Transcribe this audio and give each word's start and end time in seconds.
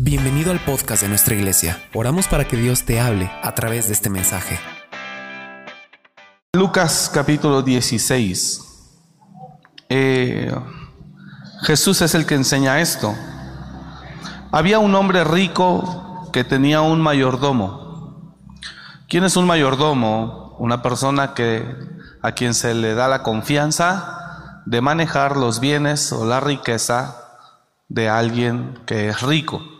Bienvenido 0.00 0.52
al 0.52 0.60
podcast 0.60 1.02
de 1.02 1.08
nuestra 1.08 1.34
iglesia. 1.34 1.82
Oramos 1.92 2.28
para 2.28 2.46
que 2.46 2.56
Dios 2.56 2.84
te 2.84 3.00
hable 3.00 3.28
a 3.42 3.52
través 3.56 3.88
de 3.88 3.94
este 3.94 4.08
mensaje. 4.08 4.56
Lucas 6.52 7.10
capítulo 7.12 7.62
16. 7.62 8.60
Eh, 9.88 10.54
Jesús 11.62 12.00
es 12.00 12.14
el 12.14 12.26
que 12.26 12.36
enseña 12.36 12.78
esto. 12.78 13.12
Había 14.52 14.78
un 14.78 14.94
hombre 14.94 15.24
rico 15.24 16.30
que 16.32 16.44
tenía 16.44 16.80
un 16.80 17.00
mayordomo. 17.00 18.36
¿Quién 19.08 19.24
es 19.24 19.36
un 19.36 19.48
mayordomo? 19.48 20.54
Una 20.60 20.80
persona 20.80 21.34
que 21.34 21.64
a 22.22 22.30
quien 22.30 22.54
se 22.54 22.72
le 22.72 22.94
da 22.94 23.08
la 23.08 23.24
confianza 23.24 24.62
de 24.64 24.80
manejar 24.80 25.36
los 25.36 25.58
bienes 25.58 26.12
o 26.12 26.24
la 26.24 26.38
riqueza 26.38 27.16
de 27.88 28.08
alguien 28.08 28.78
que 28.86 29.08
es 29.08 29.22
rico. 29.22 29.77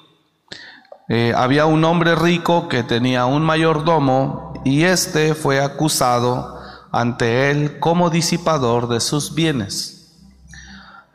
Eh, 1.09 1.33
había 1.35 1.65
un 1.65 1.85
hombre 1.85 2.15
rico 2.15 2.69
que 2.69 2.83
tenía 2.83 3.25
un 3.25 3.43
mayordomo 3.43 4.53
y 4.65 4.85
éste 4.85 5.35
fue 5.35 5.61
acusado 5.61 6.59
ante 6.93 7.51
él 7.51 7.79
como 7.79 8.11
disipador 8.11 8.89
de 8.89 9.01
sus 9.01 9.35
bienes. 9.35 10.17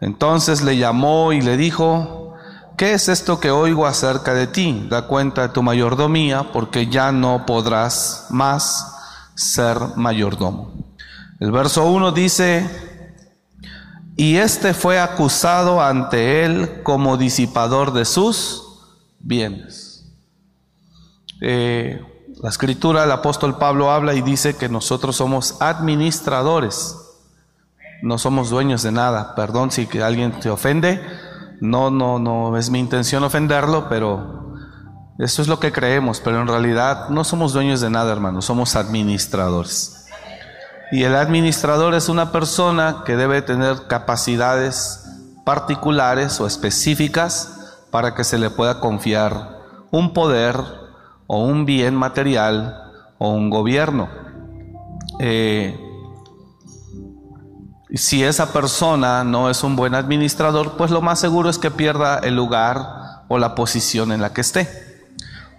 Entonces 0.02 0.64
le 0.64 0.78
llamó 0.78 1.32
y 1.32 1.42
le 1.42 1.58
dijo, 1.58 2.34
¿qué 2.76 2.94
es 2.94 3.08
esto 3.08 3.40
que 3.40 3.52
oigo 3.52 3.86
acerca 3.86 4.34
de 4.34 4.48
ti? 4.48 4.88
Da 4.90 5.08
cuenta 5.08 5.44
de 5.44 5.50
tu 5.50 5.62
mayordomía 5.62 6.52
porque 6.52 6.88
ya 6.88 7.12
no 7.12 7.46
podrás 7.46 8.28
más 8.30 8.96
ser 9.36 9.78
mayordomo. 9.96 10.74
El 11.40 11.52
verso 11.52 11.86
1 11.86 12.12
dice, 12.12 12.68
y 14.16 14.38
este 14.38 14.74
fue 14.74 15.00
acusado 15.00 15.82
ante 15.82 16.46
él 16.46 16.82
como 16.84 17.18
disipador 17.18 17.94
de 17.94 18.06
sus 18.06 18.64
bienes. 19.20 19.83
Eh, 21.46 22.02
la 22.42 22.50
escritura, 22.50 23.04
el 23.04 23.12
apóstol 23.12 23.58
Pablo 23.58 23.92
habla 23.92 24.14
y 24.14 24.22
dice 24.22 24.56
que 24.56 24.70
nosotros 24.70 25.18
somos 25.18 25.62
administradores, 25.62 26.96
no 28.02 28.18
somos 28.18 28.50
dueños 28.50 28.82
de 28.82 28.94
nada. 28.94 29.36
Perdón 29.36 29.70
si 29.70 29.90
alguien 30.02 30.40
te 30.40 30.50
ofende, 30.50 31.02
no, 31.60 31.92
no, 31.92 32.18
no 32.18 32.56
es 32.58 32.70
mi 32.70 32.80
intención 32.80 33.26
ofenderlo, 33.26 33.90
pero 33.90 34.56
eso 35.20 35.42
es 35.42 35.50
lo 35.50 35.60
que 35.60 35.74
creemos, 35.74 36.22
pero 36.22 36.42
en 36.42 36.48
realidad 36.48 37.10
no 37.10 37.26
somos 37.26 37.52
dueños 37.52 37.82
de 37.82 37.90
nada, 37.90 38.14
hermanos, 38.14 38.46
somos 38.46 38.78
administradores. 38.78 40.06
Y 40.94 41.04
el 41.04 41.16
administrador 41.18 41.94
es 41.94 42.08
una 42.08 42.32
persona 42.32 43.04
que 43.06 43.18
debe 43.18 43.42
tener 43.42 43.88
capacidades 43.88 45.06
particulares 45.44 46.40
o 46.40 46.48
específicas 46.48 47.76
para 47.92 48.16
que 48.16 48.24
se 48.24 48.38
le 48.38 48.50
pueda 48.50 48.80
confiar 48.80 49.60
un 49.92 50.14
poder 50.14 50.83
o 51.28 51.44
un 51.44 51.66
bien 51.66 51.96
material 51.96 52.92
o 53.18 53.30
un 53.32 53.50
gobierno. 53.50 54.10
Eh, 55.20 55.80
si 57.94 58.24
esa 58.24 58.52
persona 58.52 59.24
no 59.24 59.50
es 59.50 59.64
un 59.64 59.76
buen 59.76 59.94
administrador, 59.94 60.78
pues 60.78 60.90
lo 60.90 61.02
más 61.02 61.20
seguro 61.20 61.50
es 61.50 61.60
que 61.60 61.70
pierda 61.70 62.20
el 62.20 62.36
lugar 62.36 63.24
o 63.28 63.38
la 63.38 63.56
posición 63.56 64.12
en 64.12 64.22
la 64.22 64.34
que 64.34 64.42
esté, 64.42 64.68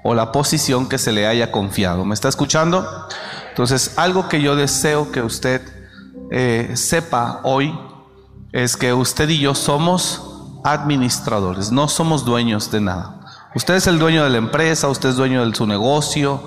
o 0.02 0.14
la 0.14 0.32
posición 0.32 0.88
que 0.88 0.98
se 0.98 1.12
le 1.12 1.26
haya 1.26 1.52
confiado. 1.52 2.04
¿Me 2.04 2.14
está 2.14 2.28
escuchando? 2.28 2.86
Entonces, 3.50 3.94
algo 3.96 4.28
que 4.28 4.42
yo 4.42 4.56
deseo 4.56 5.12
que 5.12 5.22
usted 5.22 5.62
eh, 6.30 6.72
sepa 6.74 7.40
hoy 7.44 7.78
es 8.52 8.76
que 8.76 8.92
usted 8.92 9.28
y 9.28 9.38
yo 9.38 9.54
somos 9.54 10.60
administradores, 10.64 11.70
no 11.70 11.86
somos 11.88 12.24
dueños 12.24 12.70
de 12.70 12.80
nada. 12.80 13.20
Usted 13.54 13.74
es 13.74 13.86
el 13.86 14.00
dueño 14.00 14.24
de 14.24 14.30
la 14.30 14.38
empresa, 14.38 14.88
usted 14.88 15.10
es 15.10 15.16
dueño 15.16 15.46
de 15.46 15.54
su 15.54 15.64
negocio, 15.64 16.42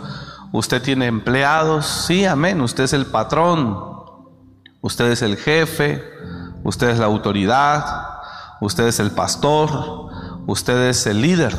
usted 0.52 0.81
tiene 0.81 1.05
empleados, 1.05 1.86
sí, 1.86 2.25
amén, 2.25 2.59
usted 2.59 2.83
es 2.83 2.91
el 2.91 3.05
patrón, 3.05 3.80
usted 4.81 5.12
es 5.12 5.22
el 5.22 5.38
jefe, 5.38 6.03
usted 6.66 6.90
es 6.90 7.00
la 7.00 7.06
autoridad, 7.06 7.85
usted 8.59 8.88
es 8.88 9.00
el 9.00 9.12
pastor, 9.12 10.09
usted 10.47 10.90
es 10.90 11.07
el 11.07 11.22
líder. 11.22 11.56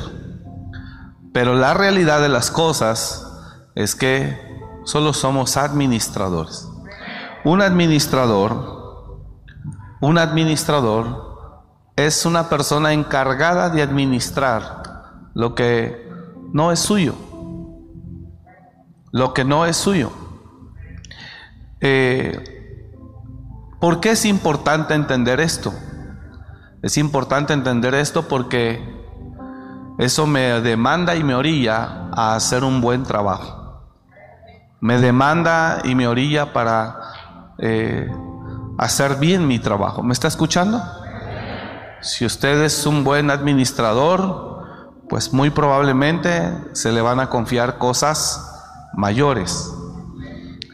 Pero 1.32 1.54
la 1.54 1.72
realidad 1.72 2.20
de 2.20 2.28
las 2.28 2.50
cosas 2.50 3.26
es 3.74 3.94
que 3.94 4.38
solo 4.84 5.14
somos 5.14 5.56
administradores. 5.56 6.68
Un 7.44 7.62
administrador, 7.62 9.22
un 10.02 10.18
administrador 10.18 11.26
es 11.96 12.26
una 12.26 12.50
persona 12.50 12.92
encargada 12.92 13.70
de 13.70 13.80
administrar 13.80 14.77
lo 15.38 15.54
que 15.54 16.10
no 16.52 16.72
es 16.72 16.80
suyo. 16.80 17.14
Lo 19.12 19.32
que 19.32 19.44
no 19.44 19.66
es 19.66 19.76
suyo. 19.76 20.10
Eh, 21.80 22.36
¿Por 23.80 24.00
qué 24.00 24.10
es 24.10 24.24
importante 24.24 24.94
entender 24.94 25.38
esto? 25.38 25.72
Es 26.82 26.98
importante 26.98 27.52
entender 27.52 27.94
esto 27.94 28.26
porque 28.26 28.82
eso 30.00 30.26
me 30.26 30.60
demanda 30.60 31.14
y 31.14 31.22
me 31.22 31.36
orilla 31.36 32.08
a 32.12 32.34
hacer 32.34 32.64
un 32.64 32.80
buen 32.80 33.04
trabajo. 33.04 33.84
Me 34.80 34.98
demanda 34.98 35.82
y 35.84 35.94
me 35.94 36.08
orilla 36.08 36.52
para 36.52 36.96
eh, 37.58 38.10
hacer 38.76 39.20
bien 39.20 39.46
mi 39.46 39.60
trabajo. 39.60 40.02
¿Me 40.02 40.14
está 40.14 40.26
escuchando? 40.26 40.82
Si 42.00 42.26
usted 42.26 42.60
es 42.64 42.86
un 42.86 43.04
buen 43.04 43.30
administrador, 43.30 44.47
pues 45.08 45.32
muy 45.32 45.50
probablemente 45.50 46.52
se 46.72 46.92
le 46.92 47.00
van 47.00 47.20
a 47.20 47.30
confiar 47.30 47.78
cosas 47.78 48.88
mayores. 48.92 49.72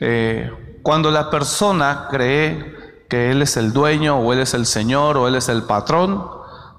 Eh, 0.01 0.51
cuando 0.83 1.11
la 1.11 1.31
persona 1.31 2.09
cree 2.11 2.75
que 3.09 3.31
Él 3.31 3.43
es 3.43 3.57
el 3.57 3.73
dueño 3.73 4.19
o 4.19 4.33
Él 4.33 4.41
es 4.41 4.55
el 4.55 4.67
Señor 4.67 5.17
o 5.17 5.29
Él 5.29 5.37
es 5.37 5.49
el 5.49 5.63
patrón, 5.63 6.25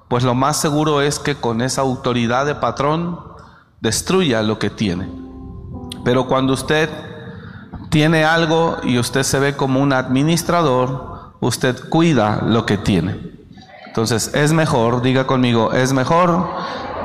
pues 0.08 0.22
lo 0.22 0.34
más 0.34 0.58
seguro 0.58 1.00
es 1.00 1.18
que 1.18 1.34
con 1.34 1.62
esa 1.62 1.80
autoridad 1.80 2.46
de 2.46 2.54
patrón 2.54 3.18
destruya 3.80 4.42
lo 4.42 4.58
que 4.58 4.70
tiene. 4.70 5.08
Pero 6.04 6.28
cuando 6.28 6.52
usted 6.52 6.88
tiene 7.90 8.24
algo 8.24 8.76
y 8.82 8.98
usted 8.98 9.22
se 9.22 9.38
ve 9.38 9.56
como 9.56 9.80
un 9.80 9.92
administrador, 9.92 11.32
usted 11.40 11.88
cuida 11.88 12.42
lo 12.46 12.66
que 12.66 12.78
tiene. 12.78 13.32
Entonces 13.86 14.32
es 14.34 14.52
mejor, 14.52 15.02
diga 15.02 15.26
conmigo, 15.26 15.72
es 15.72 15.92
mejor 15.92 16.48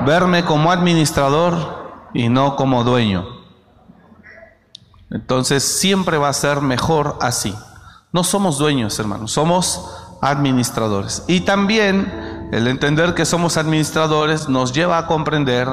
verme 0.06 0.46
como 0.46 0.72
administrador 0.72 2.10
y 2.14 2.30
no 2.30 2.56
como 2.56 2.84
dueño. 2.84 3.26
Entonces 5.10 5.64
siempre 5.64 6.18
va 6.18 6.30
a 6.30 6.34
ser 6.34 6.62
mejor 6.62 7.18
así. 7.22 7.54
No 8.14 8.24
somos 8.24 8.58
dueños, 8.58 8.98
hermanos, 9.00 9.32
somos 9.32 9.90
administradores. 10.22 11.24
Y 11.28 11.42
también 11.42 12.50
el 12.52 12.68
entender 12.68 13.14
que 13.14 13.26
somos 13.26 13.58
administradores 13.58 14.50
nos 14.50 14.74
lleva 14.74 14.98
a 14.98 15.08
comprender 15.08 15.68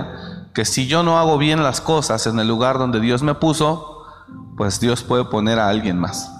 que 0.54 0.64
si 0.64 0.86
yo 0.86 1.02
no 1.02 1.18
hago 1.18 1.38
bien 1.38 1.62
las 1.62 1.80
cosas 1.80 2.26
en 2.26 2.38
el 2.40 2.48
lugar 2.48 2.78
donde 2.78 3.00
Dios 3.00 3.22
me 3.22 3.34
puso, 3.34 4.04
pues 4.56 4.80
Dios 4.80 5.02
puede 5.02 5.24
poner 5.24 5.58
a 5.58 5.68
alguien 5.68 5.98
más. 5.98 6.32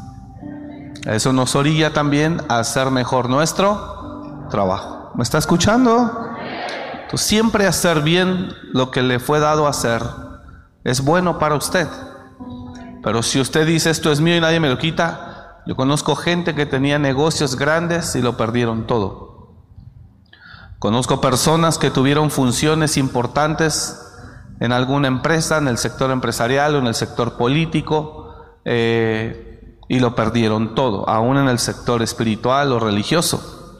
Eso 1.05 1.33
nos 1.33 1.55
orilla 1.55 1.93
también 1.93 2.43
a 2.49 2.59
hacer 2.59 2.91
mejor 2.91 3.31
nuestro 3.31 4.47
trabajo. 4.51 5.13
¿Me 5.15 5.23
está 5.23 5.39
escuchando? 5.39 6.28
Siempre 7.17 7.67
hacer 7.67 8.03
bien 8.03 8.53
lo 8.73 8.91
que 8.91 9.03
le 9.03 9.19
fue 9.19 9.41
dado 9.41 9.67
hacer 9.67 10.03
es 10.85 11.03
bueno 11.03 11.39
para 11.39 11.55
usted. 11.55 11.89
Pero 13.03 13.23
si 13.23 13.41
usted 13.41 13.67
dice 13.67 13.91
esto 13.91 14.13
es 14.13 14.21
mío 14.21 14.37
y 14.37 14.41
nadie 14.41 14.61
me 14.61 14.69
lo 14.69 14.79
quita, 14.79 15.63
yo 15.67 15.77
conozco 15.77 16.17
gente 16.17 16.55
que 16.55 16.67
tenía 16.67 16.99
negocios 16.99 17.57
grandes 17.57 18.15
y 18.17 18.23
lo 18.23 18.37
perdieron 18.37 18.87
todo. 18.87 19.55
Conozco 20.79 21.21
personas 21.21 21.79
que 21.79 21.91
tuvieron 21.91 22.31
funciones 22.31 22.97
importantes 22.97 24.05
en 24.61 24.73
alguna 24.73 25.09
empresa, 25.09 25.59
en 25.59 25.69
el 25.69 25.79
sector 25.79 26.11
empresarial 26.11 26.75
o 26.75 26.79
en 26.79 26.87
el 26.87 26.95
sector 26.95 27.37
político, 27.37 28.35
eh, 28.65 29.79
y 29.89 30.01
lo 30.01 30.15
perdieron 30.15 30.75
todo, 30.75 31.09
aún 31.09 31.39
en 31.39 31.49
el 31.49 31.59
sector 31.59 32.03
espiritual 32.03 32.73
o 32.73 32.79
religioso. 32.79 33.77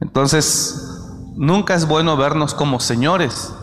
Entonces, 0.00 0.99
Nunca 1.40 1.72
es 1.72 1.88
bueno 1.88 2.18
vernos 2.18 2.52
como 2.52 2.80
señores, 2.80 3.54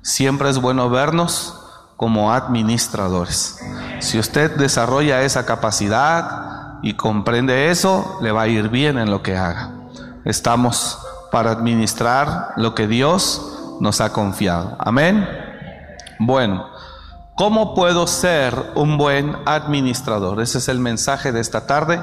siempre 0.00 0.48
es 0.48 0.58
bueno 0.58 0.88
vernos 0.88 1.62
como 1.98 2.32
administradores. 2.32 3.60
Si 3.98 4.18
usted 4.18 4.56
desarrolla 4.56 5.20
esa 5.20 5.44
capacidad 5.44 6.78
y 6.82 6.94
comprende 6.94 7.70
eso, 7.70 8.18
le 8.22 8.32
va 8.32 8.40
a 8.44 8.48
ir 8.48 8.70
bien 8.70 8.96
en 8.96 9.10
lo 9.10 9.22
que 9.22 9.36
haga. 9.36 9.72
Estamos 10.24 10.98
para 11.30 11.50
administrar 11.50 12.54
lo 12.56 12.74
que 12.74 12.86
Dios 12.86 13.76
nos 13.78 14.00
ha 14.00 14.10
confiado. 14.14 14.74
Amén. 14.78 15.28
Bueno, 16.18 16.64
¿cómo 17.36 17.74
puedo 17.74 18.06
ser 18.06 18.72
un 18.74 18.96
buen 18.96 19.36
administrador? 19.44 20.40
Ese 20.40 20.56
es 20.56 20.68
el 20.70 20.78
mensaje 20.78 21.30
de 21.30 21.40
esta 21.40 21.66
tarde 21.66 22.02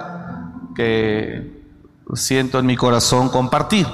que 0.76 1.66
siento 2.14 2.60
en 2.60 2.68
mi 2.68 2.76
corazón 2.78 3.30
compartir. 3.30 3.88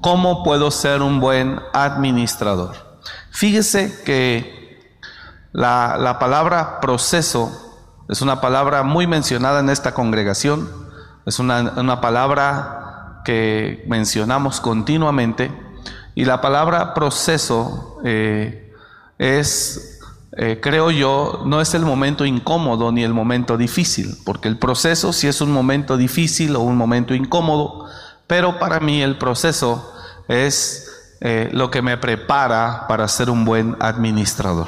¿Cómo 0.00 0.42
puedo 0.42 0.70
ser 0.70 1.02
un 1.02 1.20
buen 1.20 1.60
administrador? 1.72 2.98
Fíjese 3.30 4.02
que 4.04 4.90
la, 5.52 5.96
la 5.98 6.18
palabra 6.18 6.80
proceso 6.80 7.66
es 8.08 8.22
una 8.22 8.40
palabra 8.40 8.82
muy 8.82 9.06
mencionada 9.06 9.60
en 9.60 9.70
esta 9.70 9.92
congregación, 9.94 10.68
es 11.26 11.38
una, 11.38 11.72
una 11.76 12.00
palabra 12.00 13.22
que 13.24 13.84
mencionamos 13.88 14.60
continuamente 14.60 15.50
y 16.14 16.24
la 16.24 16.40
palabra 16.40 16.94
proceso 16.94 17.98
eh, 18.04 18.72
es, 19.18 20.00
eh, 20.36 20.60
creo 20.62 20.90
yo, 20.90 21.42
no 21.44 21.60
es 21.60 21.74
el 21.74 21.84
momento 21.84 22.24
incómodo 22.24 22.92
ni 22.92 23.02
el 23.02 23.12
momento 23.12 23.56
difícil, 23.56 24.16
porque 24.24 24.48
el 24.48 24.56
proceso 24.56 25.12
sí 25.12 25.26
es 25.26 25.40
un 25.40 25.50
momento 25.50 25.96
difícil 25.96 26.54
o 26.54 26.60
un 26.60 26.76
momento 26.76 27.12
incómodo, 27.14 27.86
pero 28.26 28.58
para 28.58 28.80
mí 28.80 29.02
el 29.02 29.18
proceso 29.18 29.92
es 30.28 30.86
eh, 31.20 31.48
lo 31.52 31.70
que 31.70 31.82
me 31.82 31.96
prepara 31.96 32.86
para 32.88 33.08
ser 33.08 33.30
un 33.30 33.44
buen 33.44 33.76
administrador. 33.80 34.66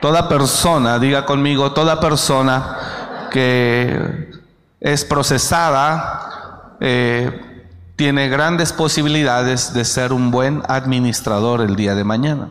Toda 0.00 0.28
persona, 0.28 0.98
diga 0.98 1.26
conmigo, 1.26 1.72
toda 1.72 2.00
persona 2.00 3.28
que 3.30 4.30
es 4.80 5.04
procesada 5.04 6.76
eh, 6.80 7.66
tiene 7.96 8.28
grandes 8.28 8.72
posibilidades 8.72 9.74
de 9.74 9.84
ser 9.84 10.12
un 10.12 10.30
buen 10.30 10.62
administrador 10.68 11.60
el 11.60 11.74
día 11.74 11.94
de 11.96 12.04
mañana. 12.04 12.48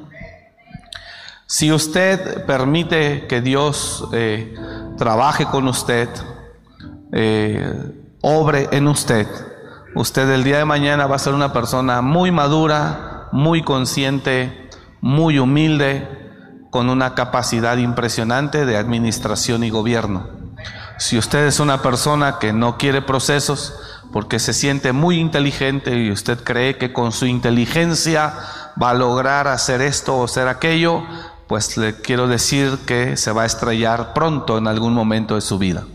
Si 1.46 1.72
usted 1.72 2.46
permite 2.46 3.26
que 3.28 3.40
Dios 3.40 4.10
eh, 4.12 4.54
trabaje 4.98 5.46
con 5.46 5.70
usted, 5.70 6.10
obre 8.22 8.68
en 8.72 8.88
usted, 8.90 9.26
usted 9.98 10.30
el 10.30 10.44
día 10.44 10.60
de 10.60 10.66
mañana 10.66 11.08
va 11.08 11.16
a 11.16 11.20
ser 11.20 11.34
una 11.34 11.52
persona 11.52 12.02
muy 12.02 12.32
madura, 12.32 13.30
muy 13.32 13.64
consciente, 13.64 14.70
muy 15.02 15.40
humilde, 15.40 16.08
con 16.70 16.90
una 16.90 17.16
capacidad 17.16 17.78
impresionante 17.78 18.66
de 18.66 18.78
administración 18.78 19.64
y 19.64 19.72
gobierno. 19.72 20.28
Si 21.00 21.18
usted 21.18 21.48
es 21.48 21.60
una 21.60 21.82
persona 21.82 22.38
que 22.40 22.54
no 22.54 22.78
quiere 22.78 23.02
procesos 23.02 23.74
porque 24.14 24.40
se 24.40 24.54
siente 24.54 24.94
muy 24.94 25.20
inteligente 25.20 25.98
y 25.98 26.12
usted 26.12 26.44
cree 26.44 26.78
que 26.78 26.94
con 26.94 27.12
su 27.12 27.26
inteligencia 27.26 28.34
va 28.82 28.92
a 28.92 28.94
lograr 28.94 29.48
hacer 29.48 29.82
esto 29.82 30.16
o 30.16 30.26
hacer 30.26 30.48
aquello, 30.48 31.04
pues 31.48 31.78
le 31.78 32.02
quiero 32.02 32.28
decir 32.28 32.78
que 32.86 33.18
se 33.18 33.32
va 33.32 33.44
a 33.44 33.46
estrellar 33.48 34.14
pronto 34.14 34.58
en 34.58 34.68
algún 34.68 34.94
momento 34.94 35.36
de 35.36 35.42
su 35.42 35.58
vida. 35.58 35.86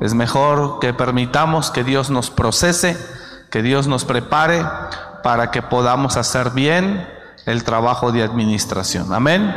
Es 0.00 0.14
mejor 0.14 0.78
que 0.80 0.94
permitamos 0.94 1.70
que 1.70 1.84
Dios 1.84 2.10
nos 2.10 2.30
procese, 2.30 2.98
que 3.50 3.62
Dios 3.62 3.86
nos 3.86 4.04
prepare 4.04 4.64
para 5.22 5.50
que 5.50 5.62
podamos 5.62 6.16
hacer 6.16 6.50
bien 6.50 7.06
el 7.46 7.64
trabajo 7.64 8.12
de 8.12 8.22
administración. 8.22 9.12
Amén. 9.12 9.54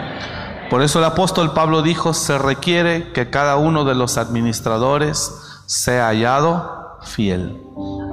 Por 0.70 0.82
eso 0.82 1.00
el 1.00 1.06
apóstol 1.06 1.54
Pablo 1.54 1.82
dijo, 1.82 2.14
se 2.14 2.38
requiere 2.38 3.12
que 3.12 3.30
cada 3.30 3.58
uno 3.58 3.86
de 3.86 3.96
los 3.96 4.18
administradores 4.18 5.32
sea 5.66 6.08
hallado 6.08 7.00
fiel. 7.04 7.62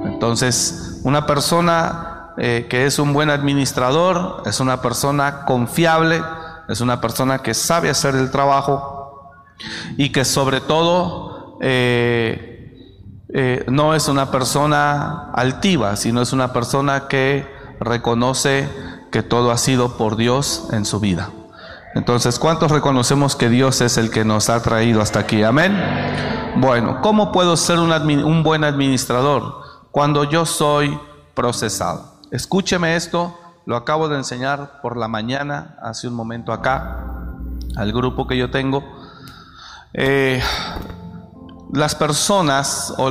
Entonces, 0.05 0.99
una 1.03 1.25
persona 1.25 2.33
eh, 2.37 2.67
que 2.69 2.85
es 2.85 2.99
un 2.99 3.13
buen 3.13 3.29
administrador 3.29 4.43
es 4.45 4.59
una 4.59 4.81
persona 4.81 5.45
confiable, 5.45 6.21
es 6.69 6.81
una 6.81 7.01
persona 7.01 7.39
que 7.39 7.53
sabe 7.53 7.89
hacer 7.89 8.15
el 8.15 8.31
trabajo 8.31 9.33
y 9.97 10.11
que 10.11 10.23
sobre 10.25 10.61
todo 10.61 11.57
eh, 11.61 12.50
eh, 13.33 13.65
no 13.69 13.95
es 13.95 14.07
una 14.07 14.29
persona 14.29 15.31
altiva, 15.33 15.95
sino 15.95 16.21
es 16.21 16.33
una 16.33 16.51
persona 16.51 17.07
que 17.07 17.47
reconoce 17.79 18.67
que 19.11 19.23
todo 19.23 19.51
ha 19.51 19.57
sido 19.57 19.97
por 19.97 20.17
Dios 20.17 20.67
en 20.71 20.85
su 20.85 20.99
vida. 20.99 21.29
Entonces, 21.93 22.39
¿cuántos 22.39 22.71
reconocemos 22.71 23.35
que 23.35 23.49
Dios 23.49 23.81
es 23.81 23.97
el 23.97 24.11
que 24.11 24.23
nos 24.23 24.49
ha 24.49 24.61
traído 24.61 25.01
hasta 25.01 25.19
aquí? 25.19 25.43
Amén. 25.43 25.77
Bueno, 26.57 27.01
¿cómo 27.01 27.31
puedo 27.31 27.57
ser 27.57 27.79
un, 27.79 28.43
buen 28.43 28.63
administrador? 28.63 29.61
Cuando 29.91 30.23
yo 30.23 30.45
soy 30.45 30.97
procesado. 31.33 32.15
Escúcheme 32.31 32.95
esto, 32.95 33.37
lo 33.65 33.75
acabo 33.75 34.07
de 34.07 34.17
enseñar 34.17 34.79
por 34.81 34.95
la 34.95 35.07
mañana, 35.07 35.77
hace 35.81 36.07
un 36.07 36.13
momento 36.13 36.53
acá, 36.53 37.05
al 37.75 37.91
grupo 37.91 38.25
que 38.27 38.37
yo 38.37 38.51
tengo. 38.51 38.83
Eh, 39.93 40.41
las 41.73 41.95
personas 41.95 42.93
o 42.97 43.09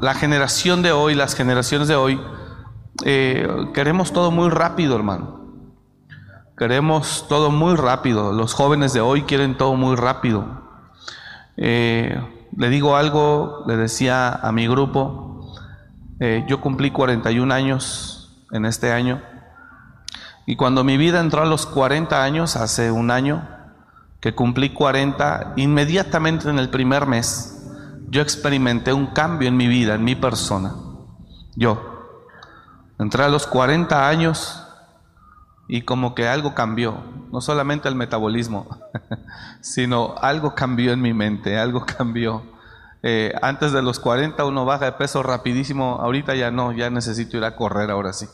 la, 0.00 0.14
generación 0.14 0.82
de 0.82 0.92
hoy, 0.92 1.14
las 1.14 1.34
generaciones 1.34 1.88
de 1.88 1.96
hoy, 1.96 2.20
eh, 3.04 3.48
queremos 3.74 4.12
todo 4.12 4.30
muy 4.30 4.48
rápido, 4.50 4.96
hermano. 4.96 5.36
Queremos 6.56 7.26
todo 7.28 7.50
muy 7.50 7.74
rápido. 7.76 8.32
Los 8.32 8.54
jóvenes 8.54 8.92
de 8.92 9.00
hoy 9.00 9.22
quieren 9.22 9.58
todo 9.58 9.74
muy 9.74 9.96
rápido. 9.96 10.44
Eh, 11.56 12.18
le 12.56 12.68
digo 12.70 12.96
algo, 12.96 13.64
le 13.66 13.76
decía 13.76 14.32
a 14.32 14.52
mi 14.52 14.66
grupo, 14.66 15.54
eh, 16.20 16.44
yo 16.48 16.60
cumplí 16.60 16.90
41 16.90 17.52
años 17.52 18.30
en 18.52 18.64
este 18.64 18.92
año 18.92 19.20
y 20.46 20.56
cuando 20.56 20.84
mi 20.84 20.96
vida 20.96 21.20
entró 21.20 21.42
a 21.42 21.46
los 21.46 21.66
40 21.66 22.22
años, 22.22 22.56
hace 22.56 22.92
un 22.92 23.10
año 23.10 23.46
que 24.26 24.34
cumplí 24.34 24.70
40, 24.70 25.52
inmediatamente 25.54 26.50
en 26.50 26.58
el 26.58 26.68
primer 26.68 27.06
mes, 27.06 27.64
yo 28.08 28.22
experimenté 28.22 28.92
un 28.92 29.06
cambio 29.06 29.46
en 29.46 29.56
mi 29.56 29.68
vida, 29.68 29.94
en 29.94 30.02
mi 30.02 30.16
persona. 30.16 30.74
Yo 31.54 32.18
entré 32.98 33.22
a 33.22 33.28
los 33.28 33.46
40 33.46 34.08
años 34.08 34.66
y 35.68 35.82
como 35.82 36.16
que 36.16 36.26
algo 36.26 36.56
cambió, 36.56 37.04
no 37.30 37.40
solamente 37.40 37.86
el 37.86 37.94
metabolismo, 37.94 38.66
sino 39.60 40.16
algo 40.20 40.56
cambió 40.56 40.92
en 40.92 41.02
mi 41.02 41.14
mente, 41.14 41.56
algo 41.56 41.86
cambió. 41.86 42.42
Eh, 43.04 43.32
antes 43.42 43.70
de 43.70 43.80
los 43.80 44.00
40 44.00 44.44
uno 44.44 44.64
baja 44.64 44.86
de 44.86 44.92
peso 44.94 45.22
rapidísimo, 45.22 46.00
ahorita 46.00 46.34
ya 46.34 46.50
no, 46.50 46.72
ya 46.72 46.90
necesito 46.90 47.36
ir 47.36 47.44
a 47.44 47.54
correr 47.54 47.92
ahora 47.92 48.12
sí. 48.12 48.26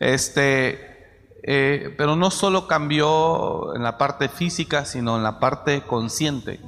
Este, 0.00 0.99
eh, 1.42 1.94
pero 1.96 2.16
no 2.16 2.30
solo 2.30 2.66
cambió 2.66 3.74
en 3.74 3.82
la 3.82 3.98
parte 3.98 4.28
física, 4.28 4.84
sino 4.84 5.16
en 5.16 5.22
la 5.22 5.40
parte 5.40 5.82
consciente. 5.82 6.60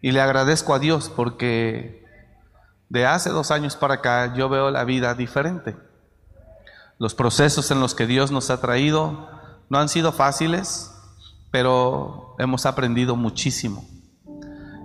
Y 0.00 0.12
le 0.12 0.20
agradezco 0.20 0.74
a 0.74 0.78
Dios 0.78 1.10
porque 1.14 2.04
de 2.88 3.06
hace 3.06 3.30
dos 3.30 3.50
años 3.50 3.76
para 3.76 3.94
acá 3.94 4.34
yo 4.34 4.48
veo 4.48 4.70
la 4.70 4.84
vida 4.84 5.14
diferente. 5.14 5.76
Los 6.98 7.14
procesos 7.14 7.70
en 7.70 7.80
los 7.80 7.94
que 7.94 8.06
Dios 8.06 8.30
nos 8.30 8.50
ha 8.50 8.60
traído 8.60 9.28
no 9.68 9.78
han 9.78 9.88
sido 9.88 10.12
fáciles, 10.12 10.92
pero 11.50 12.34
hemos 12.38 12.66
aprendido 12.66 13.16
muchísimo. 13.16 13.86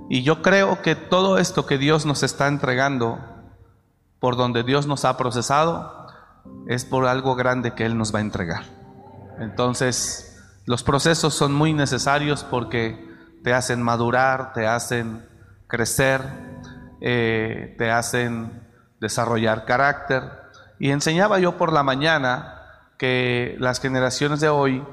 Y 0.10 0.24
yo 0.24 0.42
creo 0.42 0.82
que 0.82 0.96
todo 0.96 1.38
esto 1.38 1.66
que 1.66 1.78
Dios 1.78 2.06
nos 2.06 2.24
está 2.24 2.48
entregando, 2.48 3.20
por 4.20 4.36
donde 4.36 4.64
Dios 4.64 4.86
nos 4.86 5.06
ha 5.06 5.18
procesado, 5.18 6.03
es 6.68 6.86
por 6.86 7.06
algo 7.06 7.36
grande 7.36 7.74
que 7.74 7.86
Él 7.86 7.98
nos 7.98 8.14
va 8.14 8.20
a 8.20 8.22
entregar. 8.22 8.64
Entonces, 9.40 10.42
los 10.66 10.84
procesos 10.84 11.34
son 11.34 11.54
muy 11.54 11.74
necesarios 11.74 12.44
porque 12.44 13.12
te 13.44 13.54
hacen 13.54 13.82
madurar, 13.82 14.54
te 14.54 14.68
hacen 14.68 15.26
crecer, 15.68 16.22
eh, 17.02 17.76
te 17.78 17.92
hacen 17.92 18.64
desarrollar 19.00 19.66
carácter, 19.66 20.24
y 20.80 20.92
enseñaba 20.92 21.40
yo 21.40 21.58
por 21.58 21.72
la 21.72 21.84
mañana 21.84 22.62
que 22.98 23.56
las 23.60 23.80
generaciones 23.80 24.40
de 24.40 24.50
hoy 24.50 24.84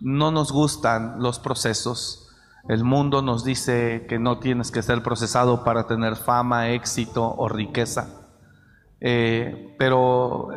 no 0.00 0.30
nos 0.30 0.52
gustan 0.52 1.20
los 1.20 1.38
procesos. 1.38 2.30
El 2.68 2.84
mundo 2.84 3.22
nos 3.22 3.44
dice 3.44 4.06
que 4.08 4.18
no 4.18 4.38
tienes 4.38 4.70
que 4.70 4.82
ser 4.82 5.02
procesado 5.02 5.64
para 5.64 5.86
tener 5.86 6.16
fama, 6.16 6.68
éxito 6.70 7.34
o 7.36 7.48
riqueza. 7.48 8.08
Eh, 9.00 9.74
pero 9.78 10.48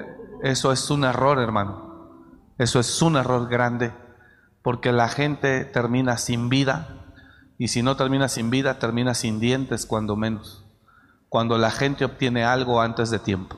eso 0.43 0.71
es 0.71 0.89
un 0.89 1.03
error, 1.03 1.39
hermano. 1.39 1.91
Eso 2.57 2.79
es 2.79 3.01
un 3.01 3.15
error 3.15 3.47
grande, 3.49 3.91
porque 4.61 4.91
la 4.91 5.09
gente 5.09 5.65
termina 5.65 6.17
sin 6.17 6.49
vida, 6.49 6.97
y 7.57 7.69
si 7.69 7.81
no 7.83 7.95
termina 7.95 8.27
sin 8.27 8.49
vida, 8.49 8.79
termina 8.79 9.13
sin 9.13 9.39
dientes, 9.39 9.85
cuando 9.85 10.15
menos, 10.15 10.65
cuando 11.29 11.57
la 11.57 11.71
gente 11.71 12.05
obtiene 12.05 12.43
algo 12.43 12.81
antes 12.81 13.09
de 13.09 13.19
tiempo. 13.19 13.57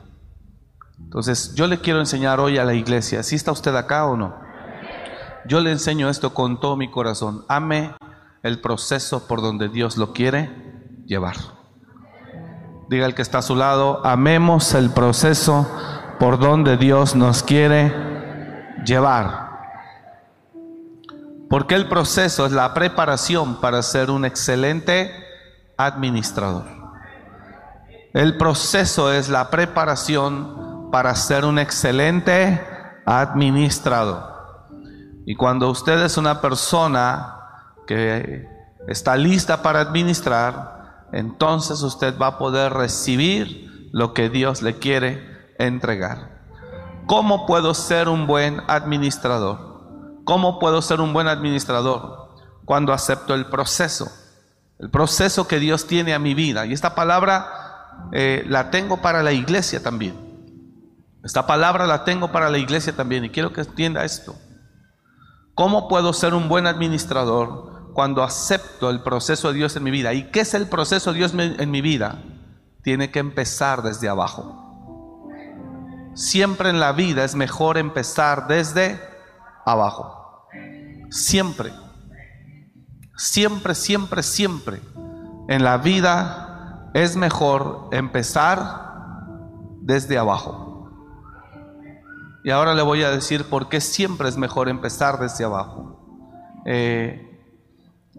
Entonces, 0.98 1.54
yo 1.54 1.66
le 1.66 1.80
quiero 1.80 2.00
enseñar 2.00 2.40
hoy 2.40 2.58
a 2.58 2.64
la 2.64 2.74
iglesia, 2.74 3.22
¿sí 3.22 3.34
está 3.34 3.52
usted 3.52 3.74
acá 3.76 4.06
o 4.06 4.16
no? 4.16 4.34
Yo 5.46 5.60
le 5.60 5.70
enseño 5.70 6.08
esto 6.08 6.32
con 6.32 6.58
todo 6.58 6.76
mi 6.76 6.90
corazón. 6.90 7.44
Ame 7.48 7.94
el 8.42 8.60
proceso 8.60 9.26
por 9.26 9.42
donde 9.42 9.68
Dios 9.68 9.96
lo 9.96 10.12
quiere 10.12 10.50
llevar. 11.06 11.36
Diga 12.88 13.06
el 13.06 13.14
que 13.14 13.22
está 13.22 13.38
a 13.38 13.42
su 13.42 13.54
lado, 13.56 14.04
amemos 14.04 14.74
el 14.74 14.90
proceso 14.90 15.66
por 16.18 16.38
donde 16.38 16.76
Dios 16.76 17.14
nos 17.14 17.42
quiere 17.42 17.92
llevar. 18.84 19.44
Porque 21.48 21.74
el 21.74 21.88
proceso 21.88 22.46
es 22.46 22.52
la 22.52 22.74
preparación 22.74 23.60
para 23.60 23.82
ser 23.82 24.10
un 24.10 24.24
excelente 24.24 25.10
administrador. 25.76 26.64
El 28.12 28.36
proceso 28.36 29.12
es 29.12 29.28
la 29.28 29.50
preparación 29.50 30.90
para 30.90 31.14
ser 31.14 31.44
un 31.44 31.58
excelente 31.58 32.60
administrador. 33.04 34.32
Y 35.26 35.34
cuando 35.34 35.70
usted 35.70 36.02
es 36.02 36.16
una 36.16 36.40
persona 36.40 37.36
que 37.86 38.46
está 38.86 39.16
lista 39.16 39.62
para 39.62 39.80
administrar, 39.80 41.08
entonces 41.12 41.82
usted 41.82 42.18
va 42.18 42.28
a 42.28 42.38
poder 42.38 42.72
recibir 42.72 43.88
lo 43.92 44.12
que 44.14 44.28
Dios 44.28 44.62
le 44.62 44.78
quiere 44.78 45.33
entregar. 45.58 46.34
¿Cómo 47.06 47.46
puedo 47.46 47.74
ser 47.74 48.08
un 48.08 48.26
buen 48.26 48.62
administrador? 48.66 50.22
¿Cómo 50.24 50.58
puedo 50.58 50.80
ser 50.80 51.00
un 51.00 51.12
buen 51.12 51.28
administrador? 51.28 52.30
Cuando 52.64 52.92
acepto 52.94 53.34
el 53.34 53.46
proceso, 53.46 54.10
el 54.78 54.90
proceso 54.90 55.46
que 55.46 55.58
Dios 55.58 55.86
tiene 55.86 56.14
a 56.14 56.18
mi 56.18 56.34
vida. 56.34 56.64
Y 56.64 56.72
esta 56.72 56.94
palabra 56.94 58.08
eh, 58.12 58.44
la 58.48 58.70
tengo 58.70 59.02
para 59.02 59.22
la 59.22 59.32
iglesia 59.32 59.82
también. 59.82 60.14
Esta 61.22 61.46
palabra 61.46 61.86
la 61.86 62.04
tengo 62.04 62.32
para 62.32 62.50
la 62.50 62.58
iglesia 62.58 62.94
también 62.94 63.24
y 63.24 63.30
quiero 63.30 63.52
que 63.52 63.60
entienda 63.60 64.04
esto. 64.04 64.34
¿Cómo 65.54 65.88
puedo 65.88 66.12
ser 66.12 66.34
un 66.34 66.48
buen 66.48 66.66
administrador 66.66 67.92
cuando 67.92 68.22
acepto 68.22 68.90
el 68.90 69.00
proceso 69.00 69.48
de 69.48 69.54
Dios 69.54 69.76
en 69.76 69.84
mi 69.84 69.90
vida? 69.90 70.12
¿Y 70.14 70.30
qué 70.30 70.40
es 70.40 70.54
el 70.54 70.68
proceso 70.68 71.12
de 71.12 71.18
Dios 71.18 71.32
en 71.34 71.70
mi 71.70 71.80
vida? 71.80 72.22
Tiene 72.82 73.10
que 73.10 73.20
empezar 73.20 73.82
desde 73.82 74.08
abajo. 74.08 74.63
Siempre 76.14 76.70
en 76.70 76.78
la 76.78 76.92
vida 76.92 77.24
es 77.24 77.34
mejor 77.34 77.76
empezar 77.76 78.46
desde 78.46 79.00
abajo. 79.66 80.48
Siempre. 81.10 81.72
Siempre, 83.16 83.74
siempre, 83.74 84.22
siempre. 84.22 84.80
En 85.48 85.64
la 85.64 85.76
vida 85.78 86.90
es 86.94 87.16
mejor 87.16 87.88
empezar 87.90 88.84
desde 89.80 90.16
abajo. 90.16 90.88
Y 92.44 92.50
ahora 92.50 92.74
le 92.74 92.82
voy 92.82 93.02
a 93.02 93.10
decir 93.10 93.48
por 93.48 93.68
qué 93.68 93.80
siempre 93.80 94.28
es 94.28 94.36
mejor 94.36 94.68
empezar 94.68 95.18
desde 95.18 95.44
abajo. 95.44 96.62
Eh, 96.64 97.42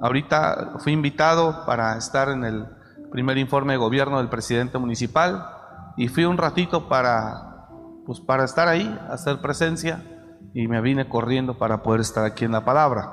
ahorita 0.01 0.73
fui 0.79 0.91
invitado 0.91 1.65
para 1.65 1.97
estar 1.97 2.29
en 2.29 2.43
el 2.43 2.65
primer 3.11 3.37
informe 3.37 3.73
de 3.73 3.77
gobierno 3.77 4.17
del 4.17 4.27
presidente 4.27 4.77
municipal 4.77 5.47
y 5.95 6.09
fui 6.09 6.25
un 6.25 6.37
ratito 6.37 6.89
para, 6.89 7.54
pues 8.05 8.19
para 8.19 8.45
estar 8.45 8.67
ahí, 8.67 8.99
hacer 9.09 9.41
presencia 9.41 10.03
y 10.53 10.67
me 10.67 10.81
vine 10.81 11.09
corriendo 11.09 11.57
para 11.57 11.83
poder 11.83 12.01
estar 12.01 12.23
aquí 12.25 12.45
en 12.45 12.51
la 12.51 12.63
palabra. 12.63 13.11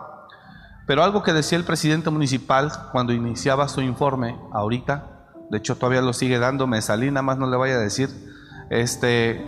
Pero 0.87 1.02
algo 1.02 1.22
que 1.22 1.32
decía 1.32 1.58
el 1.58 1.64
presidente 1.64 2.11
municipal 2.11 2.70
cuando 2.92 3.12
iniciaba 3.12 3.68
su 3.68 3.80
informe 3.80 4.38
ahorita, 4.52 5.26
de 5.50 5.58
hecho 5.58 5.76
todavía 5.76 6.02
lo 6.02 6.12
sigue 6.12 6.38
dando, 6.38 6.66
me 6.66 6.82
salí, 6.82 7.11
nada 7.11 7.22
más 7.22 7.38
no 7.38 7.49
le 7.49 7.56
vaya 7.56 7.75
a 7.75 7.78
decir, 7.78 8.08
este, 8.70 9.44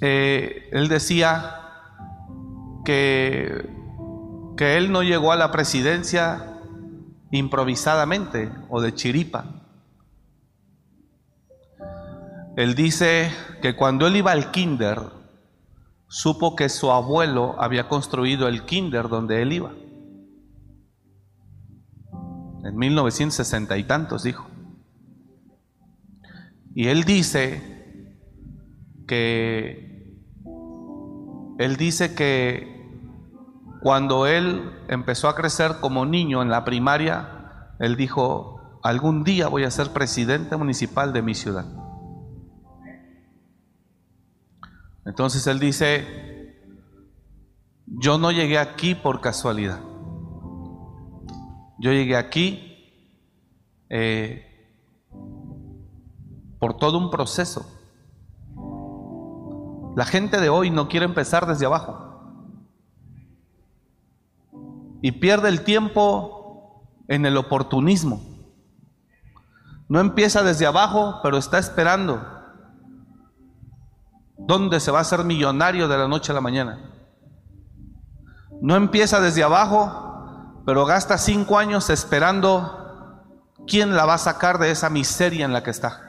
eh, 0.00 0.68
él 0.72 0.88
decía 0.88 1.56
que, 2.84 3.70
que 4.56 4.76
él 4.76 4.90
no 4.90 5.02
llegó 5.02 5.32
a 5.32 5.36
la 5.36 5.50
presidencia 5.50 6.58
improvisadamente 7.30 8.50
o 8.68 8.80
de 8.80 8.94
chiripa. 8.94 9.59
Él 12.56 12.74
dice 12.74 13.30
que 13.62 13.76
cuando 13.76 14.06
él 14.06 14.16
iba 14.16 14.32
al 14.32 14.50
kinder, 14.50 15.00
supo 16.08 16.56
que 16.56 16.68
su 16.68 16.90
abuelo 16.90 17.54
había 17.60 17.88
construido 17.88 18.48
el 18.48 18.64
kinder 18.64 19.08
donde 19.08 19.42
él 19.42 19.52
iba. 19.52 19.72
En 22.64 22.76
1960 22.76 23.78
y 23.78 23.84
tantos, 23.84 24.24
dijo. 24.24 24.46
Y 26.74 26.88
él 26.88 27.04
dice 27.04 28.16
que 29.06 29.90
él 31.58 31.76
dice 31.76 32.14
que 32.14 32.80
cuando 33.82 34.26
él 34.26 34.70
empezó 34.88 35.28
a 35.28 35.34
crecer 35.34 35.76
como 35.80 36.06
niño 36.06 36.42
en 36.42 36.50
la 36.50 36.64
primaria, 36.64 37.74
él 37.78 37.96
dijo, 37.96 38.80
algún 38.82 39.24
día 39.24 39.48
voy 39.48 39.64
a 39.64 39.70
ser 39.70 39.92
presidente 39.92 40.56
municipal 40.56 41.12
de 41.12 41.22
mi 41.22 41.34
ciudad. 41.34 41.66
Entonces 45.04 45.46
él 45.46 45.58
dice, 45.58 46.56
yo 47.86 48.18
no 48.18 48.30
llegué 48.30 48.58
aquí 48.58 48.94
por 48.94 49.20
casualidad. 49.20 49.80
Yo 51.78 51.92
llegué 51.92 52.16
aquí 52.16 52.70
eh, 53.88 54.46
por 56.58 56.76
todo 56.76 56.98
un 56.98 57.10
proceso. 57.10 57.66
La 59.96 60.04
gente 60.04 60.40
de 60.40 60.48
hoy 60.48 60.70
no 60.70 60.88
quiere 60.88 61.06
empezar 61.06 61.46
desde 61.46 61.66
abajo. 61.66 62.06
Y 65.02 65.12
pierde 65.12 65.48
el 65.48 65.64
tiempo 65.64 66.84
en 67.08 67.24
el 67.26 67.36
oportunismo. 67.36 68.20
No 69.88 69.98
empieza 69.98 70.42
desde 70.42 70.66
abajo, 70.66 71.20
pero 71.22 71.38
está 71.38 71.58
esperando. 71.58 72.39
¿Dónde 74.46 74.80
se 74.80 74.90
va 74.90 74.98
a 74.98 75.02
hacer 75.02 75.24
millonario 75.24 75.88
de 75.88 75.98
la 75.98 76.08
noche 76.08 76.32
a 76.32 76.34
la 76.34 76.40
mañana? 76.40 76.78
No 78.60 78.76
empieza 78.76 79.20
desde 79.20 79.42
abajo, 79.42 80.62
pero 80.66 80.84
gasta 80.84 81.18
cinco 81.18 81.58
años 81.58 81.88
esperando 81.88 83.24
quién 83.66 83.96
la 83.96 84.04
va 84.04 84.14
a 84.14 84.18
sacar 84.18 84.58
de 84.58 84.70
esa 84.70 84.90
miseria 84.90 85.44
en 85.44 85.52
la 85.52 85.62
que 85.62 85.70
está. 85.70 86.02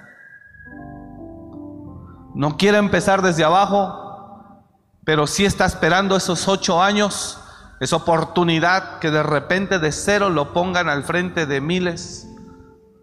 No 2.33 2.57
quiere 2.57 2.77
empezar 2.77 3.21
desde 3.21 3.43
abajo, 3.43 4.63
pero 5.05 5.27
sí 5.27 5.45
está 5.45 5.65
esperando 5.65 6.15
esos 6.15 6.47
ocho 6.47 6.81
años, 6.81 7.39
esa 7.79 7.95
oportunidad 7.95 8.99
que 8.99 9.11
de 9.11 9.23
repente 9.23 9.79
de 9.79 9.91
cero 9.91 10.29
lo 10.29 10.53
pongan 10.53 10.89
al 10.89 11.03
frente 11.03 11.45
de 11.45 11.61
miles. 11.61 12.27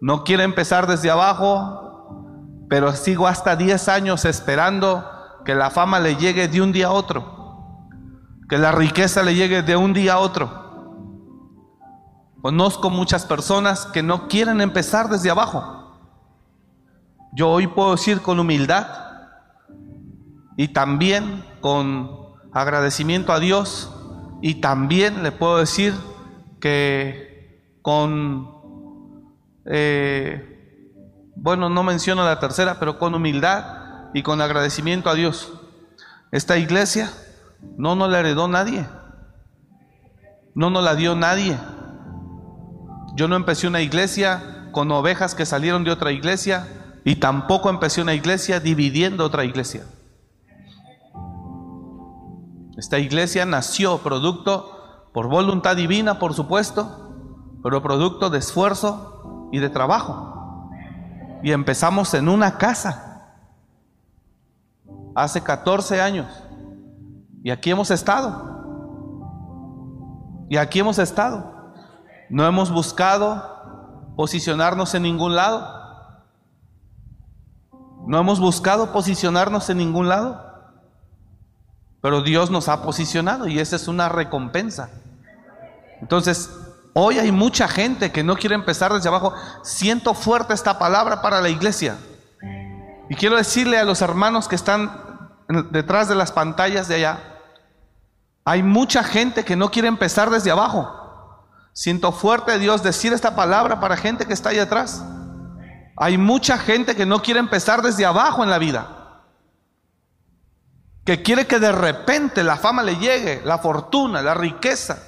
No 0.01 0.23
quiere 0.23 0.43
empezar 0.43 0.87
desde 0.87 1.11
abajo, 1.11 2.65
pero 2.69 2.93
sigo 2.93 3.27
hasta 3.27 3.55
diez 3.55 3.89
años 3.89 4.25
esperando 4.25 5.18
que 5.45 5.55
la 5.55 5.69
fama 5.69 5.99
le 5.99 6.15
llegue 6.15 6.47
de 6.47 6.61
un 6.61 6.71
día 6.71 6.87
a 6.87 6.91
otro, 6.91 7.87
que 8.47 8.57
la 8.57 8.71
riqueza 8.71 9.23
le 9.23 9.35
llegue 9.35 9.61
de 9.61 9.75
un 9.75 9.93
día 9.93 10.13
a 10.13 10.19
otro. 10.19 10.59
Conozco 12.41 12.89
muchas 12.89 13.25
personas 13.25 13.85
que 13.87 14.01
no 14.01 14.27
quieren 14.27 14.61
empezar 14.61 15.09
desde 15.09 15.29
abajo. 15.29 15.97
Yo 17.33 17.49
hoy 17.49 17.67
puedo 17.67 17.91
decir 17.91 18.21
con 18.21 18.39
humildad, 18.39 18.87
y 20.59 20.67
también 20.67 21.45
con 21.61 22.11
agradecimiento 22.51 23.31
a 23.31 23.39
Dios 23.39 23.95
y 24.41 24.55
también 24.55 25.23
le 25.23 25.31
puedo 25.31 25.57
decir 25.57 25.93
que 26.59 27.63
con, 27.81 28.51
eh, 29.63 30.83
bueno, 31.37 31.69
no 31.69 31.81
menciono 31.83 32.25
la 32.25 32.41
tercera, 32.41 32.77
pero 32.77 32.99
con 32.99 33.15
humildad 33.15 33.78
y 34.13 34.23
con 34.23 34.41
agradecimiento 34.41 35.09
a 35.09 35.15
Dios. 35.15 35.53
Esta 36.31 36.57
iglesia 36.57 37.11
no 37.77 37.95
nos 37.95 38.09
la 38.09 38.19
heredó 38.19 38.47
nadie, 38.47 38.85
no 40.55 40.69
nos 40.69 40.83
la 40.83 40.95
dio 40.95 41.15
nadie. 41.15 41.57
Yo 43.15 43.27
no 43.27 43.35
empecé 43.35 43.67
una 43.67 43.81
iglesia 43.81 44.69
con 44.71 44.91
ovejas 44.91 45.35
que 45.35 45.45
salieron 45.45 45.83
de 45.83 45.91
otra 45.91 46.11
iglesia 46.11 46.67
y 47.03 47.15
tampoco 47.15 47.69
empecé 47.69 48.01
una 48.01 48.13
iglesia 48.13 48.59
dividiendo 48.59 49.25
otra 49.25 49.43
iglesia. 49.43 49.83
Esta 52.77 52.99
iglesia 52.99 53.45
nació 53.45 53.97
producto 53.97 55.09
por 55.13 55.27
voluntad 55.27 55.75
divina, 55.75 56.19
por 56.19 56.33
supuesto, 56.33 57.13
pero 57.61 57.81
producto 57.81 58.29
de 58.29 58.39
esfuerzo 58.39 59.49
y 59.51 59.59
de 59.59 59.69
trabajo. 59.69 60.69
Y 61.43 61.51
empezamos 61.51 62.13
en 62.13 62.29
una 62.29 62.57
casa 62.57 63.08
hace 65.23 65.41
14 65.41 66.01
años. 66.01 66.27
Y 67.43 67.51
aquí 67.51 67.71
hemos 67.71 67.91
estado. 67.91 68.49
Y 70.49 70.57
aquí 70.57 70.79
hemos 70.79 70.99
estado. 70.99 71.73
No 72.29 72.45
hemos 72.45 72.71
buscado 72.71 74.13
posicionarnos 74.15 74.93
en 74.95 75.03
ningún 75.03 75.35
lado. 75.35 75.79
No 78.05 78.19
hemos 78.19 78.39
buscado 78.39 78.91
posicionarnos 78.91 79.69
en 79.69 79.77
ningún 79.77 80.09
lado. 80.09 80.49
Pero 82.01 82.21
Dios 82.21 82.49
nos 82.49 82.69
ha 82.69 82.81
posicionado 82.81 83.47
y 83.47 83.59
esa 83.59 83.75
es 83.75 83.87
una 83.87 84.09
recompensa. 84.09 84.89
Entonces, 86.01 86.49
hoy 86.93 87.19
hay 87.19 87.31
mucha 87.31 87.67
gente 87.67 88.11
que 88.11 88.23
no 88.23 88.35
quiere 88.35 88.55
empezar 88.55 88.93
desde 88.93 89.09
abajo. 89.09 89.33
Siento 89.63 90.13
fuerte 90.13 90.53
esta 90.53 90.79
palabra 90.79 91.21
para 91.21 91.41
la 91.41 91.49
iglesia. 91.49 91.97
Y 93.09 93.15
quiero 93.15 93.35
decirle 93.35 93.77
a 93.77 93.83
los 93.83 94.01
hermanos 94.01 94.47
que 94.47 94.55
están 94.55 95.08
detrás 95.71 96.07
de 96.07 96.15
las 96.15 96.31
pantallas 96.31 96.87
de 96.87 96.95
allá, 96.95 97.19
hay 98.45 98.63
mucha 98.63 99.03
gente 99.03 99.43
que 99.43 99.55
no 99.55 99.71
quiere 99.71 99.87
empezar 99.87 100.29
desde 100.29 100.51
abajo. 100.51 100.95
Siento 101.73 102.11
fuerte 102.11 102.59
Dios 102.59 102.83
decir 102.83 103.13
esta 103.13 103.35
palabra 103.35 103.79
para 103.79 103.97
gente 103.97 104.25
que 104.25 104.33
está 104.33 104.49
ahí 104.49 104.59
atrás. 104.59 105.03
Hay 105.97 106.17
mucha 106.17 106.57
gente 106.57 106.95
que 106.95 107.05
no 107.05 107.21
quiere 107.21 107.39
empezar 107.39 107.81
desde 107.81 108.05
abajo 108.05 108.43
en 108.43 108.49
la 108.49 108.57
vida 108.57 108.99
que 111.09 111.23
quiere 111.23 111.47
que 111.47 111.57
de 111.57 111.71
repente 111.71 112.43
la 112.43 112.55
fama 112.55 112.83
le 112.83 112.97
llegue, 112.97 113.41
la 113.43 113.57
fortuna, 113.57 114.21
la 114.21 114.35
riqueza, 114.35 115.01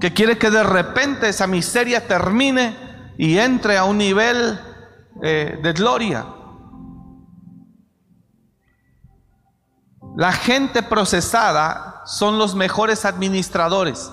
que 0.00 0.14
quiere 0.14 0.38
que 0.38 0.50
de 0.50 0.62
repente 0.62 1.28
esa 1.28 1.46
miseria 1.46 2.08
termine 2.08 3.12
y 3.18 3.36
entre 3.36 3.76
a 3.76 3.84
un 3.84 3.98
nivel 3.98 4.58
eh, 5.22 5.58
de 5.62 5.72
gloria. 5.74 6.24
La 10.16 10.32
gente 10.32 10.82
procesada 10.82 12.02
son 12.06 12.38
los 12.38 12.54
mejores 12.54 13.04
administradores. 13.04 14.10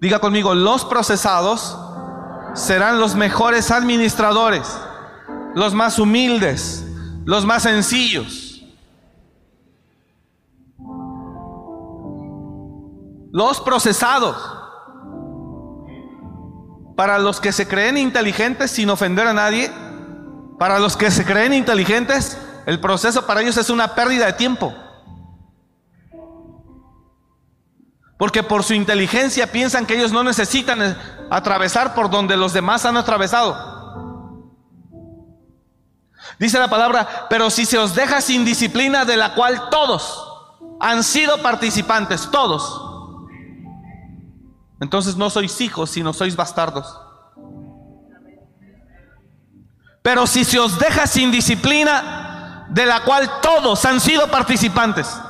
Diga 0.00 0.18
conmigo, 0.18 0.54
los 0.54 0.86
procesados 0.86 1.78
serán 2.54 2.98
los 2.98 3.14
mejores 3.14 3.70
administradores, 3.70 4.80
los 5.54 5.74
más 5.74 5.98
humildes, 5.98 6.86
los 7.26 7.44
más 7.44 7.64
sencillos. 7.64 8.64
Los 13.30 13.60
procesados, 13.60 14.36
para 16.96 17.18
los 17.18 17.40
que 17.40 17.52
se 17.52 17.68
creen 17.68 17.98
inteligentes 17.98 18.70
sin 18.70 18.88
ofender 18.88 19.26
a 19.26 19.34
nadie, 19.34 19.70
para 20.58 20.78
los 20.78 20.96
que 20.96 21.10
se 21.10 21.26
creen 21.26 21.52
inteligentes, 21.52 22.38
el 22.66 22.80
proceso 22.80 23.26
para 23.26 23.42
ellos 23.42 23.56
es 23.56 23.70
una 23.70 23.94
pérdida 23.94 24.26
de 24.26 24.32
tiempo. 24.34 24.74
Porque 28.16 28.42
por 28.42 28.62
su 28.62 28.74
inteligencia 28.74 29.50
piensan 29.50 29.86
que 29.86 29.94
ellos 29.94 30.12
no 30.12 30.22
necesitan 30.22 30.96
atravesar 31.30 31.94
por 31.94 32.10
donde 32.10 32.36
los 32.36 32.52
demás 32.52 32.84
han 32.84 32.96
atravesado. 32.96 33.74
Dice 36.38 36.58
la 36.58 36.68
palabra, 36.68 37.26
pero 37.28 37.50
si 37.50 37.66
se 37.66 37.78
os 37.78 37.94
deja 37.94 38.20
sin 38.20 38.44
disciplina 38.44 39.04
de 39.04 39.16
la 39.16 39.34
cual 39.34 39.68
todos 39.70 40.26
han 40.80 41.04
sido 41.04 41.42
participantes, 41.42 42.28
todos, 42.30 42.80
entonces 44.80 45.16
no 45.16 45.30
sois 45.30 45.60
hijos, 45.60 45.90
sino 45.90 46.12
sois 46.12 46.34
bastardos. 46.34 47.00
Pero 50.02 50.26
si 50.26 50.44
se 50.44 50.58
os 50.58 50.78
deja 50.78 51.06
sin 51.06 51.30
disciplina 51.30 52.23
de 52.68 52.86
la 52.86 53.04
cual 53.04 53.40
todos 53.40 53.84
han 53.84 54.00
sido 54.00 54.28
participantes, 54.28 55.20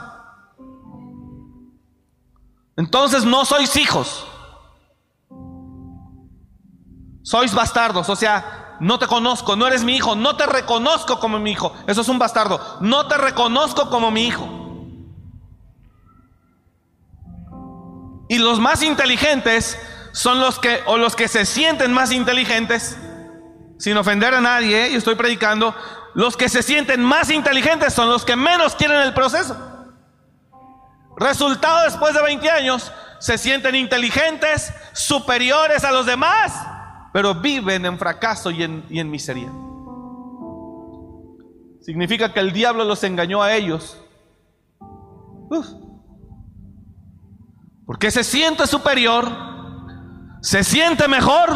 entonces 2.76 3.24
no 3.24 3.44
sois 3.44 3.76
hijos. 3.76 4.26
Sois 7.22 7.54
bastardos, 7.54 8.10
o 8.10 8.16
sea, 8.16 8.76
no 8.80 8.98
te 8.98 9.06
conozco, 9.06 9.56
no 9.56 9.66
eres 9.66 9.84
mi 9.84 9.96
hijo, 9.96 10.14
no 10.14 10.36
te 10.36 10.46
reconozco 10.46 11.20
como 11.20 11.38
mi 11.38 11.52
hijo. 11.52 11.72
Eso 11.86 12.02
es 12.02 12.08
un 12.08 12.18
bastardo. 12.18 12.60
No 12.80 13.06
te 13.06 13.16
reconozco 13.16 13.88
como 13.88 14.10
mi 14.10 14.26
hijo. 14.26 14.46
Y 18.28 18.38
los 18.38 18.58
más 18.58 18.82
inteligentes 18.82 19.78
son 20.12 20.40
los 20.40 20.58
que, 20.58 20.80
o 20.86 20.96
los 20.96 21.14
que 21.16 21.28
se 21.28 21.46
sienten 21.46 21.92
más 21.92 22.10
inteligentes, 22.10 22.98
sin 23.78 23.96
ofender 23.96 24.34
a 24.34 24.40
nadie, 24.40 24.86
¿eh? 24.86 24.92
yo 24.92 24.98
estoy 24.98 25.14
predicando, 25.14 25.74
los 26.14 26.36
que 26.36 26.48
se 26.48 26.62
sienten 26.62 27.02
más 27.02 27.30
inteligentes 27.30 27.92
son 27.92 28.08
los 28.08 28.24
que 28.24 28.36
menos 28.36 28.74
quieren 28.74 29.00
el 29.00 29.14
proceso. 29.14 29.56
Resultado 31.16 31.84
después 31.84 32.14
de 32.14 32.22
20 32.22 32.50
años, 32.50 32.92
se 33.18 33.38
sienten 33.38 33.74
inteligentes, 33.74 34.72
superiores 34.92 35.84
a 35.84 35.92
los 35.92 36.06
demás, 36.06 36.52
pero 37.12 37.34
viven 37.36 37.86
en 37.86 37.98
fracaso 37.98 38.50
y 38.50 38.62
en, 38.62 38.84
y 38.88 39.00
en 39.00 39.10
miseria. 39.10 39.50
Significa 41.80 42.32
que 42.32 42.40
el 42.40 42.52
diablo 42.52 42.84
los 42.84 43.04
engañó 43.04 43.42
a 43.42 43.54
ellos. 43.54 44.00
Uf. 44.80 45.66
Porque 47.86 48.10
se 48.10 48.24
siente 48.24 48.66
superior, 48.66 49.30
se 50.40 50.64
siente 50.64 51.06
mejor, 51.08 51.50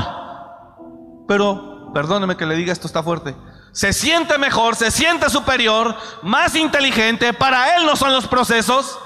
pero, 1.27 1.68
perdóneme 1.93 2.37
que 2.37 2.47
le 2.47 2.57
diga 2.57 2.73
esto 2.73 2.87
está 2.87 3.03
fuerte, 3.03 3.35
se 3.73 3.93
siente 3.93 4.39
mejor, 4.39 4.77
se 4.77 4.91
siente 4.91 5.29
superior, 5.31 5.97
más 6.23 6.55
inteligente, 6.55 7.33
para 7.33 7.77
él 7.77 7.87
no 7.87 7.97
son 7.97 8.13
los 8.13 8.27
procesos. 8.27 8.99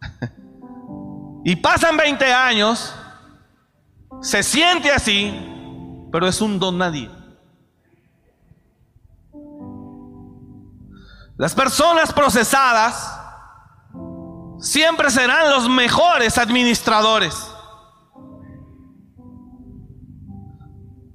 y 1.44 1.56
pasan 1.56 1.96
20 1.96 2.32
años, 2.32 2.94
se 4.20 4.42
siente 4.42 4.90
así, 4.90 5.34
pero 6.12 6.26
es 6.26 6.40
un 6.40 6.58
don 6.58 6.78
nadie. 6.78 7.10
Las 11.36 11.54
personas 11.54 12.12
procesadas 12.12 13.16
siempre 14.58 15.10
serán 15.10 15.50
los 15.50 15.68
mejores 15.68 16.36
administradores. 16.36 17.34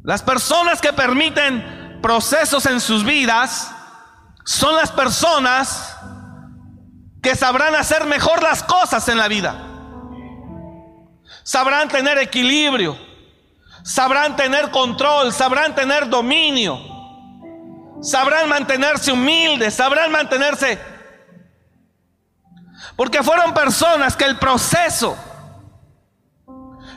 Las 0.04 0.22
personas 0.22 0.82
que 0.82 0.92
permiten 0.92 2.00
procesos 2.02 2.66
en 2.66 2.82
sus 2.82 3.06
vidas 3.06 3.72
son 4.44 4.76
las 4.76 4.92
personas 4.92 5.98
que 7.22 7.36
sabrán 7.36 7.74
hacer 7.76 8.06
mejor 8.06 8.44
las 8.44 8.62
cosas 8.63 9.08
en 9.08 9.18
la 9.18 9.30
vida. 9.30 9.56
Sabrán 11.44 11.88
tener 11.88 12.18
equilibrio, 12.18 12.98
sabrán 13.84 14.36
tener 14.36 14.72
control, 14.72 15.32
sabrán 15.32 15.74
tener 15.74 16.10
dominio, 16.10 16.82
sabrán 18.02 18.50
mantenerse 18.50 19.12
humildes, 19.12 19.74
sabrán 19.74 20.12
mantenerse... 20.12 20.94
Porque 22.98 23.24
fueron 23.24 23.54
personas 23.54 24.16
que 24.16 24.26
el 24.26 24.38
proceso 24.38 25.18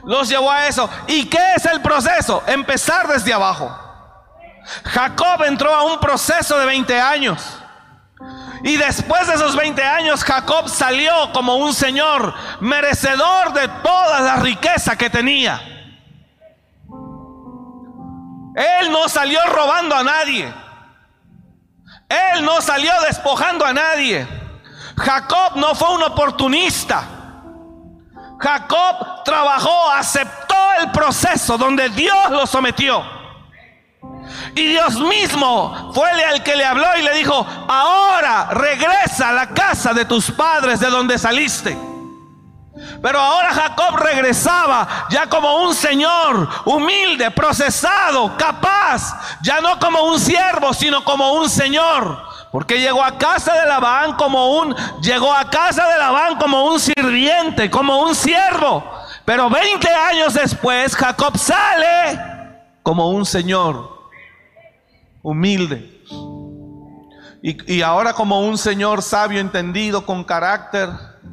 los 0.07 0.29
llevó 0.29 0.51
a 0.51 0.67
eso. 0.67 0.89
¿Y 1.07 1.27
qué 1.27 1.55
es 1.57 1.67
el 1.67 1.83
proceso? 1.83 2.43
Empezar 2.47 3.09
desde 3.09 3.33
abajo. 3.33 3.77
Jacob 4.85 5.45
entró 5.45 5.75
a 5.75 5.85
un 5.85 6.01
proceso 6.01 6.59
de 6.59 6.67
20 6.67 7.01
años. 7.01 7.59
Y 8.63 8.77
después 8.77 9.27
de 9.27 9.35
esos 9.35 9.55
20 9.55 9.83
años, 9.83 10.25
Jacob 10.25 10.69
salió 10.69 11.33
como 11.33 11.57
un 11.57 11.75
señor 11.75 12.35
merecedor 12.61 13.53
de 13.53 13.69
toda 13.69 14.21
la 14.21 14.37
riqueza 14.37 14.97
que 14.97 15.11
tenía. 15.11 15.61
Él 18.57 18.91
no 18.91 19.09
salió 19.09 19.39
robando 19.53 19.95
a 19.95 20.03
nadie. 20.03 20.53
Él 22.09 22.45
no 22.45 22.61
salió 22.63 22.93
despojando 23.03 23.65
a 23.65 23.73
nadie. 23.73 24.27
Jacob 24.97 25.57
no 25.57 25.75
fue 25.75 25.95
un 25.95 26.05
oportunista. 26.05 27.16
Jacob 28.39 29.25
trabajó, 29.25 29.91
aceptó 29.91 30.55
el 30.81 30.91
proceso 30.91 31.57
donde 31.57 31.89
Dios 31.91 32.31
lo 32.31 32.47
sometió. 32.47 33.05
Y 34.55 34.67
Dios 34.67 34.95
mismo 34.97 35.93
fue 35.95 36.11
el 36.33 36.43
que 36.43 36.57
le 36.57 36.65
habló 36.65 36.87
y 36.99 37.03
le 37.03 37.15
dijo, 37.15 37.47
ahora 37.69 38.49
regresa 38.53 39.29
a 39.29 39.33
la 39.33 39.49
casa 39.49 39.93
de 39.93 40.05
tus 40.05 40.31
padres 40.31 40.81
de 40.81 40.89
donde 40.89 41.19
saliste. 41.19 41.77
Pero 43.03 43.21
ahora 43.21 43.53
Jacob 43.53 43.97
regresaba 43.97 45.07
ya 45.11 45.29
como 45.29 45.63
un 45.63 45.75
señor 45.75 46.49
humilde, 46.65 47.31
procesado, 47.31 48.37
capaz, 48.37 49.39
ya 49.43 49.61
no 49.61 49.79
como 49.79 50.03
un 50.03 50.19
siervo, 50.19 50.73
sino 50.75 51.05
como 51.05 51.35
un 51.35 51.49
señor. 51.49 52.27
Porque 52.53 52.81
llegó 52.81 53.03
a 53.03 53.19
casa 53.19 53.55
de 53.61 53.67
Labán 53.67 54.15
como 54.17 54.61
un 54.61 54.75
llegó 55.03 55.33
a 55.33 55.51
casa 55.51 55.87
de 55.89 55.99
Labán 55.99 56.39
como 56.39 56.65
un 56.67 56.81
sirviente, 56.81 57.71
como 57.71 58.03
un 58.03 58.15
siervo. 58.15 58.85
Pero 59.25 59.51
20 59.51 59.89
años 59.89 60.35
después 60.35 60.95
Jacob 60.95 61.37
sale 61.37 62.19
como 62.83 63.11
un 63.11 63.27
señor 63.27 64.11
humilde. 65.23 65.93
Y, 67.43 67.75
y, 67.75 67.83
ahora 67.83 68.13
como 68.15 68.41
un 68.41 68.59
señor 68.59 69.03
sabio, 69.03 69.41
entendido, 69.41 70.07
con 70.07 70.25
carácter, 70.25 70.89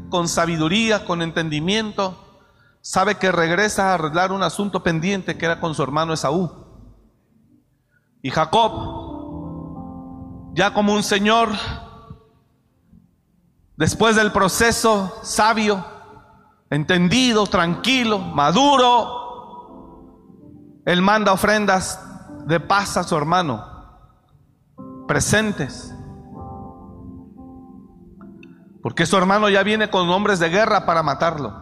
con 0.09 0.27
sabiduría, 0.27 1.05
con 1.05 1.21
entendimiento, 1.21 2.17
sabe 2.81 3.15
que 3.15 3.31
regresa 3.31 3.91
a 3.91 3.93
arreglar 3.95 4.31
un 4.31 4.43
asunto 4.43 4.83
pendiente 4.83 5.37
que 5.37 5.45
era 5.45 5.59
con 5.59 5.73
su 5.73 5.81
hermano 5.81 6.13
Esaú. 6.13 6.51
Y 8.21 8.29
Jacob, 8.29 9.02
ya 10.53 10.73
como 10.73 10.93
un 10.93 11.03
señor, 11.03 11.49
después 13.75 14.15
del 14.15 14.31
proceso 14.31 15.19
sabio, 15.23 15.85
entendido, 16.69 17.45
tranquilo, 17.47 18.19
maduro, 18.19 19.21
él 20.85 21.01
manda 21.01 21.33
ofrendas 21.33 21.99
de 22.45 22.59
paz 22.59 22.97
a 22.97 23.03
su 23.03 23.15
hermano 23.15 23.73
presentes. 25.07 25.93
Porque 28.81 29.05
su 29.05 29.15
hermano 29.17 29.49
ya 29.49 29.63
viene 29.63 29.89
con 29.89 30.09
hombres 30.09 30.39
de 30.39 30.49
guerra 30.49 30.85
para 30.85 31.03
matarlo. 31.03 31.53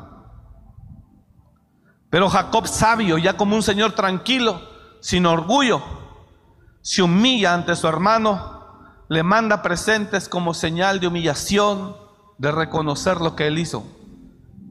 Pero 2.09 2.29
Jacob 2.29 2.67
sabio, 2.67 3.17
ya 3.17 3.37
como 3.37 3.55
un 3.55 3.63
señor 3.63 3.93
tranquilo, 3.93 4.59
sin 5.01 5.25
orgullo, 5.25 5.81
se 6.81 7.01
humilla 7.01 7.53
ante 7.53 7.75
su 7.75 7.87
hermano, 7.87 8.50
le 9.11 9.23
manda 9.23 9.61
presentes 9.61 10.29
como 10.29 10.53
señal 10.53 11.01
de 11.01 11.07
humillación, 11.07 11.97
de 12.37 12.49
reconocer 12.49 13.19
lo 13.19 13.35
que 13.35 13.45
él 13.47 13.59
hizo. 13.59 13.83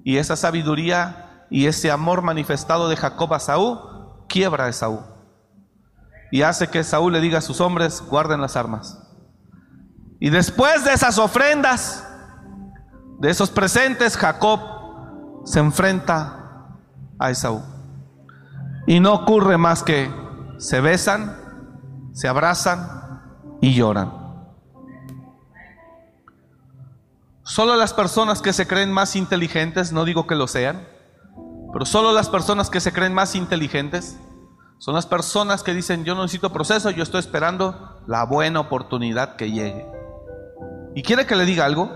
Y 0.03 0.17
esa 0.17 0.35
sabiduría 0.35 1.45
y 1.51 1.67
ese 1.67 1.91
amor 1.91 2.23
manifestado 2.23 2.89
de 2.89 2.97
Jacob 2.97 3.35
a 3.35 3.39
Saúl 3.39 3.79
quiebra 4.31 4.65
a 4.65 4.69
Esaú. 4.71 5.03
Y 6.33 6.41
hace 6.41 6.69
que 6.69 6.85
Saúl 6.85 7.13
le 7.13 7.21
diga 7.21 7.41
a 7.41 7.43
sus 7.43 7.61
hombres, 7.61 8.03
guarden 8.09 8.41
las 8.41 8.57
armas. 8.57 8.99
Y 10.21 10.31
después 10.31 10.87
de 10.87 10.95
esas 10.95 11.19
ofrendas, 11.19 12.09
de 13.19 13.29
esos 13.29 13.51
presentes, 13.51 14.17
Jacob 14.17 14.59
se 15.45 15.59
enfrenta 15.59 16.79
a 17.19 17.31
Esaú. 17.31 17.61
Y 18.87 19.01
no 19.01 19.13
ocurre 19.13 19.59
más 19.59 19.83
que 19.83 20.11
se 20.57 20.81
besan, 20.81 21.37
se 22.15 22.27
abrazan 22.27 23.21
y 23.61 23.75
lloran. 23.75 24.20
Solo 27.51 27.75
las 27.75 27.93
personas 27.93 28.43
que 28.43 28.53
se 28.53 28.69
creen 28.69 28.93
más 28.93 29.17
inteligentes, 29.17 29.91
no 29.91 30.05
digo 30.05 30.25
que 30.25 30.37
lo 30.37 30.47
sean, 30.47 30.87
pero 31.73 31.85
solo 31.85 32.13
las 32.13 32.29
personas 32.29 32.71
que 32.71 32.79
se 32.79 32.93
creen 32.93 33.13
más 33.13 33.35
inteligentes 33.35 34.21
son 34.79 34.95
las 34.95 35.05
personas 35.05 35.65
que 35.65 35.75
dicen, 35.75 36.05
yo 36.05 36.15
no 36.15 36.23
necesito 36.23 36.53
proceso, 36.53 36.91
yo 36.91 37.03
estoy 37.03 37.19
esperando 37.19 38.01
la 38.07 38.23
buena 38.23 38.61
oportunidad 38.61 39.35
que 39.35 39.51
llegue. 39.51 39.85
¿Y 40.95 41.03
quiere 41.03 41.27
que 41.27 41.35
le 41.35 41.45
diga 41.45 41.65
algo? 41.65 41.91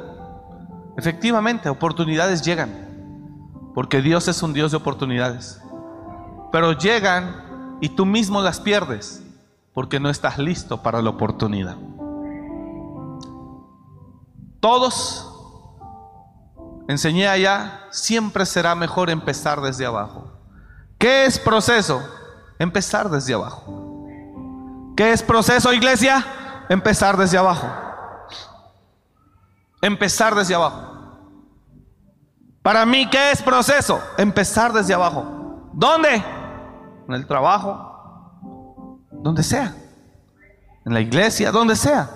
Efectivamente, 0.98 1.68
oportunidades 1.68 2.42
llegan, 2.42 3.70
porque 3.76 4.02
Dios 4.02 4.26
es 4.26 4.42
un 4.42 4.54
Dios 4.54 4.72
de 4.72 4.78
oportunidades. 4.78 5.62
Pero 6.50 6.72
llegan 6.72 7.78
y 7.80 7.90
tú 7.90 8.06
mismo 8.06 8.42
las 8.42 8.58
pierdes, 8.58 9.22
porque 9.72 10.00
no 10.00 10.10
estás 10.10 10.36
listo 10.36 10.82
para 10.82 11.00
la 11.00 11.10
oportunidad. 11.10 11.76
Todos, 14.58 15.33
enseñé 16.88 17.28
allá, 17.28 17.86
siempre 17.90 18.46
será 18.46 18.74
mejor 18.74 19.10
empezar 19.10 19.60
desde 19.60 19.86
abajo. 19.86 20.30
¿Qué 20.98 21.26
es 21.26 21.38
proceso? 21.38 22.02
Empezar 22.58 23.10
desde 23.10 23.34
abajo. 23.34 24.06
¿Qué 24.96 25.12
es 25.12 25.22
proceso, 25.22 25.72
iglesia? 25.72 26.24
Empezar 26.68 27.16
desde 27.16 27.36
abajo. 27.36 27.68
Empezar 29.82 30.34
desde 30.34 30.54
abajo. 30.54 30.94
Para 32.62 32.86
mí, 32.86 33.08
¿qué 33.10 33.32
es 33.32 33.42
proceso? 33.42 34.00
Empezar 34.16 34.72
desde 34.72 34.94
abajo. 34.94 35.70
¿Dónde? 35.74 36.14
En 37.06 37.14
el 37.14 37.26
trabajo. 37.26 39.00
Donde 39.10 39.42
sea. 39.42 39.74
En 40.86 40.94
la 40.94 41.00
iglesia, 41.00 41.50
donde 41.50 41.76
sea. 41.76 42.08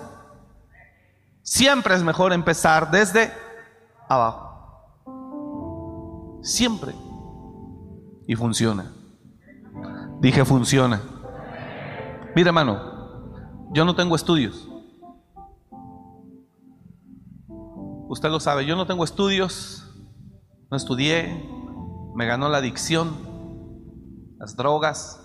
Siempre 1.43 1.95
es 1.95 2.01
mejor 2.01 2.33
empezar 2.33 2.89
desde 2.89 3.31
abajo. 4.07 4.48
Siempre. 6.49 6.95
Y 8.25 8.35
funciona. 8.35 8.91
Dije, 10.19 10.43
funciona. 10.43 10.99
Mira, 12.35 12.49
hermano, 12.49 13.69
yo 13.71 13.85
no 13.85 13.95
tengo 13.95 14.15
estudios. 14.15 14.67
Usted 18.07 18.29
lo 18.29 18.39
sabe, 18.39 18.65
yo 18.65 18.75
no 18.75 18.87
tengo 18.87 19.03
estudios, 19.03 19.93
no 20.71 20.77
estudié, 20.77 21.47
me 22.15 22.25
ganó 22.25 22.49
la 22.49 22.57
adicción, 22.57 23.15
las 24.39 24.55
drogas. 24.55 25.23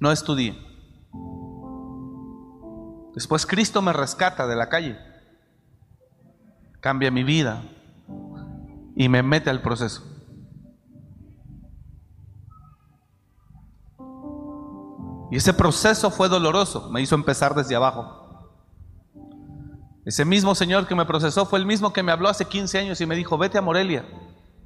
No 0.00 0.10
estudié. 0.10 0.58
Después 3.14 3.46
Cristo 3.46 3.82
me 3.82 3.92
rescata 3.92 4.48
de 4.48 4.56
la 4.56 4.68
calle, 4.68 4.98
cambia 6.82 7.12
mi 7.12 7.22
vida 7.22 7.62
y 8.96 9.08
me 9.08 9.22
mete 9.22 9.48
al 9.48 9.62
proceso. 9.62 10.02
Y 15.30 15.36
ese 15.36 15.54
proceso 15.54 16.10
fue 16.10 16.28
doloroso, 16.28 16.90
me 16.90 17.00
hizo 17.00 17.14
empezar 17.14 17.54
desde 17.54 17.76
abajo. 17.76 18.50
Ese 20.04 20.24
mismo 20.24 20.54
Señor 20.54 20.86
que 20.88 20.96
me 20.96 21.06
procesó 21.06 21.46
fue 21.46 21.60
el 21.60 21.64
mismo 21.64 21.92
que 21.92 22.02
me 22.02 22.10
habló 22.12 22.28
hace 22.28 22.46
15 22.46 22.80
años 22.80 23.00
y 23.00 23.06
me 23.06 23.14
dijo, 23.14 23.38
vete 23.38 23.56
a 23.56 23.62
Morelia, 23.62 24.04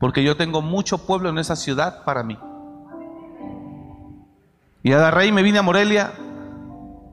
porque 0.00 0.24
yo 0.24 0.36
tengo 0.36 0.62
mucho 0.62 1.06
pueblo 1.06 1.28
en 1.28 1.38
esa 1.38 1.54
ciudad 1.54 2.02
para 2.04 2.24
mí. 2.24 2.38
Y 4.82 4.92
agarré 4.92 5.26
y 5.26 5.32
me 5.32 5.42
vine 5.42 5.58
a 5.58 5.62
Morelia 5.62 6.14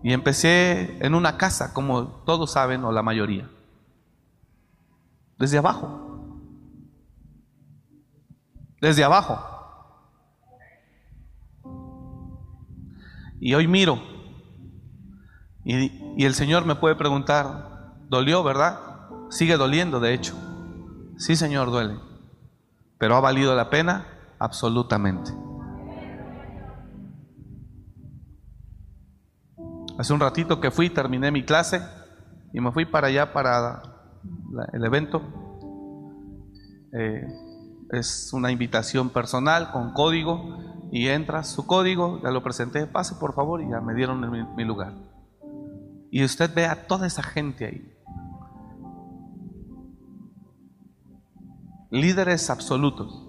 y 0.01 0.13
empecé 0.13 0.97
en 1.05 1.13
una 1.13 1.37
casa, 1.37 1.73
como 1.73 2.07
todos 2.25 2.53
saben, 2.53 2.85
o 2.85 2.91
la 2.93 3.03
mayoría. 3.03 3.49
Desde 5.37 5.57
abajo. 5.57 6.39
Desde 8.81 9.03
abajo. 9.03 9.49
Y 13.39 13.53
hoy 13.53 13.67
miro 13.67 14.13
y, 15.65 16.25
el 16.25 16.33
Señor 16.33 16.65
me 16.65 16.75
puede 16.75 16.95
preguntar, 16.95 17.95
¿dolió, 18.09 18.43
verdad? 18.43 18.79
Sigue 19.29 19.57
doliendo, 19.57 19.99
de 19.99 20.13
hecho. 20.13 20.35
Sí, 21.17 21.35
Señor, 21.35 21.71
duele. 21.71 21.99
Pero 22.97 23.15
ha 23.15 23.21
valido 23.21 23.55
la 23.55 23.69
pena 23.69 24.05
absolutamente. 24.39 25.31
Hace 29.97 30.13
un 30.13 30.19
ratito 30.19 30.59
que 30.59 30.71
fui, 30.71 30.89
terminé 30.89 31.31
mi 31.31 31.43
clase 31.43 31.81
y 32.51 32.59
me 32.59 32.71
fui 32.71 32.85
para 32.85 33.07
allá 33.07 33.31
para 33.31 33.81
el 34.73 34.85
evento. 34.85 35.21
Eh, 36.93 37.27
es 37.91 38.31
una 38.33 38.51
invitación 38.51 39.09
personal 39.09 39.71
con 39.71 39.93
código 39.93 40.57
y 40.91 41.07
entra 41.07 41.43
su 41.43 41.65
código, 41.65 42.21
ya 42.21 42.29
lo 42.31 42.43
presenté, 42.43 42.85
pase 42.85 43.15
por 43.15 43.33
favor 43.33 43.61
y 43.61 43.69
ya 43.69 43.81
me 43.81 43.93
dieron 43.95 44.21
mi, 44.55 44.63
lugar. 44.63 44.93
Y 46.11 46.23
usted 46.23 46.53
ve 46.53 46.67
a 46.67 46.87
toda 46.87 47.07
esa 47.07 47.23
gente 47.23 47.65
ahí. 47.65 47.93
Líderes 51.89 52.49
absolutos. 52.49 53.27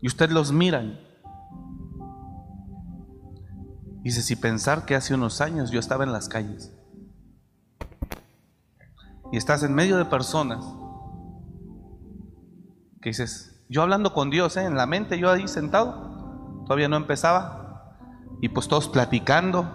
Y 0.00 0.08
usted 0.08 0.30
los 0.30 0.50
mira. 0.52 0.82
Y 4.02 4.04
dice, 4.04 4.22
si 4.22 4.34
pensar 4.34 4.84
que 4.84 4.96
hace 4.96 5.14
unos 5.14 5.40
años 5.40 5.70
yo 5.70 5.78
estaba 5.78 6.02
en 6.02 6.12
las 6.12 6.28
calles. 6.28 6.71
Y 9.32 9.38
estás 9.38 9.62
en 9.62 9.74
medio 9.74 9.96
de 9.96 10.04
personas 10.04 10.62
que 13.00 13.08
dices, 13.08 13.64
yo 13.68 13.82
hablando 13.82 14.12
con 14.12 14.30
Dios, 14.30 14.56
¿eh? 14.58 14.64
en 14.64 14.76
la 14.76 14.86
mente, 14.86 15.18
yo 15.18 15.30
ahí 15.30 15.48
sentado, 15.48 16.62
todavía 16.66 16.88
no 16.88 16.96
empezaba, 16.96 17.96
y 18.40 18.50
pues 18.50 18.68
todos 18.68 18.88
platicando, 18.88 19.66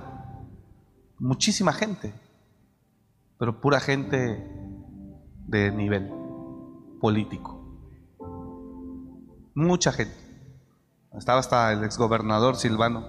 muchísima 1.17 1.74
gente, 1.74 2.13
pero 3.39 3.60
pura 3.60 3.80
gente 3.80 4.48
de 5.48 5.72
nivel 5.72 6.12
político, 7.02 7.60
mucha 9.56 9.91
gente. 9.91 10.15
Estaba 11.17 11.39
hasta 11.39 11.74
el 11.74 11.84
exgobernador 11.84 12.58
Silvano. 12.58 13.00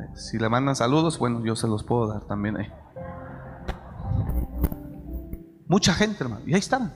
Eh, 0.00 0.16
si 0.16 0.38
le 0.38 0.48
mandan 0.48 0.74
saludos, 0.74 1.20
bueno, 1.20 1.44
yo 1.44 1.54
se 1.54 1.68
los 1.68 1.84
puedo 1.84 2.08
dar 2.08 2.26
también 2.26 2.56
ahí. 2.56 2.68
Mucha 5.68 5.92
gente, 5.92 6.24
hermano, 6.24 6.42
y 6.46 6.54
ahí 6.54 6.60
están. 6.60 6.92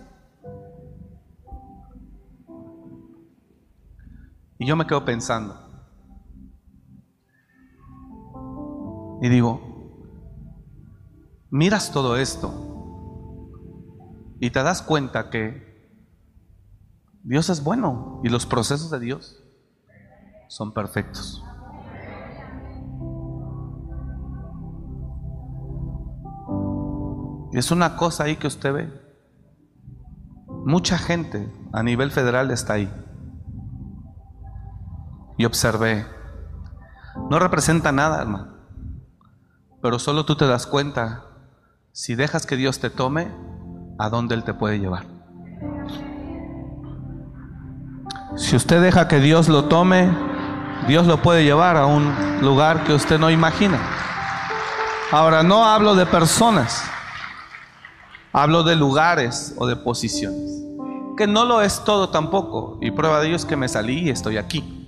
Y 4.59 4.67
yo 4.67 4.77
me 4.77 4.87
quedo 4.87 5.05
pensando. 5.05 5.59
Y 9.21 9.29
digo, 9.29 9.61
miras 11.51 11.93
todo 11.93 12.17
esto 12.17 12.63
y 14.41 14.51
te 14.51 14.63
das 14.63 14.83
cuenta 14.83 15.31
que 15.31 15.73
Dios 17.23 17.49
es 17.51 17.63
bueno 17.63 18.21
y 18.25 18.29
los 18.29 18.47
procesos 18.47 18.91
de 18.91 18.99
Dios 18.99 19.45
son 20.49 20.73
perfectos. 20.75 21.45
Es 27.59 27.71
una 27.71 27.97
cosa 27.97 28.25
ahí 28.25 28.37
que 28.37 28.47
usted 28.47 28.73
ve. 28.73 29.03
Mucha 30.65 30.99
gente 30.99 31.53
a 31.73 31.83
nivel 31.83 32.11
federal 32.11 32.51
está 32.51 32.75
ahí 32.75 32.93
y 35.37 35.45
observé. 35.45 36.07
No 37.31 37.39
representa 37.39 37.93
nada, 37.93 38.23
hermano. 38.23 38.53
Pero 39.83 39.99
solo 39.99 40.25
tú 40.25 40.37
te 40.37 40.47
das 40.47 40.67
cuenta, 40.67 41.25
si 41.91 42.15
dejas 42.15 42.47
que 42.47 42.57
Dios 42.57 42.79
te 42.79 42.91
tome, 42.91 43.29
a 43.99 44.09
dónde 44.09 44.35
Él 44.35 44.45
te 44.45 44.55
puede 44.55 44.79
llevar. 44.79 45.07
Si 48.37 48.57
usted 48.57 48.81
deja 48.81 49.09
que 49.09 49.21
Dios 49.21 49.49
lo 49.49 49.65
tome, 49.65 50.11
Dios 50.87 51.07
lo 51.07 51.21
puede 51.21 51.45
llevar 51.45 51.77
a 51.77 51.87
un 51.87 52.41
lugar 52.41 52.85
que 52.85 52.95
usted 52.95 53.19
no 53.19 53.31
imagina. 53.31 53.79
Ahora, 55.11 55.43
no 55.43 55.67
hablo 55.67 55.95
de 55.95 56.07
personas, 56.07 56.91
hablo 58.33 58.63
de 58.63 58.77
lugares 58.77 59.55
o 59.59 59.67
de 59.67 59.77
posiciones, 59.77 60.63
que 61.17 61.27
no 61.27 61.45
lo 61.45 61.63
es 61.63 61.85
todo 61.85 62.09
tampoco. 62.09 62.79
Y 62.81 62.91
prueba 62.91 63.21
de 63.21 63.29
ello 63.29 63.37
es 63.37 63.45
que 63.45 63.57
me 63.57 63.69
salí 63.69 64.01
y 64.01 64.11
estoy 64.11 64.39
aquí. 64.39 64.79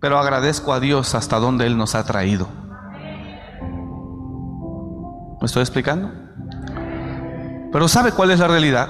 Pero 0.00 0.18
agradezco 0.18 0.72
a 0.72 0.80
Dios 0.80 1.14
hasta 1.14 1.38
donde 1.38 1.66
Él 1.66 1.76
nos 1.76 1.94
ha 1.94 2.04
traído. 2.04 2.46
¿Me 5.40 5.46
estoy 5.46 5.62
explicando? 5.62 6.10
Pero 7.72 7.88
¿sabe 7.88 8.12
cuál 8.12 8.30
es 8.30 8.38
la 8.38 8.48
realidad? 8.48 8.88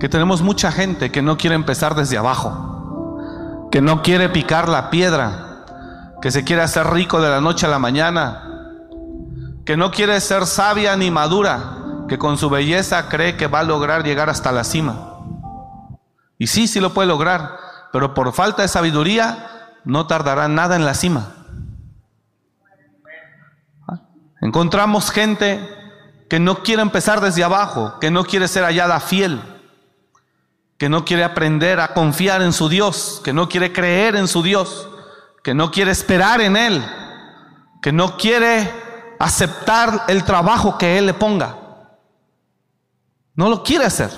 Que 0.00 0.08
tenemos 0.08 0.42
mucha 0.42 0.70
gente 0.70 1.10
que 1.10 1.22
no 1.22 1.36
quiere 1.36 1.56
empezar 1.56 1.94
desde 1.94 2.18
abajo, 2.18 3.68
que 3.70 3.80
no 3.80 4.02
quiere 4.02 4.28
picar 4.28 4.68
la 4.68 4.90
piedra, 4.90 5.64
que 6.22 6.30
se 6.30 6.44
quiere 6.44 6.62
hacer 6.62 6.86
rico 6.88 7.20
de 7.20 7.30
la 7.30 7.40
noche 7.40 7.66
a 7.66 7.68
la 7.68 7.78
mañana, 7.78 8.45
que 9.66 9.76
no 9.76 9.90
quiere 9.90 10.20
ser 10.20 10.46
sabia 10.46 10.96
ni 10.96 11.10
madura, 11.10 12.04
que 12.08 12.18
con 12.18 12.38
su 12.38 12.48
belleza 12.48 13.08
cree 13.08 13.36
que 13.36 13.48
va 13.48 13.58
a 13.58 13.64
lograr 13.64 14.04
llegar 14.04 14.30
hasta 14.30 14.52
la 14.52 14.62
cima. 14.62 15.18
Y 16.38 16.46
sí, 16.46 16.68
sí 16.68 16.78
lo 16.78 16.94
puede 16.94 17.08
lograr, 17.08 17.58
pero 17.92 18.14
por 18.14 18.32
falta 18.32 18.62
de 18.62 18.68
sabiduría 18.68 19.72
no 19.84 20.06
tardará 20.06 20.46
nada 20.46 20.76
en 20.76 20.84
la 20.84 20.94
cima. 20.94 21.32
Encontramos 24.40 25.10
gente 25.10 25.68
que 26.30 26.38
no 26.38 26.62
quiere 26.62 26.82
empezar 26.82 27.20
desde 27.20 27.42
abajo, 27.42 27.98
que 28.00 28.12
no 28.12 28.22
quiere 28.24 28.46
ser 28.46 28.62
hallada 28.62 29.00
fiel, 29.00 29.40
que 30.78 30.88
no 30.88 31.04
quiere 31.04 31.24
aprender 31.24 31.80
a 31.80 31.92
confiar 31.92 32.40
en 32.40 32.52
su 32.52 32.68
Dios, 32.68 33.20
que 33.24 33.32
no 33.32 33.48
quiere 33.48 33.72
creer 33.72 34.14
en 34.14 34.28
su 34.28 34.44
Dios, 34.44 34.88
que 35.42 35.54
no 35.54 35.72
quiere 35.72 35.90
esperar 35.90 36.40
en 36.40 36.56
Él, 36.56 36.84
que 37.82 37.90
no 37.90 38.16
quiere 38.16 38.85
aceptar 39.18 40.04
el 40.08 40.24
trabajo 40.24 40.78
que 40.78 40.98
Él 40.98 41.06
le 41.06 41.14
ponga. 41.14 41.56
No 43.34 43.48
lo 43.48 43.62
quiere 43.62 43.84
hacer. 43.84 44.10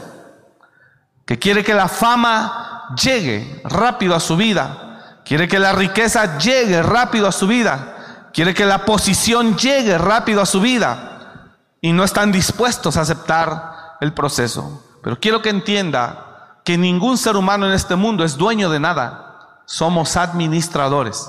Que 1.26 1.38
quiere 1.38 1.62
que 1.62 1.74
la 1.74 1.88
fama 1.88 2.94
llegue 2.96 3.60
rápido 3.64 4.14
a 4.14 4.20
su 4.20 4.36
vida, 4.36 4.88
Quiere 5.28 5.46
que 5.46 5.58
la 5.58 5.74
riqueza 5.74 6.38
llegue 6.38 6.82
rápido 6.82 7.28
a 7.28 7.32
su 7.32 7.46
vida. 7.46 8.30
Quiere 8.32 8.54
que 8.54 8.64
la 8.64 8.86
posición 8.86 9.58
llegue 9.58 9.98
rápido 9.98 10.40
a 10.40 10.46
su 10.46 10.58
vida. 10.58 11.50
Y 11.82 11.92
no 11.92 12.02
están 12.02 12.32
dispuestos 12.32 12.96
a 12.96 13.02
aceptar 13.02 13.96
el 14.00 14.14
proceso. 14.14 14.82
Pero 15.02 15.20
quiero 15.20 15.42
que 15.42 15.50
entienda 15.50 16.60
que 16.64 16.78
ningún 16.78 17.18
ser 17.18 17.36
humano 17.36 17.66
en 17.66 17.74
este 17.74 17.94
mundo 17.94 18.24
es 18.24 18.38
dueño 18.38 18.70
de 18.70 18.80
nada. 18.80 19.60
Somos 19.66 20.16
administradores. 20.16 21.28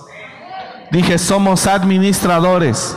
Dije, 0.92 1.18
somos 1.18 1.68
administradores. 1.68 2.96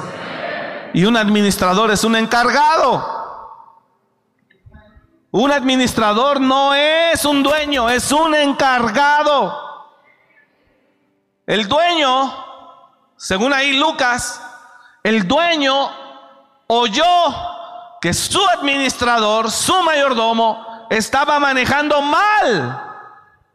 Y 0.94 1.05
un 1.05 1.16
administrador 1.16 1.90
es 1.90 2.05
un 2.05 2.16
encargado. 2.16 3.22
Un 5.31 5.50
administrador 5.50 6.40
no 6.40 6.74
es 6.74 7.24
un 7.24 7.42
dueño, 7.42 7.88
es 7.88 8.12
un 8.12 8.35
encargado. 8.35 9.59
El 11.46 11.66
dueño, 11.66 12.35
según 13.16 13.52
ahí 13.52 13.78
Lucas, 13.78 14.42
el 15.02 15.26
dueño 15.26 15.90
oyó 16.66 17.05
que 18.00 18.12
su 18.12 18.46
administrador, 18.46 19.50
su 19.50 19.83
mayordomo, 19.83 20.87
estaba 20.90 21.38
manejando 21.38 22.02
mal 22.02 22.92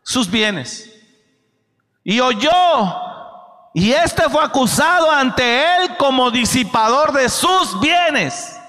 sus 0.02 0.30
bienes. 0.30 0.92
Y 2.04 2.20
oyó, 2.20 2.50
y 3.80 3.94
este 3.94 4.28
fue 4.28 4.44
acusado 4.44 5.12
ante 5.12 5.76
él 5.76 5.98
como 5.98 6.32
disipador 6.32 7.12
de 7.12 7.30
sus 7.30 7.80
bienes. 7.80 8.60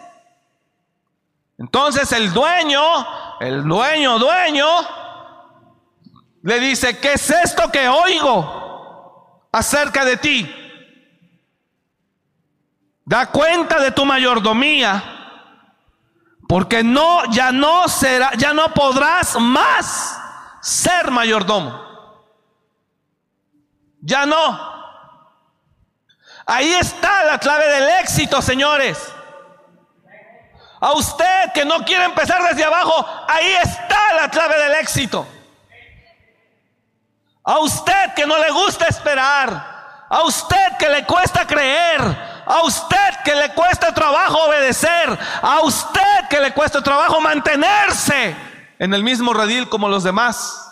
Entonces 1.57 2.13
el 2.13 2.31
dueño, 2.31 2.83
el 3.41 3.65
dueño, 3.65 4.19
dueño, 4.19 4.67
le 6.43 6.61
dice, 6.61 6.99
¿qué 6.99 7.15
es 7.15 7.31
esto 7.31 7.73
que 7.73 7.89
oigo? 7.89 9.47
acerca 9.51 10.05
de 10.05 10.19
ti. 10.19 10.55
Da 13.07 13.31
cuenta 13.31 13.81
de 13.81 13.91
tu 13.93 14.05
mayordomía, 14.05 15.03
porque 16.47 16.85
no 16.85 17.25
ya 17.31 17.51
no 17.51 17.89
será, 17.89 18.33
ya 18.37 18.53
no 18.53 18.75
podrás 18.75 19.41
más 19.41 20.21
ser 20.61 21.11
mayordomo. 21.11 21.83
Ya 24.03 24.27
no. 24.27 24.78
Ahí 26.51 26.73
está 26.73 27.25
la 27.25 27.39
clave 27.39 27.69
del 27.69 27.91
éxito, 28.01 28.41
señores. 28.41 28.99
A 30.81 30.93
usted 30.93 31.53
que 31.53 31.67
no 31.67 31.85
quiere 31.85 32.05
empezar 32.05 32.43
desde 32.43 32.65
abajo, 32.65 33.07
ahí 33.29 33.53
está 33.63 34.15
la 34.15 34.31
clave 34.31 34.59
del 34.59 34.77
éxito. 34.77 35.27
A 37.45 37.59
usted 37.59 38.15
que 38.17 38.25
no 38.25 38.39
le 38.39 38.51
gusta 38.51 38.87
esperar. 38.87 40.07
A 40.09 40.23
usted 40.25 40.79
que 40.79 40.89
le 40.89 41.05
cuesta 41.05 41.47
creer. 41.47 42.01
A 42.47 42.63
usted 42.63 43.21
que 43.23 43.35
le 43.35 43.53
cuesta 43.53 43.93
trabajo 43.93 44.45
obedecer. 44.45 45.19
A 45.43 45.61
usted 45.61 46.29
que 46.31 46.41
le 46.41 46.55
cuesta 46.55 46.83
trabajo 46.83 47.21
mantenerse 47.21 48.35
en 48.79 48.95
el 48.95 49.05
mismo 49.05 49.35
redil 49.35 49.69
como 49.69 49.87
los 49.87 50.03
demás. 50.03 50.65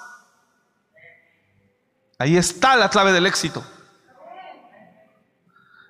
Ahí 2.18 2.38
está 2.38 2.76
la 2.76 2.88
clave 2.88 3.12
del 3.12 3.26
éxito. 3.26 3.62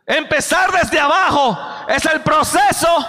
Empezar 0.06 0.70
desde 0.70 1.00
abajo 1.00 1.58
es 1.88 2.04
el 2.06 2.20
proceso 2.20 3.06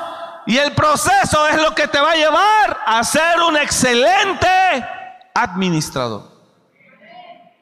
y 0.48 0.58
el 0.58 0.72
proceso 0.72 1.48
es 1.48 1.62
lo 1.62 1.76
que 1.76 1.88
te 1.88 2.00
va 2.00 2.12
a 2.12 2.16
llevar 2.16 2.80
a 2.86 3.04
ser 3.04 3.40
un 3.42 3.56
excelente 3.56 4.48
administrador. 5.36 6.24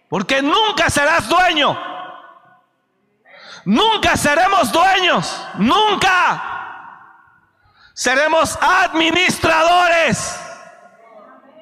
Porque 0.08 0.42
nunca 0.42 0.90
serás 0.90 1.28
dueño. 1.28 1.78
Nunca 3.66 4.16
seremos 4.16 4.72
dueños. 4.72 5.44
Nunca. 5.56 6.54
Seremos 7.94 8.58
administradores. 8.62 10.40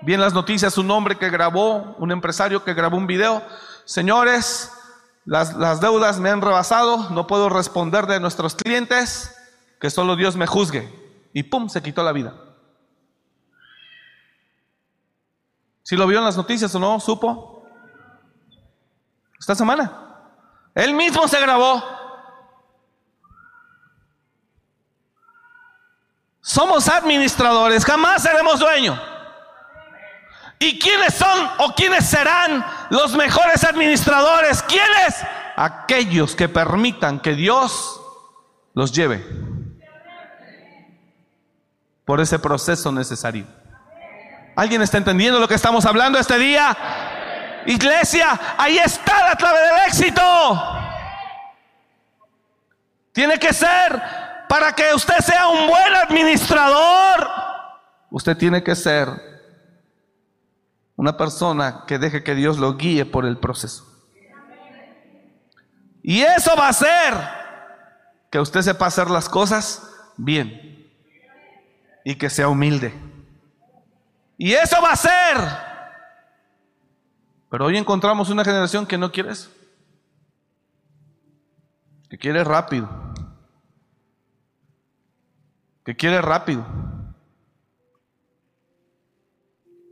Bien 0.01 0.19
las 0.19 0.33
noticias, 0.33 0.77
un 0.77 0.91
hombre 0.91 1.17
que 1.17 1.29
grabó, 1.29 1.95
un 1.97 2.11
empresario 2.11 2.63
que 2.63 2.73
grabó 2.73 2.97
un 2.97 3.07
video. 3.07 3.41
Señores, 3.85 4.71
las, 5.25 5.55
las 5.55 5.79
deudas 5.79 6.19
me 6.19 6.29
han 6.29 6.41
rebasado, 6.41 7.09
no 7.09 7.27
puedo 7.27 7.49
responder 7.49 8.07
de 8.07 8.19
nuestros 8.19 8.55
clientes, 8.55 9.35
que 9.79 9.89
solo 9.89 10.15
Dios 10.15 10.35
me 10.35 10.47
juzgue. 10.47 10.91
Y 11.33 11.43
pum, 11.43 11.69
se 11.69 11.81
quitó 11.81 12.03
la 12.03 12.11
vida. 12.11 12.35
Si 15.83 15.95
lo 15.95 16.07
vio 16.07 16.19
en 16.19 16.25
las 16.25 16.37
noticias 16.37 16.73
o 16.75 16.79
no, 16.79 16.99
supo 16.99 17.65
esta 19.37 19.55
semana. 19.55 19.91
Él 20.73 20.93
mismo 20.93 21.27
se 21.27 21.39
grabó. 21.41 21.83
Somos 26.39 26.87
administradores, 26.87 27.85
jamás 27.85 28.23
seremos 28.23 28.59
dueños. 28.59 28.99
¿Y 30.59 30.79
quiénes 30.79 31.13
son 31.13 31.49
o 31.59 31.73
quiénes 31.75 32.05
serán 32.05 32.65
los 32.89 33.15
mejores 33.15 33.63
administradores? 33.63 34.63
¿Quiénes? 34.63 35.15
Aquellos 35.55 36.35
que 36.35 36.47
permitan 36.47 37.19
que 37.19 37.33
Dios 37.33 37.99
los 38.73 38.91
lleve 38.91 39.23
por 42.05 42.21
ese 42.21 42.39
proceso 42.39 42.91
necesario. 42.91 43.45
¿Alguien 44.55 44.81
está 44.81 44.97
entendiendo 44.97 45.39
lo 45.39 45.47
que 45.47 45.55
estamos 45.55 45.85
hablando 45.85 46.19
este 46.19 46.37
día? 46.37 46.75
Iglesia, 47.65 48.39
ahí 48.57 48.77
está 48.77 49.29
la 49.29 49.35
clave 49.35 49.59
del 49.59 49.87
éxito. 49.87 50.79
Tiene 53.11 53.39
que 53.39 53.53
ser 53.53 54.01
para 54.49 54.73
que 54.73 54.93
usted 54.93 55.17
sea 55.19 55.47
un 55.47 55.67
buen 55.67 55.95
administrador. 55.95 57.29
Usted 58.09 58.37
tiene 58.37 58.63
que 58.63 58.75
ser 58.75 59.32
una 61.03 61.17
persona 61.17 61.83
que 61.85 61.99
deje 61.99 62.23
que 62.23 62.33
Dios 62.33 62.57
lo 62.59 62.77
guíe 62.77 63.03
por 63.05 63.25
el 63.25 63.37
proceso. 63.37 63.85
Y 66.01 66.21
eso 66.21 66.51
va 66.57 66.67
a 66.67 66.69
hacer 66.69 67.13
que 68.31 68.39
usted 68.39 68.61
sepa 68.61 68.85
hacer 68.85 69.09
las 69.09 69.27
cosas 69.27 69.83
bien 70.15 70.89
y 72.05 72.15
que 72.15 72.29
sea 72.29 72.47
humilde. 72.47 72.93
Y 74.37 74.53
eso 74.53 74.81
va 74.81 74.93
a 74.93 74.95
ser 74.95 75.73
pero 77.53 77.65
hoy 77.65 77.77
encontramos 77.77 78.31
una 78.31 78.43
generación 78.43 78.87
que 78.87 78.97
no 78.97 79.11
quiere 79.11 79.31
eso. 79.31 79.51
Que 82.09 82.17
quiere 82.17 82.43
rápido. 82.43 82.89
Que 85.85 85.95
quiere 85.95 86.19
rápido. 86.19 86.65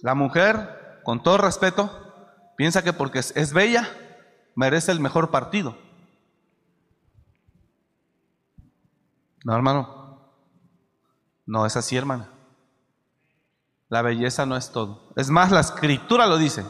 La 0.01 0.15
mujer, 0.15 0.80
con 1.03 1.23
todo 1.23 1.37
respeto, 1.37 2.53
piensa 2.57 2.83
que 2.83 2.93
porque 2.93 3.19
es 3.19 3.53
bella, 3.53 3.87
merece 4.55 4.91
el 4.91 4.99
mejor 4.99 5.31
partido. 5.31 5.77
No, 9.43 9.55
hermano. 9.55 10.31
No 11.45 11.65
es 11.65 11.75
así, 11.75 11.97
hermana. 11.97 12.29
La 13.89 14.01
belleza 14.01 14.45
no 14.45 14.55
es 14.55 14.71
todo. 14.71 15.11
Es 15.15 15.29
más, 15.29 15.51
la 15.51 15.59
escritura 15.59 16.27
lo 16.27 16.37
dice. 16.37 16.65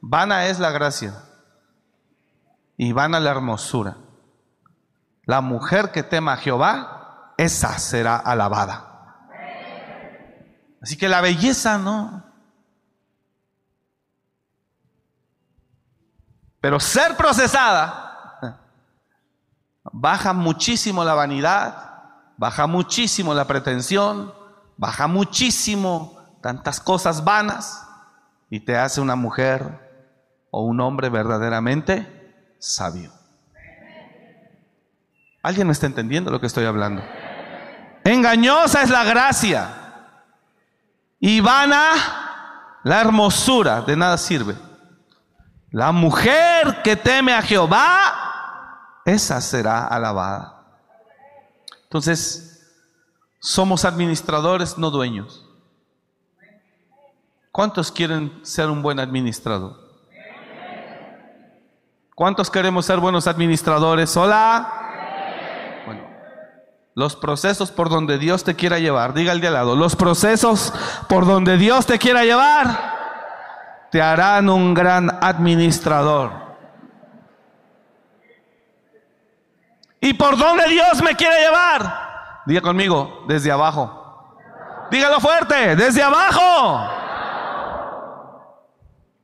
Vana 0.00 0.46
es 0.46 0.58
la 0.58 0.70
gracia 0.70 1.24
y 2.76 2.92
vana 2.92 3.20
la 3.20 3.30
hermosura. 3.30 3.96
La 5.24 5.40
mujer 5.40 5.90
que 5.92 6.02
tema 6.02 6.34
a 6.34 6.36
Jehová, 6.36 7.34
esa 7.36 7.78
será 7.78 8.16
alabada. 8.16 9.28
Así 10.80 10.96
que 10.96 11.08
la 11.08 11.20
belleza 11.20 11.76
no. 11.78 12.29
Pero 16.60 16.78
ser 16.78 17.16
procesada 17.16 18.10
baja 19.92 20.32
muchísimo 20.32 21.04
la 21.04 21.14
vanidad, 21.14 21.74
baja 22.36 22.66
muchísimo 22.66 23.34
la 23.34 23.46
pretensión, 23.46 24.32
baja 24.76 25.06
muchísimo 25.06 26.38
tantas 26.42 26.80
cosas 26.80 27.24
vanas 27.24 27.86
y 28.48 28.60
te 28.60 28.76
hace 28.76 29.00
una 29.00 29.16
mujer 29.16 29.88
o 30.50 30.62
un 30.62 30.80
hombre 30.80 31.08
verdaderamente 31.08 32.54
sabio. 32.58 33.12
¿Alguien 35.42 35.66
me 35.66 35.72
está 35.72 35.86
entendiendo 35.86 36.30
lo 36.30 36.40
que 36.40 36.46
estoy 36.46 36.66
hablando? 36.66 37.02
Engañosa 38.04 38.82
es 38.82 38.90
la 38.90 39.04
gracia 39.04 39.68
y 41.18 41.40
vana 41.40 41.92
la 42.82 43.00
hermosura, 43.00 43.82
de 43.82 43.96
nada 43.96 44.18
sirve. 44.18 44.69
La 45.70 45.92
mujer 45.92 46.82
que 46.82 46.96
teme 46.96 47.32
a 47.32 47.42
Jehová, 47.42 49.02
esa 49.04 49.40
será 49.40 49.86
alabada. 49.86 50.64
Entonces, 51.84 52.68
somos 53.38 53.84
administradores, 53.84 54.78
no 54.78 54.90
dueños. 54.90 55.46
¿Cuántos 57.52 57.92
quieren 57.92 58.40
ser 58.42 58.68
un 58.68 58.82
buen 58.82 58.98
administrador? 58.98 59.76
¿Cuántos 62.16 62.50
queremos 62.50 62.84
ser 62.84 62.98
buenos 62.98 63.26
administradores? 63.28 64.16
Hola. 64.16 65.82
Bueno, 65.86 66.02
los 66.94 67.16
procesos 67.16 67.70
por 67.70 67.88
donde 67.88 68.18
Dios 68.18 68.44
te 68.44 68.56
quiera 68.56 68.78
llevar, 68.78 69.14
diga 69.14 69.32
el 69.32 69.40
de 69.40 69.48
al 69.48 69.54
lado, 69.54 69.76
los 69.76 69.96
procesos 69.96 70.72
por 71.08 71.26
donde 71.26 71.56
Dios 71.56 71.86
te 71.86 71.98
quiera 71.98 72.24
llevar 72.24 72.89
te 73.90 74.00
harán 74.00 74.48
un 74.48 74.72
gran 74.74 75.10
administrador. 75.22 76.30
¿Y 80.00 80.14
por 80.14 80.38
dónde 80.38 80.68
Dios 80.68 81.02
me 81.02 81.14
quiere 81.14 81.40
llevar? 81.40 82.42
Diga 82.46 82.62
conmigo, 82.62 83.24
desde 83.28 83.50
abajo. 83.50 84.38
Dígalo 84.90 85.20
fuerte, 85.20 85.76
desde 85.76 86.02
abajo. 86.02 86.90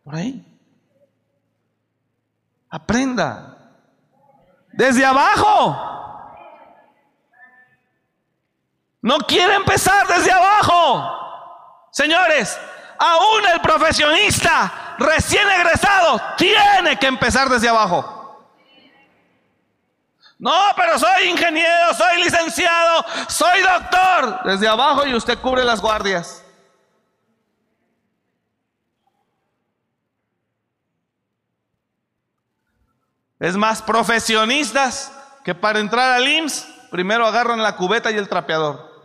Por 0.05 0.14
ahí. 0.14 0.44
Aprenda. 2.68 3.57
Desde 4.72 5.05
abajo. 5.05 5.96
No 9.00 9.18
quiere 9.18 9.55
empezar 9.55 10.07
desde 10.07 10.31
abajo. 10.31 11.11
Señores, 11.90 12.61
aún 12.98 13.46
el 13.52 13.61
profesionista 13.61 14.94
recién 14.98 15.48
egresado 15.50 16.20
tiene 16.37 16.98
que 16.98 17.06
empezar 17.06 17.48
desde 17.48 17.68
abajo. 17.68 18.16
No, 20.38 20.52
pero 20.76 20.98
soy 20.98 21.28
ingeniero, 21.28 21.94
soy 21.94 22.22
licenciado, 22.22 23.04
soy 23.28 23.62
doctor. 23.62 24.40
Desde 24.44 24.68
abajo 24.68 25.06
y 25.06 25.14
usted 25.14 25.38
cubre 25.38 25.64
las 25.64 25.80
guardias. 25.80 26.42
Es 33.38 33.56
más, 33.56 33.82
profesionistas 33.82 35.12
que 35.44 35.54
para 35.54 35.78
entrar 35.78 36.12
al 36.12 36.26
IMSS 36.26 36.66
primero 36.90 37.26
agarran 37.26 37.62
la 37.62 37.76
cubeta 37.76 38.11
y 38.11 38.16
el 38.16 38.28
trapeador. 38.28 38.95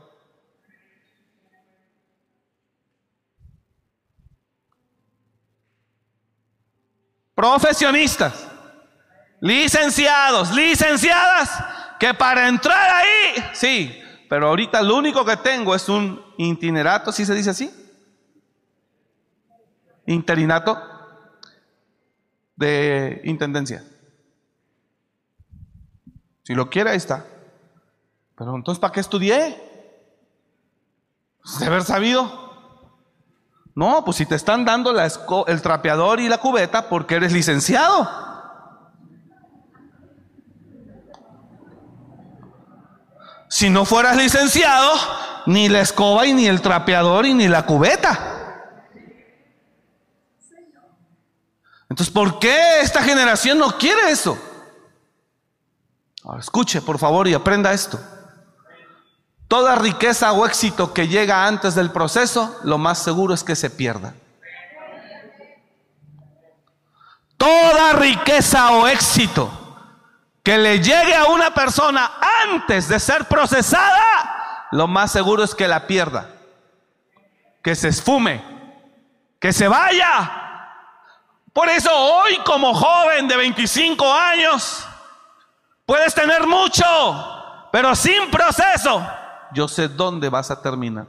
Profesionistas, 7.41 8.47
licenciados, 9.39 10.53
licenciadas, 10.53 11.49
que 11.99 12.13
para 12.13 12.47
entrar 12.47 12.87
ahí, 12.97 13.43
sí, 13.53 13.99
pero 14.29 14.49
ahorita 14.49 14.83
lo 14.83 14.95
único 14.95 15.25
que 15.25 15.37
tengo 15.37 15.73
es 15.73 15.89
un 15.89 16.23
itinerato, 16.37 17.11
¿sí 17.11 17.25
se 17.25 17.33
dice 17.33 17.49
así? 17.49 17.73
Interinato 20.05 20.79
de 22.55 23.21
intendencia. 23.23 23.83
Si 26.43 26.53
lo 26.53 26.69
quiere, 26.69 26.91
ahí 26.91 26.97
está. 26.97 27.25
Pero 28.35 28.55
entonces, 28.55 28.79
¿para 28.79 28.93
qué 28.93 28.99
estudié? 28.99 29.59
Pues, 31.41 31.57
de 31.57 31.65
haber 31.65 31.81
sabido. 31.81 32.50
No, 33.73 34.03
pues 34.03 34.17
si 34.17 34.25
te 34.25 34.35
están 34.35 34.65
dando 34.65 34.93
el 35.47 35.61
trapeador 35.61 36.19
y 36.19 36.27
la 36.27 36.39
cubeta 36.39 36.89
porque 36.89 37.15
eres 37.15 37.31
licenciado. 37.31 38.09
Si 43.49 43.69
no 43.69 43.85
fueras 43.85 44.17
licenciado, 44.17 44.91
ni 45.45 45.69
la 45.69 45.81
escoba 45.81 46.25
y 46.25 46.33
ni 46.33 46.47
el 46.47 46.61
trapeador 46.61 47.25
y 47.25 47.33
ni 47.33 47.47
la 47.47 47.65
cubeta. 47.65 48.27
Entonces, 51.89 52.13
¿por 52.13 52.39
qué 52.39 52.79
esta 52.81 53.03
generación 53.03 53.57
no 53.57 53.77
quiere 53.77 54.11
eso? 54.11 54.37
Ahora, 56.23 56.39
escuche, 56.39 56.81
por 56.81 56.97
favor, 56.97 57.27
y 57.27 57.33
aprenda 57.33 57.73
esto. 57.73 57.99
Toda 59.51 59.75
riqueza 59.75 60.31
o 60.31 60.45
éxito 60.45 60.93
que 60.93 61.09
llega 61.09 61.45
antes 61.45 61.75
del 61.75 61.91
proceso, 61.91 62.57
lo 62.63 62.77
más 62.77 62.99
seguro 62.99 63.33
es 63.33 63.43
que 63.43 63.57
se 63.57 63.69
pierda. 63.69 64.13
Toda 67.35 67.91
riqueza 67.91 68.71
o 68.71 68.87
éxito 68.87 69.51
que 70.41 70.57
le 70.57 70.79
llegue 70.79 71.13
a 71.13 71.25
una 71.25 71.53
persona 71.53 72.13
antes 72.45 72.87
de 72.87 72.97
ser 72.97 73.25
procesada, 73.25 74.69
lo 74.71 74.87
más 74.87 75.11
seguro 75.11 75.43
es 75.43 75.53
que 75.53 75.67
la 75.67 75.85
pierda, 75.85 76.29
que 77.61 77.75
se 77.75 77.89
esfume, 77.89 78.41
que 79.37 79.51
se 79.51 79.67
vaya. 79.67 80.31
Por 81.51 81.67
eso 81.67 81.93
hoy 81.93 82.37
como 82.45 82.73
joven 82.73 83.27
de 83.27 83.35
25 83.35 84.13
años, 84.13 84.87
puedes 85.85 86.15
tener 86.15 86.47
mucho, 86.47 86.85
pero 87.69 87.93
sin 87.95 88.31
proceso 88.31 89.05
yo 89.53 89.67
sé 89.67 89.87
dónde 89.87 90.29
vas 90.29 90.51
a 90.51 90.61
terminar. 90.61 91.07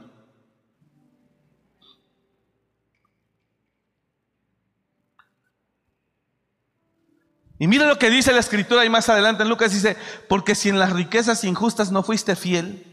Y 7.59 7.67
mira 7.67 7.85
lo 7.85 7.97
que 7.97 8.09
dice 8.09 8.33
la 8.33 8.41
escritura 8.41 8.83
y 8.83 8.89
más 8.89 9.07
adelante 9.07 9.43
en 9.43 9.49
Lucas 9.49 9.71
dice, 9.71 9.95
porque 10.27 10.53
si 10.53 10.67
en 10.67 10.79
las 10.79 10.91
riquezas 10.91 11.45
injustas 11.45 11.91
no 11.91 12.03
fuiste 12.03 12.35
fiel, 12.35 12.85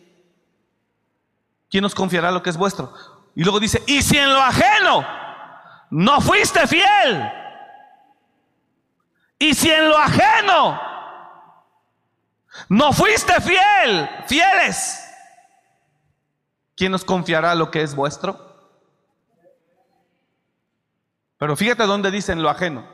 ¿quién 1.68 1.84
os 1.84 1.94
confiará 1.94 2.30
lo 2.30 2.42
que 2.42 2.50
es 2.50 2.56
vuestro? 2.56 2.94
Y 3.34 3.42
luego 3.42 3.58
dice, 3.58 3.82
y 3.86 4.02
si 4.02 4.16
en 4.16 4.32
lo 4.32 4.40
ajeno 4.40 5.04
no 5.90 6.20
fuiste 6.20 6.66
fiel, 6.68 7.32
y 9.40 9.54
si 9.54 9.70
en 9.70 9.88
lo 9.88 9.98
ajeno 9.98 10.80
no 12.68 12.92
fuiste 12.92 13.40
fiel, 13.40 14.08
fieles, 14.28 14.99
¿quién 16.80 16.92
nos 16.92 17.04
confiará 17.04 17.54
lo 17.54 17.70
que 17.70 17.82
es 17.82 17.94
vuestro? 17.94 18.40
Pero 21.36 21.54
fíjate 21.54 21.82
dónde 21.84 22.10
dicen 22.10 22.42
lo 22.42 22.48
ajeno. 22.48 22.86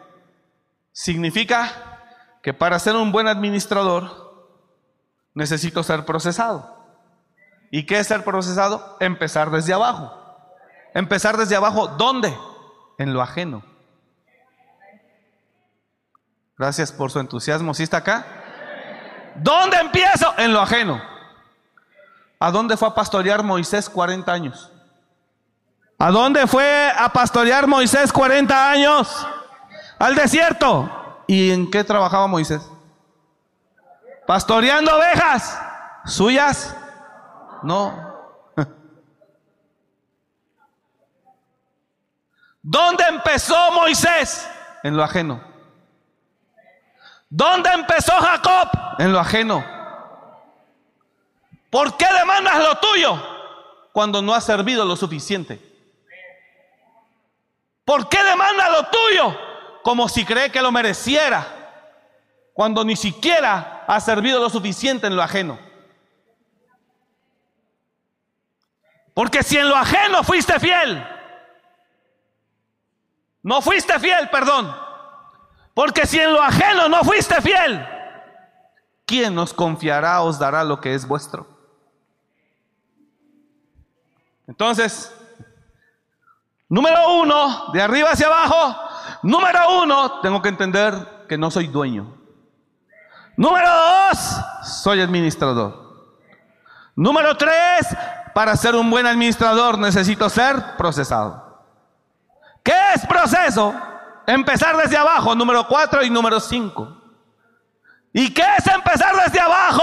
Significa 0.90 1.70
que 2.42 2.52
para 2.52 2.80
ser 2.80 2.96
un 2.96 3.12
buen 3.12 3.28
administrador 3.28 4.50
necesito 5.34 5.84
ser 5.84 6.04
procesado. 6.04 6.84
¿Y 7.70 7.86
qué 7.86 8.00
es 8.00 8.08
ser 8.08 8.24
procesado? 8.24 8.96
Empezar 8.98 9.52
desde 9.52 9.72
abajo. 9.72 10.20
Empezar 10.92 11.36
desde 11.36 11.54
abajo, 11.54 11.86
¿dónde? 11.86 12.36
En 12.98 13.14
lo 13.14 13.22
ajeno. 13.22 13.62
Gracias 16.58 16.90
por 16.90 17.12
su 17.12 17.20
entusiasmo. 17.20 17.72
¿Sí 17.72 17.84
está 17.84 17.98
acá? 17.98 18.26
¿Dónde 19.36 19.76
empiezo? 19.76 20.34
En 20.38 20.52
lo 20.52 20.60
ajeno. 20.60 21.15
¿A 22.38 22.50
dónde 22.50 22.76
fue 22.76 22.88
a 22.88 22.94
pastorear 22.94 23.42
Moisés 23.42 23.88
40 23.88 24.30
años? 24.30 24.70
¿A 25.98 26.10
dónde 26.10 26.46
fue 26.46 26.92
a 26.94 27.08
pastorear 27.08 27.66
Moisés 27.66 28.12
40 28.12 28.70
años? 28.70 29.26
Al 29.98 30.14
desierto. 30.14 31.24
¿Y 31.26 31.50
en 31.50 31.70
qué 31.70 31.82
trabajaba 31.82 32.26
Moisés? 32.26 32.70
Pastoreando 34.26 34.94
ovejas. 34.94 35.58
¿Suyas? 36.04 36.76
No. 37.62 38.14
¿Dónde 42.62 43.04
empezó 43.08 43.72
Moisés? 43.72 44.46
En 44.82 44.96
lo 44.96 45.02
ajeno. 45.02 45.40
¿Dónde 47.30 47.70
empezó 47.70 48.12
Jacob? 48.12 48.68
En 48.98 49.12
lo 49.12 49.18
ajeno. 49.18 49.75
¿Por 51.70 51.96
qué 51.96 52.06
demandas 52.18 52.58
lo 52.58 52.78
tuyo 52.78 53.22
cuando 53.92 54.22
no 54.22 54.34
has 54.34 54.44
servido 54.44 54.84
lo 54.84 54.96
suficiente? 54.96 55.60
¿Por 57.84 58.08
qué 58.08 58.22
demanda 58.22 58.68
lo 58.70 58.86
tuyo 58.86 59.38
como 59.82 60.08
si 60.08 60.24
cree 60.24 60.50
que 60.50 60.60
lo 60.60 60.72
mereciera 60.72 61.46
cuando 62.52 62.84
ni 62.84 62.96
siquiera 62.96 63.84
ha 63.86 64.00
servido 64.00 64.40
lo 64.40 64.50
suficiente 64.50 65.06
en 65.06 65.16
lo 65.16 65.22
ajeno? 65.22 65.58
Porque 69.14 69.42
si 69.42 69.56
en 69.56 69.68
lo 69.68 69.76
ajeno 69.76 70.22
fuiste 70.24 70.60
fiel, 70.60 71.06
no 73.42 73.62
fuiste 73.62 73.98
fiel, 73.98 74.28
perdón. 74.28 74.76
Porque 75.72 76.04
si 76.06 76.18
en 76.18 76.32
lo 76.32 76.42
ajeno 76.42 76.88
no 76.88 77.04
fuiste 77.04 77.40
fiel, 77.40 77.86
¿quién 79.06 79.38
os 79.38 79.54
confiará, 79.54 80.20
os 80.22 80.38
dará 80.38 80.64
lo 80.64 80.80
que 80.80 80.94
es 80.94 81.06
vuestro? 81.06 81.55
Entonces, 84.46 85.12
número 86.68 87.20
uno, 87.20 87.72
de 87.72 87.82
arriba 87.82 88.10
hacia 88.10 88.26
abajo, 88.26 88.76
número 89.22 89.82
uno, 89.82 90.20
tengo 90.20 90.40
que 90.40 90.48
entender 90.48 91.24
que 91.28 91.36
no 91.36 91.50
soy 91.50 91.66
dueño. 91.66 92.16
Número 93.36 93.68
dos, 93.68 94.18
soy 94.82 95.00
administrador. 95.00 95.86
Número 96.94 97.36
tres, 97.36 97.94
para 98.34 98.56
ser 98.56 98.74
un 98.74 98.90
buen 98.90 99.06
administrador 99.06 99.78
necesito 99.78 100.28
ser 100.30 100.76
procesado. 100.76 101.64
¿Qué 102.62 102.74
es 102.94 103.06
proceso? 103.06 103.74
Empezar 104.26 104.76
desde 104.76 104.96
abajo, 104.96 105.34
número 105.34 105.66
cuatro 105.68 106.02
y 106.02 106.10
número 106.10 106.40
cinco. 106.40 106.96
¿Y 108.12 108.32
qué 108.32 108.44
es 108.58 108.66
empezar 108.66 109.14
desde 109.24 109.40
abajo? 109.40 109.82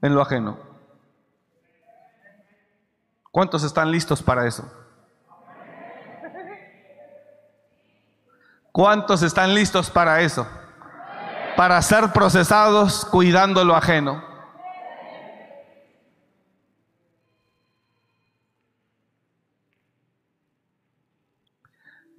En 0.00 0.14
lo 0.14 0.22
ajeno. 0.22 0.67
¿Cuántos 3.30 3.62
están 3.62 3.90
listos 3.90 4.22
para 4.22 4.46
eso? 4.46 4.70
¿Cuántos 8.72 9.22
están 9.22 9.54
listos 9.54 9.90
para 9.90 10.20
eso? 10.20 10.46
Para 11.56 11.82
ser 11.82 12.12
procesados 12.12 13.04
cuidando 13.04 13.64
lo 13.64 13.74
ajeno. 13.74 14.22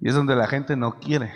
Y 0.00 0.08
es 0.08 0.14
donde 0.14 0.36
la 0.36 0.46
gente 0.46 0.76
no 0.76 0.98
quiere. 0.98 1.32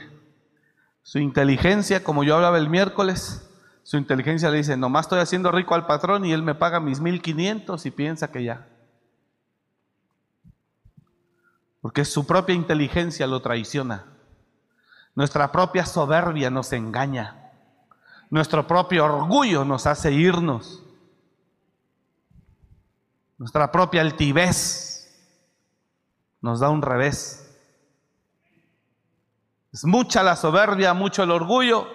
Su 1.02 1.18
inteligencia, 1.18 2.02
como 2.02 2.24
yo 2.24 2.36
hablaba 2.36 2.58
el 2.58 2.70
miércoles, 2.70 3.48
su 3.82 3.98
inteligencia 3.98 4.50
le 4.50 4.58
dice, 4.58 4.76
nomás 4.76 5.06
estoy 5.06 5.20
haciendo 5.20 5.52
rico 5.52 5.74
al 5.74 5.86
patrón 5.86 6.24
y 6.24 6.32
él 6.32 6.42
me 6.42 6.54
paga 6.54 6.80
mis 6.80 7.00
1500 7.00 7.84
y 7.84 7.90
piensa 7.90 8.30
que 8.30 8.44
ya. 8.44 8.66
Porque 11.84 12.06
su 12.06 12.26
propia 12.26 12.54
inteligencia 12.54 13.26
lo 13.26 13.42
traiciona. 13.42 14.06
Nuestra 15.14 15.52
propia 15.52 15.84
soberbia 15.84 16.48
nos 16.48 16.72
engaña. 16.72 17.52
Nuestro 18.30 18.66
propio 18.66 19.04
orgullo 19.04 19.66
nos 19.66 19.86
hace 19.86 20.10
irnos. 20.10 20.82
Nuestra 23.36 23.70
propia 23.70 24.00
altivez 24.00 25.14
nos 26.40 26.60
da 26.60 26.70
un 26.70 26.80
revés. 26.80 27.54
Es 29.70 29.84
mucha 29.84 30.22
la 30.22 30.36
soberbia, 30.36 30.94
mucho 30.94 31.22
el 31.22 31.32
orgullo. 31.32 31.86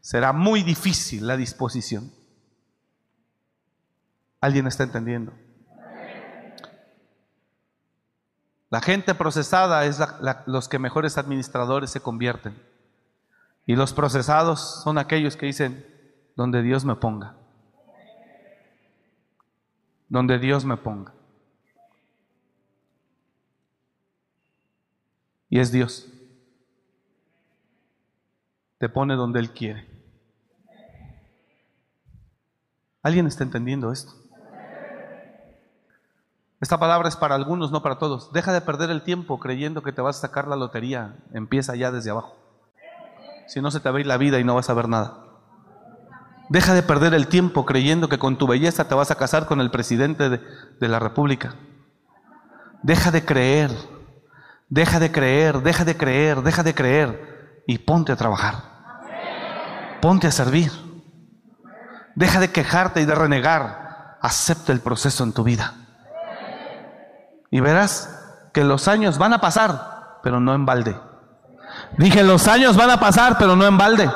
será 0.00 0.32
muy 0.32 0.62
difícil 0.62 1.26
la 1.26 1.36
disposición. 1.36 2.10
¿Alguien 4.40 4.66
está 4.66 4.84
entendiendo? 4.84 5.34
La 8.70 8.82
gente 8.82 9.14
procesada 9.14 9.86
es 9.86 9.98
los 10.46 10.68
que 10.68 10.78
mejores 10.78 11.16
administradores 11.16 11.90
se 11.90 12.00
convierten. 12.00 12.60
Y 13.66 13.76
los 13.76 13.92
procesados 13.92 14.82
son 14.82 14.98
aquellos 14.98 15.36
que 15.36 15.46
dicen, 15.46 15.86
donde 16.36 16.62
Dios 16.62 16.84
me 16.84 16.94
ponga. 16.94 17.34
Donde 20.08 20.38
Dios 20.38 20.64
me 20.64 20.76
ponga. 20.76 21.12
Y 25.50 25.60
es 25.60 25.72
Dios. 25.72 26.06
Te 28.78 28.88
pone 28.88 29.14
donde 29.14 29.40
Él 29.40 29.50
quiere. 29.50 29.86
¿Alguien 33.02 33.26
está 33.26 33.44
entendiendo 33.44 33.90
esto? 33.90 34.12
Esta 36.60 36.78
palabra 36.78 37.08
es 37.08 37.16
para 37.16 37.34
algunos, 37.34 37.70
no 37.70 37.82
para 37.82 37.98
todos. 37.98 38.32
Deja 38.32 38.52
de 38.52 38.60
perder 38.60 38.90
el 38.90 39.02
tiempo 39.02 39.38
creyendo 39.38 39.82
que 39.82 39.92
te 39.92 40.02
vas 40.02 40.18
a 40.18 40.20
sacar 40.22 40.48
la 40.48 40.56
lotería. 40.56 41.16
Empieza 41.32 41.76
ya 41.76 41.90
desde 41.90 42.10
abajo. 42.10 42.36
Si 43.46 43.60
no 43.60 43.70
se 43.70 43.80
te 43.80 43.90
va 43.90 43.98
a 43.98 44.00
ir 44.00 44.06
la 44.06 44.16
vida 44.16 44.38
y 44.38 44.44
no 44.44 44.54
vas 44.54 44.68
a 44.68 44.74
ver 44.74 44.88
nada. 44.88 45.24
Deja 46.48 46.74
de 46.74 46.82
perder 46.82 47.14
el 47.14 47.28
tiempo 47.28 47.64
creyendo 47.64 48.08
que 48.08 48.18
con 48.18 48.38
tu 48.38 48.46
belleza 48.46 48.88
te 48.88 48.94
vas 48.94 49.10
a 49.10 49.16
casar 49.16 49.46
con 49.46 49.60
el 49.60 49.70
presidente 49.70 50.28
de, 50.28 50.40
de 50.80 50.88
la 50.88 50.98
República. 50.98 51.54
Deja 52.82 53.10
de 53.10 53.24
creer 53.24 53.70
Deja 54.70 55.00
de 55.00 55.10
creer, 55.10 55.62
deja 55.62 55.84
de 55.84 55.96
creer, 55.96 56.42
deja 56.42 56.62
de 56.62 56.74
creer 56.74 57.62
y 57.66 57.78
ponte 57.78 58.12
a 58.12 58.16
trabajar. 58.16 58.56
Ponte 60.02 60.26
a 60.26 60.30
servir. 60.30 60.70
Deja 62.14 62.38
de 62.38 62.50
quejarte 62.50 63.00
y 63.00 63.06
de 63.06 63.14
renegar. 63.14 64.18
Acepta 64.20 64.72
el 64.72 64.80
proceso 64.80 65.24
en 65.24 65.32
tu 65.32 65.42
vida. 65.42 65.74
Y 67.50 67.60
verás 67.60 68.50
que 68.52 68.64
los 68.64 68.88
años 68.88 69.18
van 69.18 69.32
a 69.32 69.40
pasar, 69.40 70.20
pero 70.22 70.40
no 70.40 70.54
en 70.54 70.66
balde. 70.66 70.98
Dije, 71.96 72.22
los 72.22 72.46
años 72.48 72.76
van 72.76 72.90
a 72.90 73.00
pasar, 73.00 73.36
pero 73.38 73.56
no 73.56 73.66
en 73.66 73.78
balde. 73.78 74.10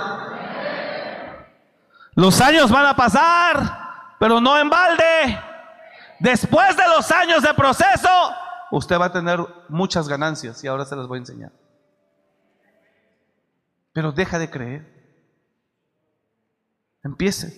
Los 2.15 2.41
años 2.41 2.71
van 2.71 2.87
a 2.87 2.97
pasar, 2.97 4.17
pero 4.19 4.41
no 4.41 4.59
en 4.59 4.69
balde. 4.69 5.41
Después 6.21 6.77
de 6.77 6.87
los 6.89 7.11
años 7.11 7.43
de 7.43 7.55
proceso, 7.55 8.09
usted 8.71 8.99
va 8.99 9.07
a 9.07 9.13
tener 9.13 9.41
muchas 9.69 10.09
ganancias 10.09 10.63
y 10.63 10.69
ahora 10.69 10.85
se 10.85 10.95
las 10.95 11.07
voy 11.07 11.17
a 11.17 11.21
enseñar. 11.21 11.53
Pero 13.93 14.13
deja 14.13 14.39
de 14.39 14.51
creer. 14.51 14.93
Empiece. 17.03 17.49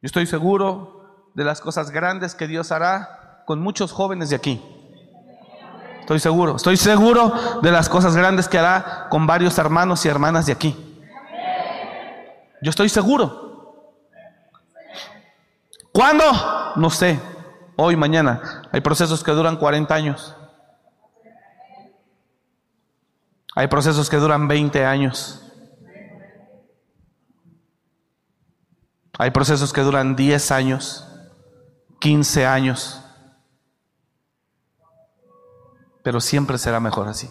Yo 0.00 0.06
estoy 0.06 0.26
seguro 0.26 0.95
de 1.36 1.44
las 1.44 1.60
cosas 1.60 1.90
grandes 1.90 2.34
que 2.34 2.46
Dios 2.46 2.72
hará 2.72 3.42
con 3.44 3.60
muchos 3.60 3.92
jóvenes 3.92 4.30
de 4.30 4.36
aquí. 4.36 4.64
Estoy 6.00 6.18
seguro. 6.18 6.56
Estoy 6.56 6.78
seguro 6.78 7.60
de 7.60 7.70
las 7.70 7.90
cosas 7.90 8.16
grandes 8.16 8.48
que 8.48 8.58
hará 8.58 9.06
con 9.10 9.26
varios 9.26 9.58
hermanos 9.58 10.06
y 10.06 10.08
hermanas 10.08 10.46
de 10.46 10.52
aquí. 10.52 10.74
Yo 12.62 12.70
estoy 12.70 12.88
seguro. 12.88 13.92
¿Cuándo? 15.92 16.24
No 16.76 16.88
sé 16.88 17.20
hoy, 17.76 17.96
mañana. 17.96 18.62
Hay 18.72 18.80
procesos 18.80 19.22
que 19.22 19.32
duran 19.32 19.56
40 19.56 19.94
años. 19.94 20.34
Hay 23.54 23.66
procesos 23.66 24.08
que 24.08 24.16
duran 24.16 24.48
20 24.48 24.86
años. 24.86 25.42
Hay 29.18 29.30
procesos 29.32 29.72
que 29.74 29.82
duran 29.82 30.16
10 30.16 30.50
años, 30.50 31.06
15 31.98 32.46
años. 32.46 33.02
Pero 36.02 36.20
siempre 36.20 36.58
será 36.58 36.80
mejor 36.80 37.08
así. 37.08 37.30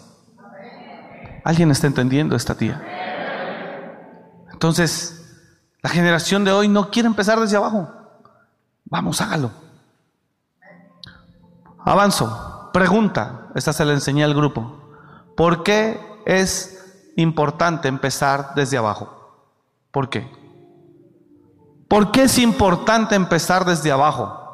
¿Alguien 1.44 1.70
está 1.70 1.86
entendiendo 1.86 2.36
esta 2.36 2.56
tía? 2.56 2.82
Entonces, 4.52 5.16
la 5.82 5.90
generación 5.90 6.44
de 6.44 6.52
hoy 6.52 6.68
no 6.68 6.90
quiere 6.90 7.06
empezar 7.06 7.38
desde 7.38 7.56
abajo. 7.56 7.88
Vamos, 8.84 9.20
hágalo. 9.20 9.50
Avanzo. 11.78 12.70
Pregunta. 12.72 13.48
Esta 13.54 13.72
se 13.72 13.84
la 13.84 13.92
enseñé 13.92 14.24
al 14.24 14.34
grupo. 14.34 14.90
¿Por 15.36 15.62
qué 15.62 16.00
es 16.26 17.12
importante 17.16 17.88
empezar 17.88 18.54
desde 18.54 18.76
abajo? 18.76 19.48
¿Por 19.90 20.10
qué? 20.10 20.30
¿Por 21.88 22.10
qué 22.10 22.24
es 22.24 22.38
importante 22.38 23.14
empezar 23.14 23.64
desde 23.64 23.92
abajo? 23.92 24.45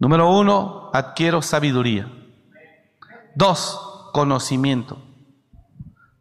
Número 0.00 0.30
uno, 0.30 0.90
adquiero 0.94 1.42
sabiduría. 1.42 2.10
Dos, 3.34 4.10
conocimiento. 4.14 4.98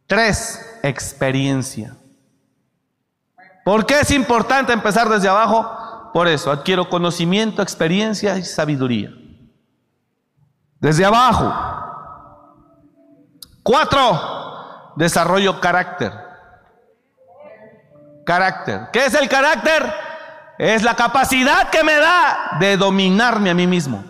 Tres, 0.05 0.80
experiencia. 0.84 1.95
¿Por 3.63 3.86
qué 3.86 4.01
es 4.01 4.11
importante 4.11 4.73
empezar 4.73 5.07
desde 5.07 5.30
abajo? 5.30 6.11
Por 6.13 6.27
eso, 6.27 6.51
adquiero 6.51 6.89
conocimiento, 6.89 7.61
experiencia 7.61 8.38
y 8.38 8.43
sabiduría. 8.43 9.11
Desde 10.82 11.05
abajo. 11.05 11.53
Cuatro, 13.63 14.93
desarrollo 14.97 15.61
carácter. 15.61 16.11
Carácter. 18.25 18.89
¿Qué 18.91 19.05
es 19.05 19.13
el 19.13 19.30
carácter? 19.30 20.09
Es 20.60 20.84
la 20.84 20.93
capacidad 20.93 21.70
que 21.70 21.86
me 21.86 21.95
da 21.95 22.57
de 22.60 22.76
dominarme 22.76 23.49
a 23.49 23.53
mí 23.53 23.66
mismo. 23.66 24.03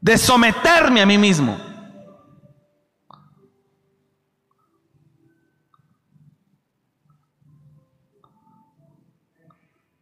De 0.00 0.16
someterme 0.16 1.02
a 1.02 1.06
mí 1.06 1.18
mismo. 1.18 1.58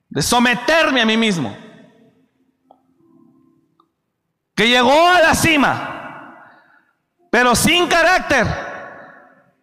De 0.08 0.22
someterme 0.22 1.02
a 1.02 1.06
mí 1.06 1.16
mismo. 1.16 1.56
Que 4.54 4.68
llegó 4.68 5.08
a 5.08 5.22
la 5.22 5.34
cima, 5.34 6.62
pero 7.32 7.56
sin 7.56 7.88
carácter. 7.88 8.46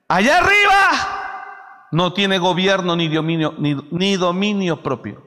Allá 0.10 0.40
arriba 0.40 1.23
no 1.94 2.12
tiene 2.12 2.40
gobierno 2.40 2.96
ni 2.96 3.08
dominio, 3.08 3.54
ni, 3.60 4.16
dominio 4.18 4.82
propio. 4.82 5.22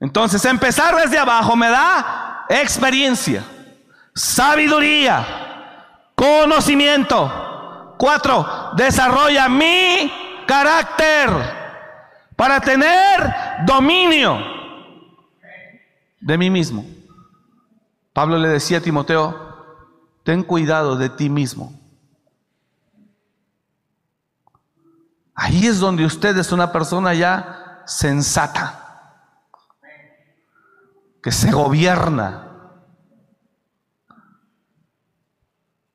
Entonces, 0.00 0.44
empezar 0.44 0.96
desde 0.96 1.16
abajo 1.16 1.54
me 1.54 1.68
da 1.68 2.44
experiencia, 2.48 3.44
sabiduría, 4.12 5.24
conocimiento. 6.16 7.94
Cuatro, 7.96 8.72
desarrolla 8.76 9.48
mi 9.48 10.12
carácter 10.44 11.30
para 12.34 12.60
tener 12.60 13.32
dominio 13.64 14.40
de 16.20 16.36
mí 16.36 16.50
mismo. 16.50 16.84
Pablo 18.12 18.38
le 18.38 18.48
decía 18.48 18.78
a 18.78 18.80
Timoteo, 18.80 19.54
ten 20.24 20.42
cuidado 20.42 20.96
de 20.96 21.10
ti 21.10 21.30
mismo. 21.30 21.83
Ahí 25.34 25.66
es 25.66 25.80
donde 25.80 26.04
usted 26.04 26.36
es 26.38 26.52
una 26.52 26.70
persona 26.70 27.12
ya 27.12 27.82
sensata, 27.86 28.80
que 31.22 31.32
se 31.32 31.50
gobierna, 31.50 32.44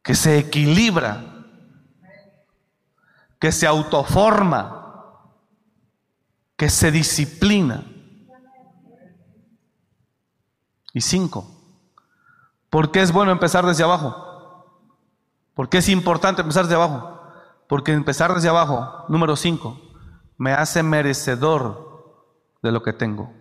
que 0.04 0.14
se 0.14 0.38
equilibra, 0.40 1.24
que 3.40 3.52
se 3.52 3.66
autoforma, 3.66 4.76
que 6.58 6.70
se 6.70 6.92
disciplina. 6.92 7.86
Y 10.92 11.02
cinco, 11.02 11.50
¿por 12.70 12.92
qué 12.92 13.02
es 13.02 13.14
bueno 13.14 13.32
empezar 13.32 13.66
desde 13.66 13.84
abajo? 13.84 14.26
¿Por 15.54 15.70
qué 15.70 15.78
es 15.78 15.88
importante 15.88 16.42
empezar 16.42 16.64
desde 16.64 16.76
abajo? 16.76 17.19
Porque 17.70 17.94
empezar 17.94 18.34
desde 18.34 18.50
abajo, 18.50 19.06
número 19.10 19.36
5, 19.36 19.80
me 20.40 20.54
hace 20.54 20.82
merecedor 20.82 22.26
de 22.64 22.72
lo 22.72 22.82
que 22.82 22.94
tengo. 22.94 23.32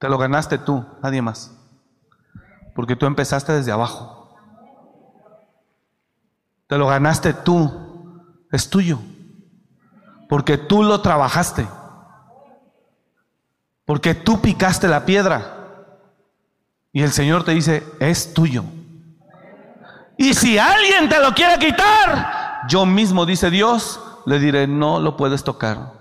Te 0.00 0.08
lo 0.08 0.18
ganaste 0.18 0.58
tú, 0.58 0.84
nadie 1.00 1.22
más. 1.22 1.56
Porque 2.74 2.96
tú 2.96 3.06
empezaste 3.06 3.52
desde 3.52 3.70
abajo. 3.70 4.34
Te 6.66 6.76
lo 6.76 6.88
ganaste 6.88 7.32
tú, 7.32 8.34
es 8.50 8.68
tuyo. 8.68 8.98
Porque 10.28 10.58
tú 10.58 10.82
lo 10.82 11.00
trabajaste. 11.02 11.68
Porque 13.84 14.16
tú 14.16 14.40
picaste 14.40 14.88
la 14.88 15.04
piedra. 15.06 15.59
Y 16.92 17.02
el 17.02 17.12
Señor 17.12 17.44
te 17.44 17.52
dice, 17.52 17.84
es 18.00 18.34
tuyo. 18.34 18.64
Y 20.16 20.34
si 20.34 20.58
alguien 20.58 21.08
te 21.08 21.20
lo 21.20 21.32
quiere 21.32 21.58
quitar, 21.58 22.66
yo 22.68 22.84
mismo, 22.84 23.24
dice 23.24 23.50
Dios, 23.50 24.00
le 24.26 24.38
diré, 24.38 24.66
no 24.66 25.00
lo 25.00 25.16
puedes 25.16 25.44
tocar. 25.44 25.92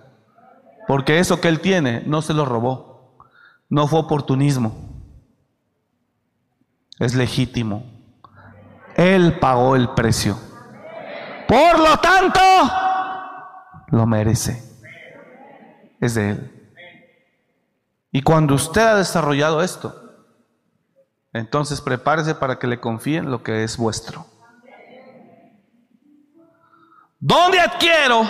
Porque 0.87 1.19
eso 1.19 1.39
que 1.39 1.47
Él 1.47 1.61
tiene 1.61 2.03
no 2.05 2.21
se 2.21 2.33
lo 2.33 2.45
robó. 2.45 3.15
No 3.69 3.87
fue 3.87 3.99
oportunismo. 3.99 4.75
Es 6.97 7.13
legítimo. 7.15 7.83
Él 8.95 9.37
pagó 9.39 9.75
el 9.75 9.89
precio. 9.89 10.37
Por 11.47 11.79
lo 11.79 11.97
tanto, 11.99 12.39
lo 13.87 14.05
merece. 14.05 14.61
Es 16.01 16.15
de 16.15 16.31
Él. 16.31 16.71
Y 18.11 18.21
cuando 18.21 18.55
usted 18.55 18.81
ha 18.81 18.95
desarrollado 18.95 19.61
esto, 19.61 20.08
entonces 21.33 21.81
prepárese 21.81 22.35
para 22.35 22.57
que 22.57 22.67
le 22.67 22.79
confíen 22.79 23.29
lo 23.29 23.43
que 23.43 23.63
es 23.63 23.77
vuestro. 23.77 24.25
¿Dónde 27.19 27.59
adquiero 27.59 28.27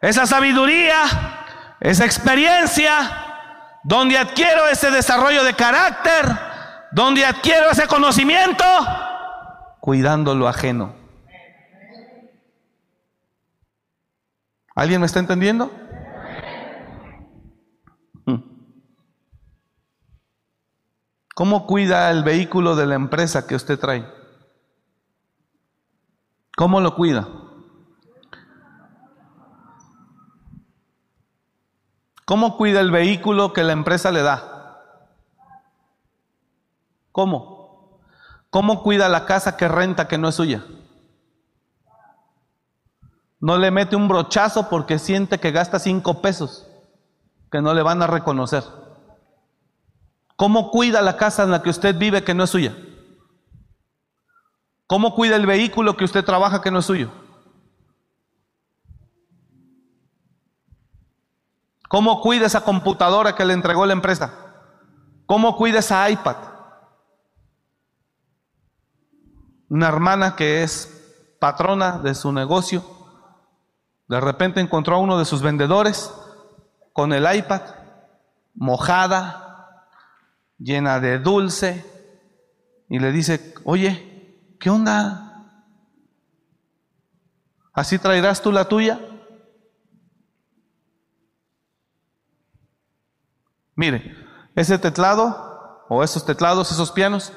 esa 0.00 0.24
sabiduría, 0.26 1.02
esa 1.80 2.04
experiencia? 2.04 3.26
¿Dónde 3.82 4.16
adquiero 4.16 4.68
ese 4.68 4.90
desarrollo 4.90 5.42
de 5.42 5.54
carácter? 5.54 6.26
¿Dónde 6.92 7.24
adquiero 7.24 7.70
ese 7.70 7.86
conocimiento? 7.86 8.64
Cuidando 9.80 10.34
lo 10.34 10.48
ajeno. 10.48 10.94
¿Alguien 14.74 15.00
me 15.00 15.06
está 15.06 15.18
entendiendo? 15.18 15.70
¿Cómo 21.40 21.66
cuida 21.66 22.10
el 22.10 22.22
vehículo 22.22 22.76
de 22.76 22.84
la 22.84 22.96
empresa 22.96 23.46
que 23.46 23.54
usted 23.54 23.78
trae? 23.78 24.06
¿Cómo 26.54 26.82
lo 26.82 26.94
cuida? 26.94 27.26
¿Cómo 32.26 32.58
cuida 32.58 32.80
el 32.80 32.90
vehículo 32.90 33.54
que 33.54 33.64
la 33.64 33.72
empresa 33.72 34.12
le 34.12 34.20
da? 34.20 34.82
¿Cómo? 37.10 38.02
¿Cómo 38.50 38.82
cuida 38.82 39.08
la 39.08 39.24
casa 39.24 39.56
que 39.56 39.66
renta 39.66 40.08
que 40.08 40.18
no 40.18 40.28
es 40.28 40.34
suya? 40.34 40.62
No 43.40 43.56
le 43.56 43.70
mete 43.70 43.96
un 43.96 44.08
brochazo 44.08 44.68
porque 44.68 44.98
siente 44.98 45.40
que 45.40 45.52
gasta 45.52 45.78
cinco 45.78 46.20
pesos 46.20 46.68
que 47.50 47.62
no 47.62 47.72
le 47.72 47.80
van 47.80 48.02
a 48.02 48.06
reconocer. 48.06 48.89
¿Cómo 50.40 50.70
cuida 50.70 51.02
la 51.02 51.18
casa 51.18 51.42
en 51.42 51.50
la 51.50 51.60
que 51.60 51.68
usted 51.68 51.98
vive 51.98 52.24
que 52.24 52.32
no 52.32 52.44
es 52.44 52.48
suya? 52.48 52.74
¿Cómo 54.86 55.14
cuida 55.14 55.36
el 55.36 55.44
vehículo 55.44 55.98
que 55.98 56.04
usted 56.04 56.24
trabaja 56.24 56.62
que 56.62 56.70
no 56.70 56.78
es 56.78 56.86
suyo? 56.86 57.10
¿Cómo 61.90 62.22
cuida 62.22 62.46
esa 62.46 62.64
computadora 62.64 63.34
que 63.34 63.44
le 63.44 63.52
entregó 63.52 63.84
la 63.84 63.92
empresa? 63.92 64.32
¿Cómo 65.26 65.58
cuida 65.58 65.80
esa 65.80 66.08
iPad? 66.08 66.36
Una 69.68 69.88
hermana 69.88 70.36
que 70.36 70.62
es 70.62 71.36
patrona 71.38 71.98
de 71.98 72.14
su 72.14 72.32
negocio, 72.32 72.82
de 74.08 74.18
repente 74.18 74.60
encontró 74.60 74.94
a 74.96 75.00
uno 75.00 75.18
de 75.18 75.26
sus 75.26 75.42
vendedores 75.42 76.10
con 76.94 77.12
el 77.12 77.26
iPad 77.30 77.60
mojada, 78.54 79.49
llena 80.60 81.00
de 81.00 81.18
dulce, 81.18 81.84
y 82.88 82.98
le 82.98 83.12
dice, 83.12 83.54
oye, 83.64 84.56
¿qué 84.58 84.68
onda? 84.68 85.48
¿Así 87.72 87.98
traerás 87.98 88.42
tú 88.42 88.52
la 88.52 88.66
tuya? 88.66 89.00
Mire, 93.74 94.14
ese 94.54 94.78
teclado, 94.78 95.86
o 95.88 96.04
esos 96.04 96.26
teclados, 96.26 96.70
esos 96.70 96.92
pianos, 96.92 97.32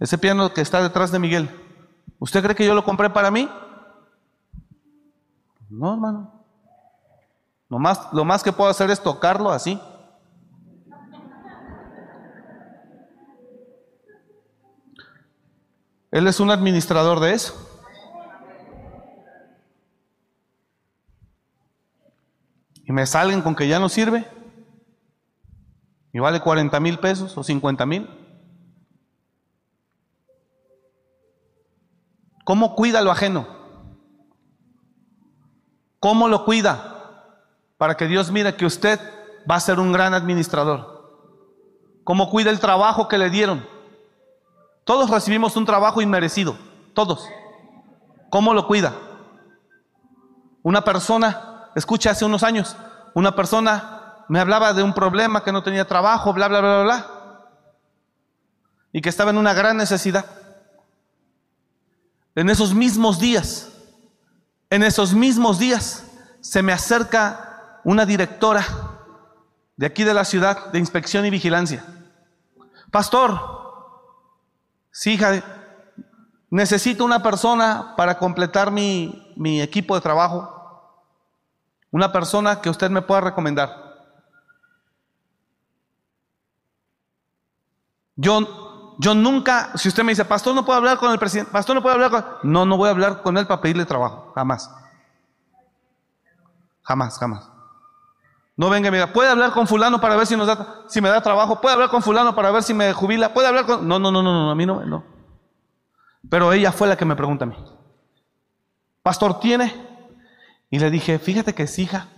ese 0.00 0.16
piano 0.16 0.54
que 0.54 0.60
está 0.60 0.82
detrás 0.82 1.12
de 1.12 1.18
Miguel, 1.18 1.50
¿usted 2.18 2.42
cree 2.42 2.56
que 2.56 2.64
yo 2.64 2.74
lo 2.74 2.84
compré 2.84 3.10
para 3.10 3.30
mí? 3.30 3.50
No, 5.68 5.94
hermano. 5.94 6.44
Lo 7.68 7.78
más, 7.78 8.12
lo 8.12 8.24
más 8.24 8.42
que 8.42 8.52
puedo 8.52 8.70
hacer 8.70 8.90
es 8.90 9.02
tocarlo 9.02 9.50
así. 9.50 9.80
Él 16.12 16.28
es 16.28 16.40
un 16.40 16.50
administrador 16.50 17.20
de 17.20 17.32
eso. 17.32 17.68
Y 22.84 22.92
me 22.92 23.06
salen 23.06 23.40
con 23.40 23.56
que 23.56 23.66
ya 23.66 23.80
no 23.80 23.88
sirve. 23.88 24.28
y 26.14 26.18
vale 26.18 26.40
40 26.40 26.78
mil 26.78 26.98
pesos 26.98 27.36
o 27.38 27.42
50 27.42 27.86
mil. 27.86 28.06
¿Cómo 32.44 32.74
cuida 32.74 33.00
lo 33.00 33.10
ajeno? 33.10 33.46
¿Cómo 35.98 36.28
lo 36.28 36.44
cuida? 36.44 37.38
Para 37.78 37.96
que 37.96 38.06
Dios 38.06 38.30
mire 38.30 38.56
que 38.56 38.66
usted 38.66 39.00
va 39.50 39.54
a 39.54 39.60
ser 39.60 39.80
un 39.80 39.92
gran 39.92 40.12
administrador. 40.12 40.92
¿Cómo 42.04 42.28
cuida 42.28 42.50
el 42.50 42.60
trabajo 42.60 43.08
que 43.08 43.16
le 43.16 43.30
dieron? 43.30 43.66
Todos 44.84 45.10
recibimos 45.10 45.56
un 45.56 45.64
trabajo 45.64 46.02
inmerecido, 46.02 46.56
todos. 46.94 47.28
¿Cómo 48.30 48.54
lo 48.54 48.66
cuida? 48.66 48.94
Una 50.62 50.82
persona, 50.82 51.70
escucha 51.74 52.10
hace 52.10 52.24
unos 52.24 52.42
años, 52.42 52.76
una 53.14 53.34
persona 53.34 54.24
me 54.28 54.40
hablaba 54.40 54.72
de 54.72 54.82
un 54.82 54.94
problema 54.94 55.44
que 55.44 55.52
no 55.52 55.62
tenía 55.62 55.86
trabajo, 55.86 56.32
bla, 56.32 56.48
bla, 56.48 56.60
bla, 56.60 56.74
bla, 56.74 56.82
bla, 56.82 57.06
y 58.92 59.00
que 59.00 59.08
estaba 59.08 59.30
en 59.30 59.38
una 59.38 59.52
gran 59.52 59.76
necesidad. 59.76 60.24
En 62.34 62.48
esos 62.48 62.74
mismos 62.74 63.18
días, 63.18 63.70
en 64.70 64.82
esos 64.82 65.14
mismos 65.14 65.58
días, 65.58 66.06
se 66.40 66.62
me 66.62 66.72
acerca 66.72 67.80
una 67.84 68.06
directora 68.06 68.64
de 69.76 69.86
aquí 69.86 70.04
de 70.04 70.14
la 70.14 70.24
ciudad 70.24 70.72
de 70.72 70.78
inspección 70.78 71.26
y 71.26 71.30
vigilancia. 71.30 71.84
Pastor, 72.90 73.61
sí, 74.92 75.14
hija, 75.14 75.42
necesito 76.50 77.04
una 77.04 77.22
persona 77.22 77.94
para 77.96 78.18
completar 78.18 78.70
mi, 78.70 79.32
mi 79.36 79.60
equipo 79.60 79.96
de 79.96 80.00
trabajo. 80.00 80.60
Una 81.90 82.12
persona 82.12 82.60
que 82.60 82.70
usted 82.70 82.90
me 82.90 83.02
pueda 83.02 83.22
recomendar. 83.22 83.82
Yo, 88.16 88.94
yo 88.98 89.14
nunca, 89.14 89.76
si 89.76 89.88
usted 89.88 90.04
me 90.04 90.12
dice, 90.12 90.24
pastor, 90.24 90.54
no 90.54 90.64
puedo 90.64 90.78
hablar 90.78 90.98
con 90.98 91.10
el 91.10 91.18
presidente, 91.18 91.50
pastor, 91.50 91.74
no 91.74 91.82
puedo 91.82 91.94
hablar 91.94 92.10
con... 92.10 92.24
No, 92.44 92.64
no 92.64 92.76
voy 92.76 92.88
a 92.88 92.92
hablar 92.92 93.22
con 93.22 93.36
él 93.36 93.46
para 93.46 93.60
pedirle 93.60 93.84
trabajo, 93.84 94.32
jamás. 94.34 94.70
Jamás, 96.82 97.18
jamás. 97.18 97.50
No 98.56 98.68
venga 98.68 98.88
y 98.88 98.90
me 98.90 98.98
diga, 98.98 99.12
¿puede 99.12 99.30
hablar 99.30 99.52
con 99.52 99.66
fulano 99.66 100.00
para 100.00 100.16
ver 100.16 100.26
si, 100.26 100.36
nos 100.36 100.46
da, 100.46 100.82
si 100.86 101.00
me 101.00 101.08
da 101.08 101.22
trabajo? 101.22 101.60
¿Puede 101.60 101.74
hablar 101.74 101.88
con 101.88 102.02
fulano 102.02 102.34
para 102.34 102.50
ver 102.50 102.62
si 102.62 102.74
me 102.74 102.92
jubila? 102.92 103.32
¿Puede 103.32 103.48
hablar 103.48 103.64
con...? 103.64 103.88
No, 103.88 103.98
no, 103.98 104.10
no, 104.10 104.22
no, 104.22 104.32
no, 104.32 104.50
a 104.50 104.54
mí 104.54 104.66
no, 104.66 104.84
no. 104.84 105.04
Pero 106.28 106.52
ella 106.52 106.70
fue 106.70 106.86
la 106.88 106.96
que 106.96 107.04
me 107.04 107.16
pregunta 107.16 107.44
a 107.44 107.48
mí. 107.48 107.56
Pastor, 109.02 109.40
¿tiene? 109.40 109.74
Y 110.70 110.78
le 110.78 110.90
dije, 110.90 111.18
fíjate 111.18 111.54
que 111.54 111.64
es 111.64 111.78
hija. 111.78 112.08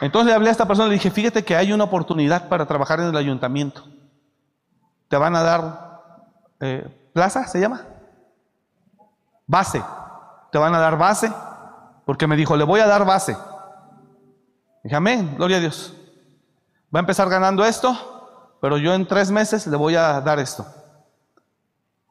Entonces 0.00 0.28
le 0.28 0.34
hablé 0.34 0.48
a 0.50 0.52
esta 0.52 0.66
persona 0.66 0.86
y 0.86 0.90
le 0.90 0.94
dije, 0.94 1.10
fíjate 1.10 1.44
que 1.44 1.56
hay 1.56 1.72
una 1.72 1.84
oportunidad 1.84 2.48
para 2.48 2.66
trabajar 2.66 3.00
en 3.00 3.06
el 3.06 3.16
ayuntamiento. 3.16 3.84
Te 5.08 5.16
van 5.16 5.34
a 5.34 5.42
dar 5.42 6.02
eh, 6.60 7.10
plaza, 7.12 7.46
¿se 7.46 7.60
llama? 7.60 7.86
Base. 9.46 9.82
Te 10.52 10.58
van 10.58 10.74
a 10.74 10.78
dar 10.78 10.96
base. 10.96 11.32
Porque 12.04 12.26
me 12.26 12.36
dijo, 12.36 12.56
le 12.56 12.64
voy 12.64 12.80
a 12.80 12.86
dar 12.86 13.04
base. 13.04 13.36
Dije, 14.82 14.96
amén, 14.96 15.34
gloria 15.36 15.58
a 15.58 15.60
Dios. 15.60 15.94
Va 16.94 16.98
a 16.98 17.00
empezar 17.00 17.28
ganando 17.28 17.64
esto, 17.64 18.56
pero 18.60 18.78
yo 18.78 18.94
en 18.94 19.06
tres 19.06 19.30
meses 19.30 19.66
le 19.66 19.76
voy 19.76 19.94
a 19.94 20.20
dar 20.20 20.38
esto. 20.38 20.66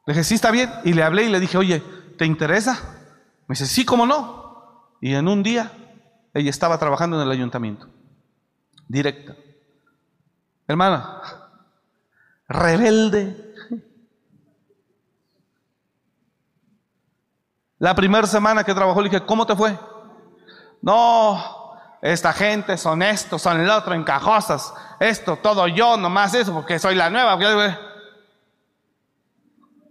Le 0.06 0.14
dije, 0.14 0.24
sí, 0.24 0.34
está 0.34 0.50
bien. 0.50 0.70
Y 0.84 0.92
le 0.92 1.02
hablé 1.02 1.24
y 1.24 1.28
le 1.28 1.40
dije, 1.40 1.58
oye, 1.58 1.82
¿te 2.16 2.24
interesa? 2.24 2.74
Me 3.46 3.54
dice, 3.54 3.66
sí, 3.66 3.84
¿cómo 3.84 4.06
no? 4.06 4.88
Y 5.00 5.14
en 5.14 5.28
un 5.28 5.42
día 5.42 5.72
ella 6.32 6.50
estaba 6.50 6.78
trabajando 6.78 7.16
en 7.16 7.26
el 7.26 7.30
ayuntamiento. 7.30 7.88
Directa. 8.88 9.36
Hermana, 10.66 11.20
rebelde. 12.48 13.54
La 17.78 17.94
primera 17.94 18.26
semana 18.26 18.62
que 18.62 18.74
trabajó 18.74 19.00
le 19.00 19.08
dije, 19.08 19.24
¿cómo 19.24 19.46
te 19.46 19.56
fue? 19.56 19.78
No, 20.82 21.59
esta 22.02 22.32
gente 22.32 22.78
son 22.78 23.02
esto, 23.02 23.38
son 23.38 23.60
el 23.60 23.68
otro, 23.68 23.94
encajosas. 23.94 24.72
Esto, 24.98 25.36
todo 25.36 25.68
yo, 25.68 25.96
nomás 25.96 26.32
eso, 26.34 26.52
porque 26.54 26.78
soy 26.78 26.94
la 26.94 27.10
nueva. 27.10 27.38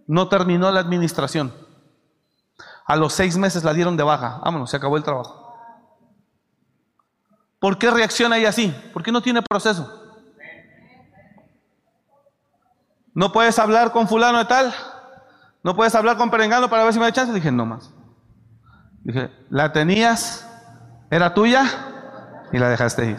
No 0.06 0.28
terminó 0.28 0.70
la 0.72 0.80
administración. 0.80 1.54
A 2.84 2.96
los 2.96 3.12
seis 3.12 3.36
meses 3.36 3.62
la 3.62 3.72
dieron 3.72 3.96
de 3.96 4.02
baja. 4.02 4.40
Vámonos, 4.44 4.70
se 4.70 4.76
acabó 4.76 4.96
el 4.96 5.04
trabajo. 5.04 5.54
¿Por 7.60 7.78
qué 7.78 7.90
reacciona 7.90 8.38
ella 8.38 8.48
así? 8.48 8.74
Porque 8.92 9.12
no 9.12 9.22
tiene 9.22 9.42
proceso. 9.42 9.96
No 13.14 13.32
puedes 13.32 13.58
hablar 13.58 13.92
con 13.92 14.08
fulano 14.08 14.38
de 14.38 14.46
tal. 14.46 14.74
No 15.62 15.76
puedes 15.76 15.94
hablar 15.94 16.16
con 16.16 16.30
Perengano 16.30 16.68
para 16.70 16.84
ver 16.84 16.92
si 16.92 16.98
me 16.98 17.04
da 17.04 17.12
chance. 17.12 17.32
Dije, 17.32 17.52
no 17.52 17.66
más. 17.66 17.92
Dije, 19.02 19.30
la 19.50 19.72
tenías, 19.72 20.48
era 21.10 21.34
tuya 21.34 21.89
y 22.52 22.58
la 22.58 22.68
dejaste 22.68 23.06
ir. 23.06 23.18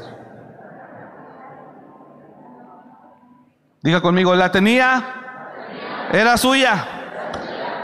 Diga 3.81 4.01
conmigo, 4.01 4.35
la 4.35 4.51
tenía, 4.51 6.09
era 6.11 6.37
suya 6.37 6.87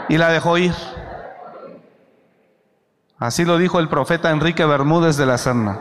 y 0.08 0.16
la 0.16 0.28
dejó 0.28 0.58
ir. 0.58 0.74
Así 3.18 3.44
lo 3.44 3.58
dijo 3.58 3.80
el 3.80 3.88
profeta 3.88 4.30
Enrique 4.30 4.64
Bermúdez 4.64 5.16
de 5.16 5.26
la 5.26 5.38
Serna. 5.38 5.80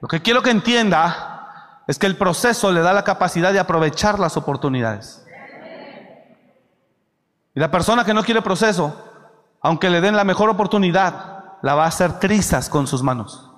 Lo 0.00 0.08
que 0.08 0.22
quiero 0.22 0.42
que 0.42 0.50
entienda 0.50 1.82
es 1.86 1.98
que 1.98 2.06
el 2.06 2.16
proceso 2.16 2.72
le 2.72 2.80
da 2.80 2.92
la 2.92 3.04
capacidad 3.04 3.52
de 3.52 3.60
aprovechar 3.60 4.18
las 4.18 4.36
oportunidades. 4.36 5.24
Y 7.54 7.60
la 7.60 7.70
persona 7.70 8.04
que 8.04 8.14
no 8.14 8.24
quiere 8.24 8.40
proceso, 8.40 9.12
aunque 9.60 9.90
le 9.90 10.00
den 10.00 10.16
la 10.16 10.24
mejor 10.24 10.48
oportunidad, 10.48 11.31
la 11.62 11.74
va 11.74 11.84
a 11.84 11.88
hacer 11.88 12.18
trizas 12.18 12.68
con 12.68 12.86
sus 12.86 13.02
manos. 13.02 13.48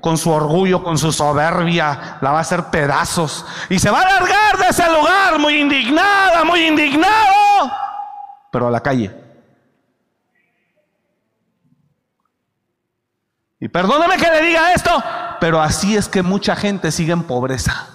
Con 0.00 0.18
su 0.18 0.30
orgullo, 0.30 0.82
con 0.82 0.98
su 0.98 1.10
soberbia, 1.10 2.18
la 2.20 2.30
va 2.30 2.38
a 2.38 2.42
hacer 2.42 2.64
pedazos. 2.64 3.44
Y 3.70 3.78
se 3.78 3.90
va 3.90 4.02
a 4.02 4.20
largar 4.20 4.58
de 4.58 4.68
ese 4.68 4.88
lugar 4.90 5.38
muy 5.38 5.58
indignada, 5.58 6.44
muy 6.44 6.66
indignado, 6.66 7.72
pero 8.52 8.68
a 8.68 8.70
la 8.70 8.80
calle. 8.80 9.24
Y 13.58 13.68
perdóname 13.68 14.16
que 14.18 14.30
le 14.30 14.42
diga 14.42 14.72
esto, 14.74 15.02
pero 15.40 15.60
así 15.60 15.96
es 15.96 16.08
que 16.08 16.22
mucha 16.22 16.54
gente 16.54 16.92
sigue 16.92 17.12
en 17.12 17.22
pobreza. 17.22 17.88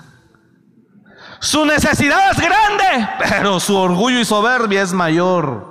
Su 1.39 1.65
necesidad 1.65 2.31
es 2.31 2.37
grande, 2.37 3.09
pero 3.29 3.59
su 3.59 3.77
orgullo 3.77 4.19
y 4.19 4.25
soberbia 4.25 4.81
es 4.81 4.91
mayor. 4.91 5.70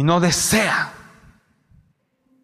Y 0.00 0.02
no 0.02 0.18
desea. 0.18 0.94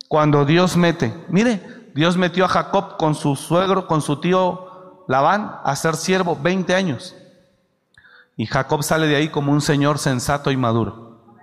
Cuando 0.09 0.45
Dios 0.45 0.77
mete, 0.77 1.25
mire, 1.31 1.91
Dios 1.95 2.19
metió 2.19 2.45
a 2.45 2.49
Jacob 2.49 2.99
con 2.99 3.15
su 3.15 3.35
suegro, 3.35 3.87
con 3.87 4.03
su 4.03 4.21
tío 4.21 5.07
Labán, 5.09 5.57
a 5.65 5.75
ser 5.75 5.97
siervo 5.97 6.37
20 6.37 6.75
años. 6.75 7.17
Y 8.37 8.45
Jacob 8.45 8.83
sale 8.83 9.07
de 9.07 9.17
ahí 9.17 9.31
como 9.31 9.53
un 9.53 9.63
señor 9.63 9.99
sensato 9.99 10.51
y 10.51 10.59
maduro. 10.59 11.39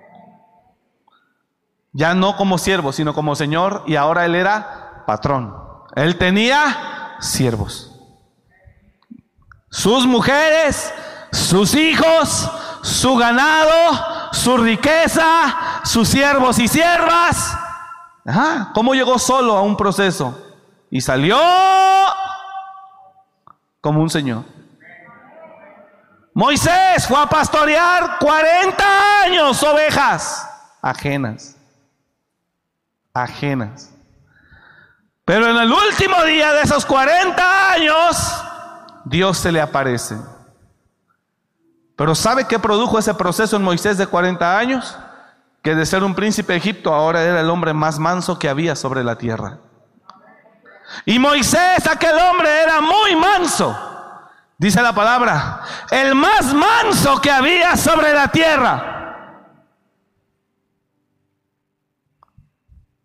Ya 1.94 2.14
no 2.14 2.38
como 2.38 2.60
siervo, 2.60 2.94
sino 2.94 3.16
como 3.16 3.36
señor, 3.36 3.84
y 3.88 3.96
ahora 3.96 4.26
él 4.26 4.36
era 4.36 5.06
patrón. 5.08 5.58
Él 5.96 6.20
tenía 6.20 7.16
siervos. 7.22 7.92
Sus 9.72 10.06
mujeres, 10.06 10.94
sus 11.32 11.74
hijos, 11.74 12.52
su 12.84 13.16
ganado, 13.16 14.13
su 14.34 14.58
riqueza, 14.58 15.82
sus 15.86 16.10
siervos 16.10 16.60
y 16.60 16.68
siervas. 16.68 17.58
¿Cómo 18.74 18.94
llegó 18.94 19.18
solo 19.18 19.56
a 19.56 19.62
un 19.62 19.78
proceso? 19.78 20.38
Y 20.92 21.00
salió 21.00 21.40
como 23.80 24.02
un 24.02 24.10
señor. 24.10 24.44
Moisés 26.34 27.08
fue 27.08 27.22
a 27.22 27.28
pastorear 27.28 28.18
40 28.20 28.84
años 29.24 29.62
ovejas 29.64 30.50
ajenas 30.82 31.56
ajenas. 33.14 33.92
Pero 35.26 35.50
en 35.50 35.58
el 35.58 35.72
último 35.72 36.22
día 36.24 36.52
de 36.54 36.64
esos 36.64 36.86
40 36.86 37.72
años, 37.72 38.44
Dios 39.06 39.38
se 39.38 39.52
le 39.52 39.62
aparece. 39.62 40.18
Pero 41.96 42.16
¿sabe 42.16 42.46
qué 42.48 42.60
produjo 42.60 42.98
ese 42.98 43.14
proceso 43.14 43.56
en 43.56 43.64
Moisés 43.64 43.98
de 43.98 44.08
40 44.08 44.58
años? 44.58 44.98
Que 45.62 45.76
de 45.76 45.86
ser 45.86 46.04
un 46.04 46.16
príncipe 46.16 46.54
de 46.54 46.60
Egipto 46.60 46.94
ahora 46.94 47.22
era 47.22 47.40
el 47.40 47.50
hombre 47.50 47.74
más 47.74 48.00
manso 48.00 48.40
que 48.40 48.50
había 48.50 48.76
sobre 48.76 49.04
la 49.04 49.18
tierra. 49.18 49.60
Y 51.06 51.20
Moisés, 51.20 51.88
aquel 51.88 52.18
hombre, 52.18 52.50
era 52.64 52.82
muy 52.82 53.16
manso. 53.16 53.78
Dice 54.58 54.82
la 54.82 54.94
palabra, 54.94 55.62
el 55.92 56.16
más 56.16 56.54
manso 56.54 57.20
que 57.22 57.32
había 57.32 57.76
sobre 57.76 58.14
la 58.14 58.28
tierra. 58.30 58.94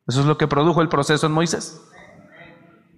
Eso 0.06 0.20
es 0.20 0.26
lo 0.26 0.38
que 0.38 0.46
produjo 0.46 0.80
el 0.80 0.88
proceso 0.88 1.26
en 1.26 1.32
Moisés. 1.32 1.80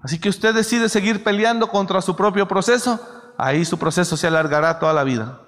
Así 0.02 0.18
que 0.18 0.28
usted 0.28 0.54
decide 0.54 0.88
seguir 0.88 1.24
peleando 1.24 1.68
contra 1.68 2.00
su 2.00 2.16
propio 2.16 2.46
proceso, 2.46 3.00
ahí 3.36 3.64
su 3.64 3.78
proceso 3.78 4.16
se 4.16 4.26
alargará 4.26 4.78
toda 4.78 4.92
la 4.92 5.04
vida. 5.04 5.40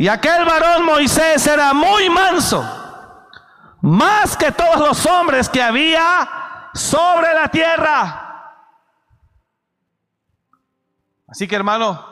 Y 0.00 0.08
aquel 0.08 0.46
varón 0.46 0.86
Moisés 0.86 1.46
era 1.46 1.74
muy 1.74 2.08
manso, 2.08 2.64
más 3.82 4.34
que 4.34 4.50
todos 4.50 4.78
los 4.78 5.04
hombres 5.04 5.46
que 5.46 5.60
había 5.60 6.70
sobre 6.72 7.34
la 7.34 7.48
tierra. 7.48 8.54
Así 11.28 11.46
que 11.46 11.54
hermano, 11.54 12.02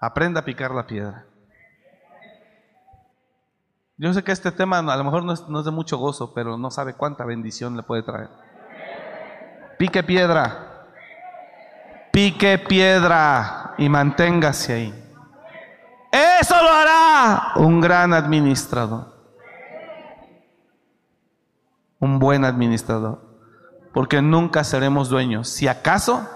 aprenda 0.00 0.40
a 0.40 0.44
picar 0.46 0.70
la 0.70 0.86
piedra. 0.86 1.26
Yo 3.98 4.14
sé 4.14 4.24
que 4.24 4.32
este 4.32 4.50
tema 4.50 4.78
a 4.78 4.96
lo 4.96 5.04
mejor 5.04 5.22
no 5.22 5.34
es, 5.34 5.46
no 5.48 5.58
es 5.58 5.66
de 5.66 5.70
mucho 5.70 5.98
gozo, 5.98 6.32
pero 6.32 6.56
no 6.56 6.70
sabe 6.70 6.94
cuánta 6.94 7.26
bendición 7.26 7.76
le 7.76 7.82
puede 7.82 8.04
traer. 8.04 8.30
Pique 9.78 10.02
piedra. 10.02 10.86
Pique 12.10 12.56
piedra 12.56 13.74
y 13.76 13.90
manténgase 13.90 14.72
ahí. 14.72 15.01
Eso 16.12 16.54
lo 16.62 16.70
hará 16.70 17.52
un 17.56 17.80
gran 17.80 18.12
administrador. 18.12 19.10
Un 21.98 22.18
buen 22.18 22.44
administrador. 22.44 23.22
Porque 23.94 24.20
nunca 24.20 24.62
seremos 24.62 25.08
dueños, 25.08 25.48
si 25.48 25.68
acaso, 25.68 26.28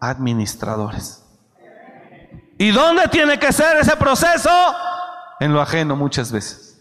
administradores. 0.00 1.24
¿Y 2.58 2.72
dónde 2.72 3.06
tiene 3.08 3.38
que 3.38 3.52
ser 3.52 3.76
ese 3.76 3.96
proceso? 3.96 4.50
En 5.38 5.52
lo 5.52 5.60
ajeno 5.60 5.94
muchas 5.94 6.32
veces. 6.32 6.80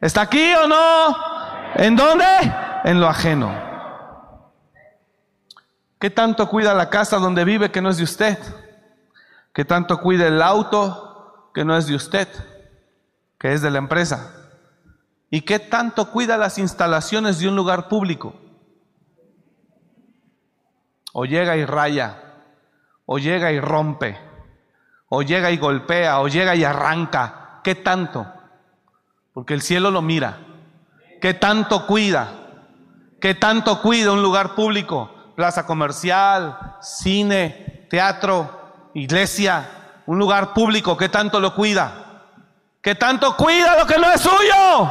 ¿Está 0.00 0.22
aquí 0.22 0.52
o 0.54 0.66
no? 0.66 1.16
¿En 1.74 1.94
dónde? 1.94 2.24
En 2.84 3.00
lo 3.00 3.08
ajeno. 3.08 3.52
¿Qué 6.00 6.10
tanto 6.10 6.48
cuida 6.48 6.74
la 6.74 6.90
casa 6.90 7.18
donde 7.18 7.44
vive 7.44 7.70
que 7.70 7.80
no 7.80 7.90
es 7.90 7.96
de 7.96 8.04
usted? 8.04 8.38
¿Qué 9.52 9.64
tanto 9.64 10.00
cuida 10.00 10.26
el 10.26 10.40
auto 10.40 11.07
que 11.58 11.64
no 11.64 11.76
es 11.76 11.88
de 11.88 11.96
usted? 11.96 12.28
Que 13.36 13.52
es 13.52 13.62
de 13.62 13.72
la 13.72 13.78
empresa. 13.78 14.32
¿Y 15.28 15.40
qué 15.40 15.58
tanto 15.58 16.12
cuida 16.12 16.36
las 16.36 16.56
instalaciones 16.56 17.40
de 17.40 17.48
un 17.48 17.56
lugar 17.56 17.88
público? 17.88 18.32
O 21.12 21.24
llega 21.24 21.56
y 21.56 21.64
raya, 21.64 22.44
o 23.06 23.18
llega 23.18 23.50
y 23.50 23.58
rompe, 23.58 24.16
o 25.08 25.22
llega 25.22 25.50
y 25.50 25.56
golpea, 25.56 26.20
o 26.20 26.28
llega 26.28 26.54
y 26.54 26.62
arranca. 26.62 27.60
¿Qué 27.64 27.74
tanto? 27.74 28.32
Porque 29.32 29.54
el 29.54 29.62
cielo 29.62 29.90
lo 29.90 30.00
mira. 30.00 30.38
¿Qué 31.20 31.34
tanto 31.34 31.88
cuida? 31.88 32.34
¿Qué 33.20 33.34
tanto 33.34 33.82
cuida 33.82 34.12
un 34.12 34.22
lugar 34.22 34.54
público? 34.54 35.12
Plaza 35.34 35.66
comercial, 35.66 36.76
cine, 36.80 37.88
teatro, 37.90 38.90
iglesia, 38.94 39.77
un 40.08 40.18
lugar 40.18 40.54
público, 40.54 40.96
¿qué 40.96 41.10
tanto 41.10 41.38
lo 41.38 41.54
cuida? 41.54 42.22
¿Qué 42.80 42.94
tanto 42.94 43.36
cuida 43.36 43.78
lo 43.78 43.86
que 43.86 43.98
no 43.98 44.10
es 44.10 44.22
suyo? 44.22 44.90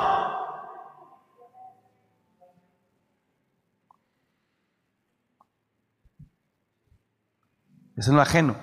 Es 7.96 8.08
en 8.08 8.16
lo 8.16 8.22
ajeno. 8.22 8.58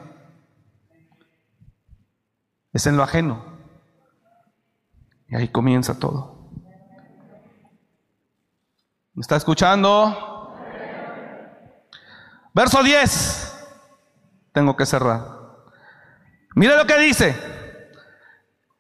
Es 2.73 2.87
en 2.87 2.97
lo 2.97 3.03
ajeno. 3.03 3.45
Y 5.27 5.35
ahí 5.35 5.49
comienza 5.49 5.99
todo. 5.99 6.53
¿Me 9.13 9.23
está 9.23 9.35
escuchando? 9.35 10.55
Verso 12.53 12.81
10. 12.85 13.67
Tengo 14.53 14.77
que 14.77 14.87
cerrar. 14.87 15.34
Mire 16.55 16.77
lo 16.77 16.87
que 16.87 16.99
dice. 16.99 17.37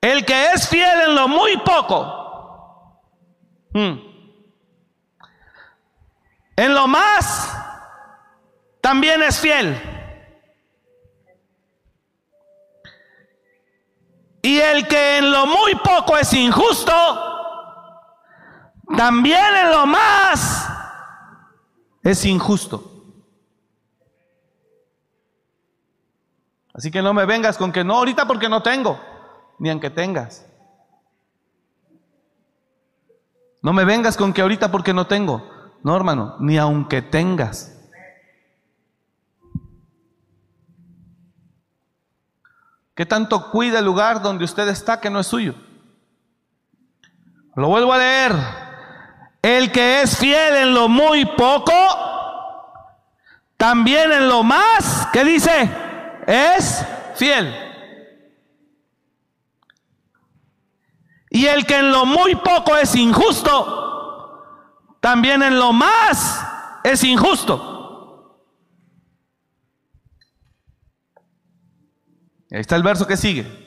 El 0.00 0.24
que 0.24 0.52
es 0.52 0.68
fiel 0.68 1.00
en 1.08 1.14
lo 1.14 1.28
muy 1.28 1.56
poco. 1.58 3.00
hmm, 3.72 3.94
En 6.56 6.74
lo 6.74 6.86
más 6.86 7.56
también 8.80 9.22
es 9.22 9.40
fiel. 9.40 9.80
Y 14.42 14.58
el 14.60 14.86
que 14.86 15.18
en 15.18 15.32
lo 15.32 15.46
muy 15.46 15.74
poco 15.76 16.18
es 16.18 16.30
injusto, 16.34 16.92
también 18.94 19.42
en 19.56 19.70
lo 19.70 19.86
más 19.86 20.68
es 22.02 22.24
injusto. 22.26 22.93
Así 26.74 26.90
que 26.90 27.02
no 27.02 27.14
me 27.14 27.24
vengas 27.24 27.56
con 27.56 27.70
que 27.72 27.84
no, 27.84 27.94
ahorita 27.94 28.26
porque 28.26 28.48
no 28.48 28.60
tengo, 28.62 29.00
ni 29.60 29.70
aunque 29.70 29.90
tengas. 29.90 30.44
No 33.62 33.72
me 33.72 33.84
vengas 33.84 34.16
con 34.16 34.32
que 34.32 34.42
ahorita 34.42 34.70
porque 34.70 34.92
no 34.92 35.06
tengo. 35.06 35.48
No, 35.84 35.96
hermano, 35.96 36.36
ni 36.40 36.58
aunque 36.58 37.00
tengas. 37.00 37.70
¿Qué 42.96 43.06
tanto 43.06 43.50
cuida 43.50 43.78
el 43.78 43.84
lugar 43.84 44.20
donde 44.20 44.44
usted 44.44 44.68
está 44.68 45.00
que 45.00 45.10
no 45.10 45.20
es 45.20 45.26
suyo? 45.28 45.54
Lo 47.54 47.68
vuelvo 47.68 47.92
a 47.92 47.98
leer. 47.98 48.32
El 49.42 49.70
que 49.70 50.02
es 50.02 50.18
fiel 50.18 50.56
en 50.56 50.74
lo 50.74 50.88
muy 50.88 51.24
poco, 51.24 51.72
también 53.56 54.10
en 54.10 54.28
lo 54.28 54.42
más, 54.42 55.06
¿qué 55.12 55.22
dice? 55.22 55.83
Es 56.26 56.84
fiel. 57.16 57.54
Y 61.30 61.46
el 61.46 61.66
que 61.66 61.78
en 61.78 61.90
lo 61.90 62.06
muy 62.06 62.36
poco 62.36 62.76
es 62.76 62.94
injusto, 62.94 64.96
también 65.00 65.42
en 65.42 65.58
lo 65.58 65.72
más 65.72 66.46
es 66.84 67.02
injusto. 67.02 68.40
Ahí 72.52 72.60
está 72.60 72.76
el 72.76 72.84
verso 72.84 73.06
que 73.06 73.16
sigue. 73.16 73.64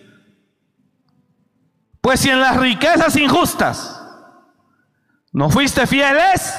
Pues 1.99 2.21
si 2.21 2.29
en 2.29 2.39
las 2.39 2.55
riquezas 2.55 3.17
injustas 3.17 4.01
no 5.33 5.49
fuiste 5.49 5.85
fieles, 5.87 6.57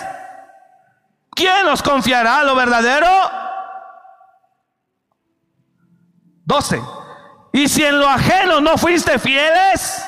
¿quién 1.31 1.67
os 1.69 1.83
confiará 1.83 2.45
lo 2.45 2.55
verdadero? 2.55 3.09
12. 6.49 6.83
Y 7.53 7.69
si 7.69 7.85
en 7.85 8.01
lo 8.01 8.09
ajeno 8.09 8.63
no 8.63 8.79
fuiste 8.79 9.19
fieles, 9.19 10.03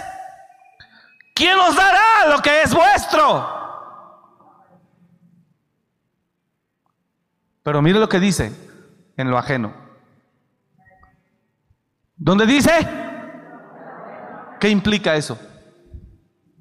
¿quién 1.34 1.58
os 1.58 1.76
dará 1.76 2.28
lo 2.30 2.40
que 2.40 2.62
es 2.62 2.72
vuestro? 2.72 3.46
Pero 7.62 7.82
mire 7.82 7.98
lo 7.98 8.08
que 8.08 8.18
dice 8.18 8.52
en 9.18 9.30
lo 9.30 9.36
ajeno. 9.36 9.74
¿Dónde 12.16 12.46
dice? 12.46 12.88
¿Qué 14.58 14.70
implica 14.70 15.16
eso? 15.16 15.38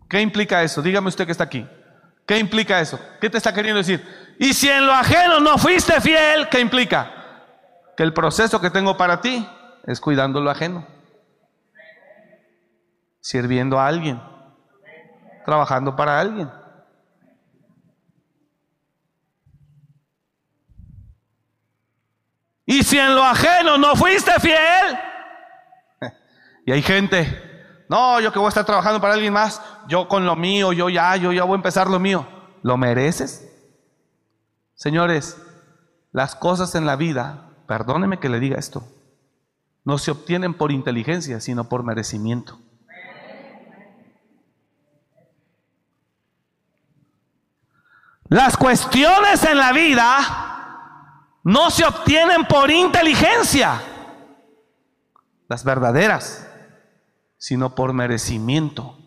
¿Qué 0.09 0.19
implica 0.19 0.61
eso? 0.61 0.82
Dígame 0.82 1.07
usted 1.07 1.25
que 1.25 1.32
está 1.32 1.45
aquí. 1.45 1.65
¿Qué 2.25 2.38
implica 2.38 2.82
eso? 2.82 2.99
¿Qué 3.21 3.30
te 3.30 3.38
está 3.38 3.53
queriendo 3.53 3.77
decir? 3.77 4.05
Y 4.39 4.53
si 4.53 4.67
en 4.69 4.86
lo 4.86 4.91
ajeno 4.91 5.39
no 5.39 5.57
fuiste 5.57 6.01
fiel, 6.01 6.49
¿qué 6.49 6.59
implica? 6.59 7.13
Que 7.95 8.03
el 8.03 8.13
proceso 8.13 8.59
que 8.59 8.69
tengo 8.69 8.97
para 8.97 9.21
ti 9.21 9.47
es 9.90 10.00
cuidando 10.00 10.40
lo 10.40 10.52
ajeno. 10.52 10.86
Sirviendo 13.20 13.80
a 13.80 13.88
alguien. 13.88 14.22
Trabajando 15.46 15.96
para 15.96 16.20
alguien. 16.20 16.48
Y 22.68 22.84
si 22.84 23.00
en 23.00 23.16
lo 23.16 23.24
ajeno 23.24 23.80
no 23.80 23.96
fuiste 23.96 24.32
fiel, 24.40 25.00
y 26.68 26.72
hay 26.72 26.84
gente, 26.84 27.84
no, 27.90 28.20
yo 28.20 28.32
que 28.32 28.38
voy 28.38 28.46
a 28.46 28.50
estar 28.50 28.66
trabajando 28.66 29.02
para 29.02 29.16
alguien 29.16 29.34
más, 29.34 29.60
yo 29.88 30.08
con 30.08 30.24
lo 30.24 30.36
mío, 30.36 30.72
yo 30.72 30.88
ya, 30.88 31.16
yo 31.16 31.32
ya 31.34 31.46
voy 31.46 31.54
a 31.54 31.56
empezar 31.56 31.90
lo 31.90 31.98
mío. 31.98 32.28
¿Lo 32.62 32.78
mereces? 32.78 33.52
Señores, 34.76 35.42
las 36.12 36.36
cosas 36.36 36.76
en 36.76 36.86
la 36.86 36.96
vida, 36.96 37.50
perdóneme 37.66 38.20
que 38.20 38.30
le 38.30 38.40
diga 38.40 38.60
esto, 38.60 38.84
no 39.84 39.97
se 39.97 40.11
obtienen 40.11 40.53
por 40.53 40.71
inteligencia, 40.71 41.39
sino 41.41 41.69
por 41.69 41.84
merecimiento. 41.84 42.59
Las 48.27 48.57
cuestiones 48.57 49.43
en 49.43 49.57
la 49.57 49.71
vida 49.71 51.34
no 51.43 51.71
se 51.71 51.84
obtienen 51.84 52.45
por 52.45 52.69
inteligencia, 52.69 53.82
las 55.47 55.63
verdaderas 55.63 56.45
sino 57.39 57.73
por 57.73 57.93
merecimiento. 57.93 58.97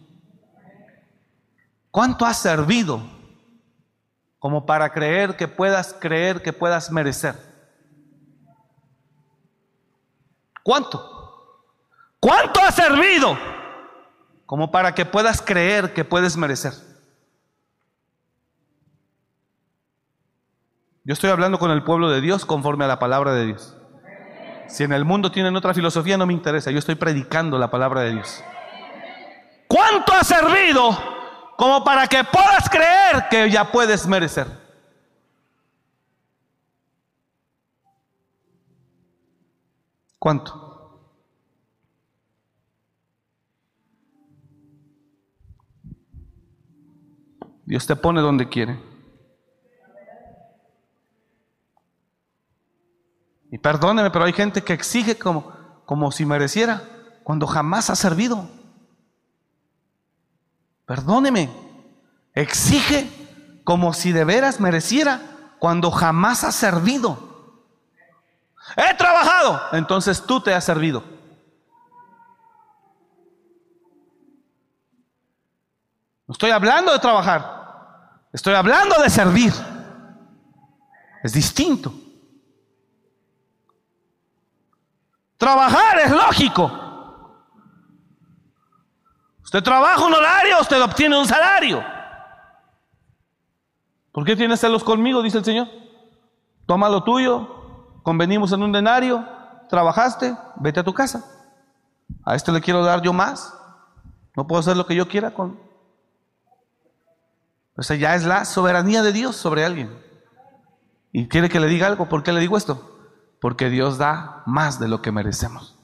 ¿Cuánto 1.91 2.25
has 2.25 2.39
servido 2.39 3.03
como 4.39 4.67
para 4.67 4.91
creer 4.93 5.37
que 5.37 5.47
puedas 5.47 5.95
creer 6.01 6.43
que 6.43 6.55
puedas 6.55 6.91
merecer? 6.91 7.52
¿Cuánto? 10.63 11.13
¿Cuánto 12.21 12.61
has 12.61 12.75
servido 12.75 13.37
como 14.47 14.71
para 14.71 14.95
que 14.95 15.05
puedas 15.05 15.43
creer 15.43 15.93
que 15.93 16.05
puedes 16.05 16.37
merecer? 16.37 16.73
Yo 21.05 21.15
estoy 21.15 21.31
hablando 21.31 21.59
con 21.59 21.73
el 21.73 21.83
pueblo 21.83 22.11
de 22.11 22.21
Dios 22.21 22.47
conforme 22.47 22.85
a 22.85 22.89
la 22.89 23.01
palabra 23.01 23.35
de 23.35 23.47
Dios. 23.47 23.77
Si 24.69 24.85
en 24.85 24.93
el 24.93 25.05
mundo 25.05 25.33
tienen 25.33 25.57
otra 25.57 25.75
filosofía, 25.75 26.17
no 26.17 26.27
me 26.27 26.33
interesa. 26.33 26.71
Yo 26.71 26.79
estoy 26.79 26.95
predicando 26.95 27.59
la 27.59 27.71
palabra 27.71 28.03
de 28.03 28.13
Dios. 28.13 28.43
¿Cuánto 29.67 30.13
has 30.13 30.29
servido 30.29 30.97
como 31.57 31.83
para 31.83 32.07
que 32.07 32.23
puedas 32.23 32.71
creer 32.71 33.27
que 33.29 33.51
ya 33.51 33.71
puedes 33.73 34.07
merecer? 34.07 34.62
¿Cuánto? 40.23 41.01
Dios 47.65 47.85
te 47.89 47.97
pone 47.97 48.21
donde 48.21 48.49
quiere. 48.49 48.81
Y 53.51 53.59
perdóneme, 53.59 54.13
pero 54.13 54.25
hay 54.25 54.33
gente 54.33 54.63
que 54.63 54.73
exige 54.73 55.19
como, 55.19 55.83
como 55.87 56.13
si 56.13 56.25
mereciera 56.25 56.85
cuando 57.25 57.49
jamás 57.49 57.91
ha 57.91 57.97
servido. 57.97 58.49
Perdóneme, 60.87 61.51
exige 62.33 63.11
como 63.65 63.93
si 63.93 64.13
de 64.13 64.25
veras 64.25 64.61
mereciera 64.61 65.57
cuando 65.59 65.91
jamás 65.91 66.45
ha 66.45 66.53
servido. 66.53 67.32
He 68.77 68.95
trabajado, 68.95 69.61
entonces 69.73 70.25
tú 70.25 70.41
te 70.41 70.55
has 70.55 70.65
servido. 70.65 71.03
No 76.27 76.33
estoy 76.33 76.51
hablando 76.51 76.93
de 76.93 76.99
trabajar, 76.99 78.21
estoy 78.33 78.55
hablando 78.55 79.01
de 79.03 79.11
servir. 79.11 79.53
Es 81.23 81.33
distinto. 81.33 81.93
Trabajar 85.37 85.99
es 86.01 86.11
lógico. 86.11 86.71
Usted 89.43 89.63
trabaja 89.63 90.05
un 90.05 90.15
horario, 90.15 90.61
usted 90.61 90.81
obtiene 90.81 91.19
un 91.19 91.27
salario. 91.27 91.85
¿Por 94.13 94.25
qué 94.25 94.37
tienes 94.37 94.61
celos 94.61 94.83
conmigo? 94.83 95.23
Dice 95.23 95.39
el 95.39 95.45
Señor. 95.45 95.69
Toma 96.67 96.89
lo 96.89 97.03
tuyo, 97.03 97.62
convenimos 98.03 98.53
en 98.53 98.63
un 98.63 98.73
denario, 98.73 99.27
trabajaste, 99.69 100.37
vete 100.57 100.81
a 100.81 100.85
tu 100.85 100.95
casa. 100.95 101.25
A 102.25 102.35
este 102.35 102.53
le 102.53 102.61
quiero 102.61 102.85
dar 102.85 103.03
yo 103.03 103.13
más. 103.13 103.55
No 104.37 104.47
puedo 104.47 104.61
hacer 104.61 104.77
lo 104.77 104.87
que 104.87 104.95
yo 104.95 105.09
quiera 105.09 105.33
con. 105.33 105.59
O 107.77 107.83
sea, 107.83 107.97
ya 107.97 108.15
es 108.15 108.25
la 108.25 108.45
soberanía 108.45 109.03
de 109.03 109.13
Dios 109.13 109.37
sobre 109.37 109.65
alguien. 109.65 109.99
Y 111.11 111.29
quiere 111.29 111.49
que 111.49 111.61
le 111.61 111.67
diga 111.67 111.87
algo. 111.87 112.09
¿Por 112.09 112.23
qué 112.23 112.33
le 112.33 112.41
digo 112.41 112.57
esto? 112.57 112.99
Porque 113.41 113.69
Dios 113.69 113.99
da 113.99 114.43
más 114.47 114.79
de 114.79 114.89
lo 114.89 115.03
que 115.03 115.13
merecemos. 115.13 115.79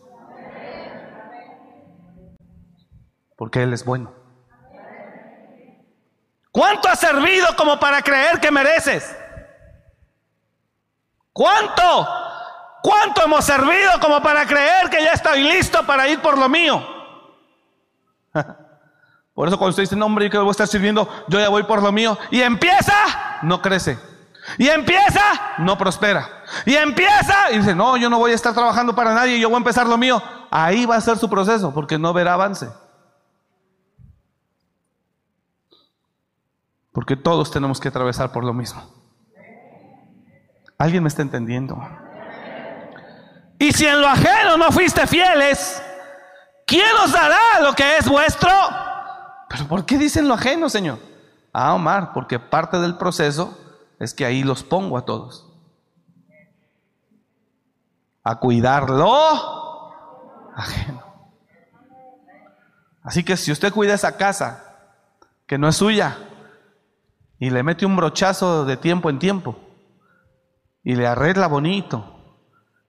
Porque 3.36 3.62
Él 3.62 3.72
es 3.72 3.84
bueno. 3.84 4.12
¿Cuánto 6.50 6.88
has 6.88 6.98
servido 6.98 7.46
como 7.56 7.78
para 7.78 8.02
creer 8.02 8.40
que 8.40 8.50
mereces? 8.50 9.14
¿Cuánto? 11.38 12.08
¿Cuánto 12.82 13.22
hemos 13.22 13.44
servido 13.44 13.92
como 14.00 14.20
para 14.20 14.44
creer 14.44 14.90
que 14.90 15.04
ya 15.04 15.12
estoy 15.12 15.44
listo 15.44 15.86
para 15.86 16.08
ir 16.08 16.20
por 16.20 16.36
lo 16.36 16.48
mío? 16.48 16.84
Por 19.34 19.46
eso 19.46 19.56
cuando 19.56 19.70
usted 19.70 19.84
dice, 19.84 19.94
no 19.94 20.06
hombre, 20.06 20.24
yo 20.24 20.32
que 20.32 20.38
voy 20.38 20.48
a 20.48 20.50
estar 20.50 20.66
sirviendo, 20.66 21.08
yo 21.28 21.38
ya 21.38 21.48
voy 21.48 21.62
por 21.62 21.80
lo 21.80 21.92
mío. 21.92 22.18
Y 22.32 22.40
empieza, 22.40 22.92
no 23.42 23.62
crece. 23.62 23.96
Y 24.58 24.66
empieza, 24.66 25.22
no 25.58 25.78
prospera. 25.78 26.28
Y 26.66 26.74
empieza, 26.74 27.52
y 27.52 27.58
dice, 27.58 27.72
no, 27.72 27.96
yo 27.96 28.10
no 28.10 28.18
voy 28.18 28.32
a 28.32 28.34
estar 28.34 28.52
trabajando 28.52 28.96
para 28.96 29.14
nadie, 29.14 29.38
yo 29.38 29.48
voy 29.48 29.54
a 29.54 29.58
empezar 29.58 29.86
lo 29.86 29.96
mío. 29.96 30.20
Ahí 30.50 30.86
va 30.86 30.96
a 30.96 31.00
ser 31.00 31.18
su 31.18 31.30
proceso, 31.30 31.72
porque 31.72 31.98
no 31.98 32.12
verá 32.12 32.34
avance. 32.34 32.68
Porque 36.90 37.14
todos 37.14 37.52
tenemos 37.52 37.78
que 37.78 37.86
atravesar 37.86 38.32
por 38.32 38.42
lo 38.42 38.52
mismo. 38.52 38.97
¿Alguien 40.78 41.02
me 41.02 41.08
está 41.08 41.22
entendiendo? 41.22 41.76
Y 43.58 43.72
si 43.72 43.84
en 43.84 44.00
lo 44.00 44.06
ajeno 44.06 44.56
no 44.56 44.70
fuiste 44.70 45.04
fieles, 45.08 45.82
¿quién 46.64 46.96
os 47.02 47.12
dará 47.12 47.60
lo 47.60 47.74
que 47.74 47.96
es 47.96 48.08
vuestro? 48.08 48.50
Pero 49.48 49.66
¿por 49.66 49.84
qué 49.84 49.98
dicen 49.98 50.28
lo 50.28 50.34
ajeno, 50.34 50.68
Señor? 50.68 51.00
Ah, 51.52 51.74
Omar, 51.74 52.12
porque 52.12 52.38
parte 52.38 52.78
del 52.78 52.96
proceso 52.96 53.58
es 53.98 54.14
que 54.14 54.24
ahí 54.24 54.44
los 54.44 54.62
pongo 54.62 54.96
a 54.96 55.04
todos. 55.04 55.52
A 58.22 58.36
cuidarlo 58.36 59.92
ajeno. 60.54 61.02
Así 63.02 63.24
que 63.24 63.36
si 63.36 63.50
usted 63.50 63.72
cuida 63.72 63.94
esa 63.94 64.16
casa, 64.16 64.76
que 65.46 65.58
no 65.58 65.66
es 65.66 65.76
suya, 65.76 66.18
y 67.40 67.50
le 67.50 67.64
mete 67.64 67.86
un 67.86 67.96
brochazo 67.96 68.64
de 68.64 68.76
tiempo 68.76 69.10
en 69.10 69.18
tiempo, 69.18 69.67
y 70.88 70.96
le 70.96 71.06
arregla 71.06 71.46
bonito, 71.48 72.04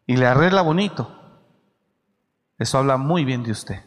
y 0.08 0.16
le 0.16 0.26
arregla 0.26 0.62
bonito, 0.62 1.12
eso 2.58 2.78
habla 2.78 2.98
muy 2.98 3.26
bien 3.26 3.44
de 3.44 3.52
usted. 3.52 3.84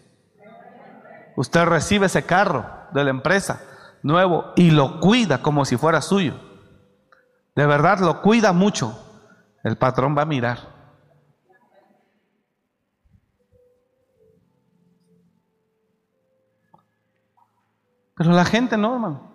Usted 1.36 1.64
recibe 1.64 2.06
ese 2.06 2.24
carro 2.24 2.66
de 2.92 3.04
la 3.04 3.10
empresa 3.10 3.62
nuevo 4.02 4.52
y 4.54 4.70
lo 4.70 5.00
cuida 5.00 5.40
como 5.40 5.64
si 5.64 5.76
fuera 5.76 6.02
suyo 6.02 6.34
de 7.54 7.66
verdad 7.66 7.98
lo 7.98 8.22
cuida 8.22 8.52
mucho, 8.52 8.98
el 9.62 9.76
patrón 9.76 10.16
va 10.16 10.22
a 10.22 10.26
mirar. 10.26 10.58
Pero 18.16 18.30
la 18.32 18.44
gente 18.44 18.76
no, 18.76 18.94
hermano. 18.94 19.31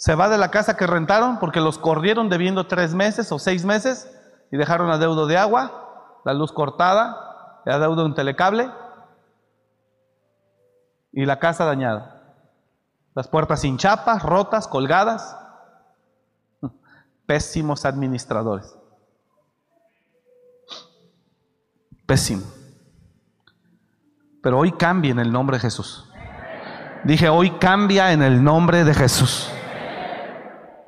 Se 0.00 0.14
va 0.14 0.30
de 0.30 0.38
la 0.38 0.50
casa 0.50 0.78
que 0.78 0.86
rentaron 0.86 1.38
porque 1.38 1.60
los 1.60 1.76
corrieron 1.76 2.30
debiendo 2.30 2.66
tres 2.66 2.94
meses 2.94 3.30
o 3.32 3.38
seis 3.38 3.66
meses 3.66 4.10
y 4.50 4.56
dejaron 4.56 4.90
adeudo 4.90 5.26
de 5.26 5.36
agua, 5.36 6.22
la 6.24 6.32
luz 6.32 6.52
cortada, 6.52 7.60
adeudo 7.66 7.96
de 7.96 8.04
un 8.06 8.14
telecable 8.14 8.70
y 11.12 11.26
la 11.26 11.38
casa 11.38 11.66
dañada. 11.66 12.34
Las 13.14 13.28
puertas 13.28 13.60
sin 13.60 13.76
chapas, 13.76 14.22
rotas, 14.22 14.68
colgadas 14.68 15.36
pésimos 17.26 17.84
administradores. 17.84 18.74
Pésimo. 22.06 22.46
Pero 24.42 24.60
hoy 24.60 24.72
cambia 24.72 25.10
en 25.10 25.18
el 25.18 25.30
nombre 25.30 25.58
de 25.58 25.60
Jesús. 25.60 26.10
Dije, 27.04 27.28
hoy 27.28 27.50
cambia 27.58 28.12
en 28.12 28.22
el 28.22 28.42
nombre 28.42 28.82
de 28.84 28.94
Jesús. 28.94 29.50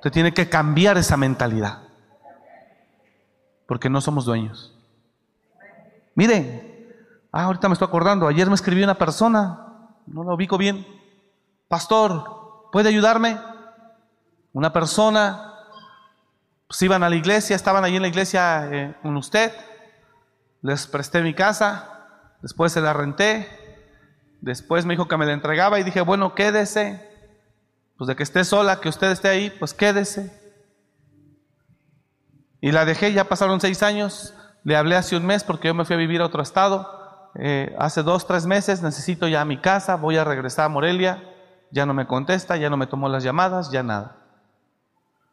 Usted 0.02 0.10
tiene 0.10 0.34
que 0.34 0.48
cambiar 0.48 0.98
esa 0.98 1.16
mentalidad. 1.16 1.84
Porque 3.68 3.88
no 3.88 4.00
somos 4.00 4.24
dueños. 4.24 4.76
Miren, 6.16 6.90
ah, 7.30 7.44
ahorita 7.44 7.68
me 7.68 7.74
estoy 7.74 7.86
acordando, 7.86 8.26
ayer 8.26 8.48
me 8.48 8.56
escribió 8.56 8.82
una 8.82 8.98
persona, 8.98 9.60
no 10.08 10.24
lo 10.24 10.34
ubico 10.34 10.58
bien. 10.58 10.84
Pastor, 11.68 12.68
¿puede 12.72 12.88
ayudarme? 12.88 13.38
Una 14.52 14.72
persona 14.72 15.54
pues 16.66 16.82
iban 16.82 17.04
a 17.04 17.08
la 17.08 17.14
iglesia, 17.14 17.54
estaban 17.54 17.84
allí 17.84 17.94
en 17.94 18.02
la 18.02 18.08
iglesia 18.08 18.68
eh, 18.72 18.96
con 19.02 19.16
usted, 19.16 19.52
les 20.62 20.88
presté 20.88 21.22
mi 21.22 21.32
casa, 21.32 22.18
después 22.42 22.72
se 22.72 22.80
la 22.80 22.92
renté, 22.92 23.48
después 24.40 24.84
me 24.84 24.94
dijo 24.94 25.06
que 25.06 25.16
me 25.16 25.26
la 25.26 25.32
entregaba 25.32 25.78
y 25.78 25.84
dije, 25.84 26.00
bueno, 26.00 26.34
quédese, 26.34 27.11
pues 27.96 28.08
de 28.08 28.16
que 28.16 28.22
esté 28.22 28.44
sola, 28.44 28.80
que 28.80 28.88
usted 28.88 29.10
esté 29.10 29.28
ahí, 29.28 29.50
pues 29.50 29.74
quédese. 29.74 30.40
Y 32.60 32.72
la 32.72 32.84
dejé, 32.84 33.12
ya 33.12 33.24
pasaron 33.24 33.60
seis 33.60 33.82
años, 33.82 34.34
le 34.64 34.76
hablé 34.76 34.96
hace 34.96 35.16
un 35.16 35.26
mes 35.26 35.44
porque 35.44 35.68
yo 35.68 35.74
me 35.74 35.84
fui 35.84 35.94
a 35.94 35.98
vivir 35.98 36.20
a 36.20 36.26
otro 36.26 36.42
estado, 36.42 37.30
eh, 37.34 37.74
hace 37.78 38.02
dos, 38.02 38.26
tres 38.26 38.46
meses 38.46 38.82
necesito 38.82 39.26
ya 39.26 39.44
mi 39.44 39.60
casa, 39.60 39.96
voy 39.96 40.16
a 40.16 40.24
regresar 40.24 40.66
a 40.66 40.68
Morelia, 40.68 41.22
ya 41.70 41.86
no 41.86 41.94
me 41.94 42.06
contesta, 42.06 42.56
ya 42.56 42.70
no 42.70 42.76
me 42.76 42.86
tomó 42.86 43.08
las 43.08 43.24
llamadas, 43.24 43.70
ya 43.70 43.82
nada. 43.82 44.16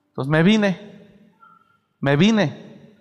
Entonces 0.10 0.30
me 0.30 0.42
vine, 0.42 1.22
me 2.00 2.16
vine. 2.16 2.96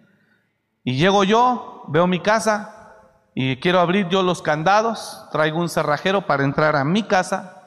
Y 0.85 0.97
llego 0.97 1.25
yo, 1.25 1.85
veo 1.89 2.07
mi 2.07 2.21
casa 2.21 2.95
y 3.35 3.57
quiero 3.57 3.81
abrir 3.81 4.09
yo 4.09 4.23
los 4.23 4.43
candados, 4.43 5.27
traigo 5.33 5.59
un 5.59 5.69
cerrajero 5.69 6.27
para 6.27 6.45
entrar 6.45 6.77
a 6.77 6.85
mi 6.85 7.03
casa 7.03 7.58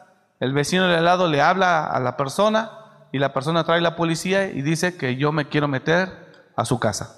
el 0.41 0.53
vecino 0.53 0.87
de 0.87 0.97
al 0.97 1.05
lado 1.05 1.27
le 1.27 1.39
habla 1.39 1.85
a 1.85 1.99
la 1.99 2.17
persona 2.17 2.71
y 3.11 3.19
la 3.19 3.31
persona 3.31 3.63
trae 3.63 3.79
la 3.79 3.95
policía 3.95 4.47
y 4.47 4.63
dice 4.63 4.97
que 4.97 5.15
yo 5.15 5.31
me 5.31 5.47
quiero 5.47 5.67
meter 5.67 6.49
a 6.55 6.65
su 6.65 6.79
casa. 6.79 7.15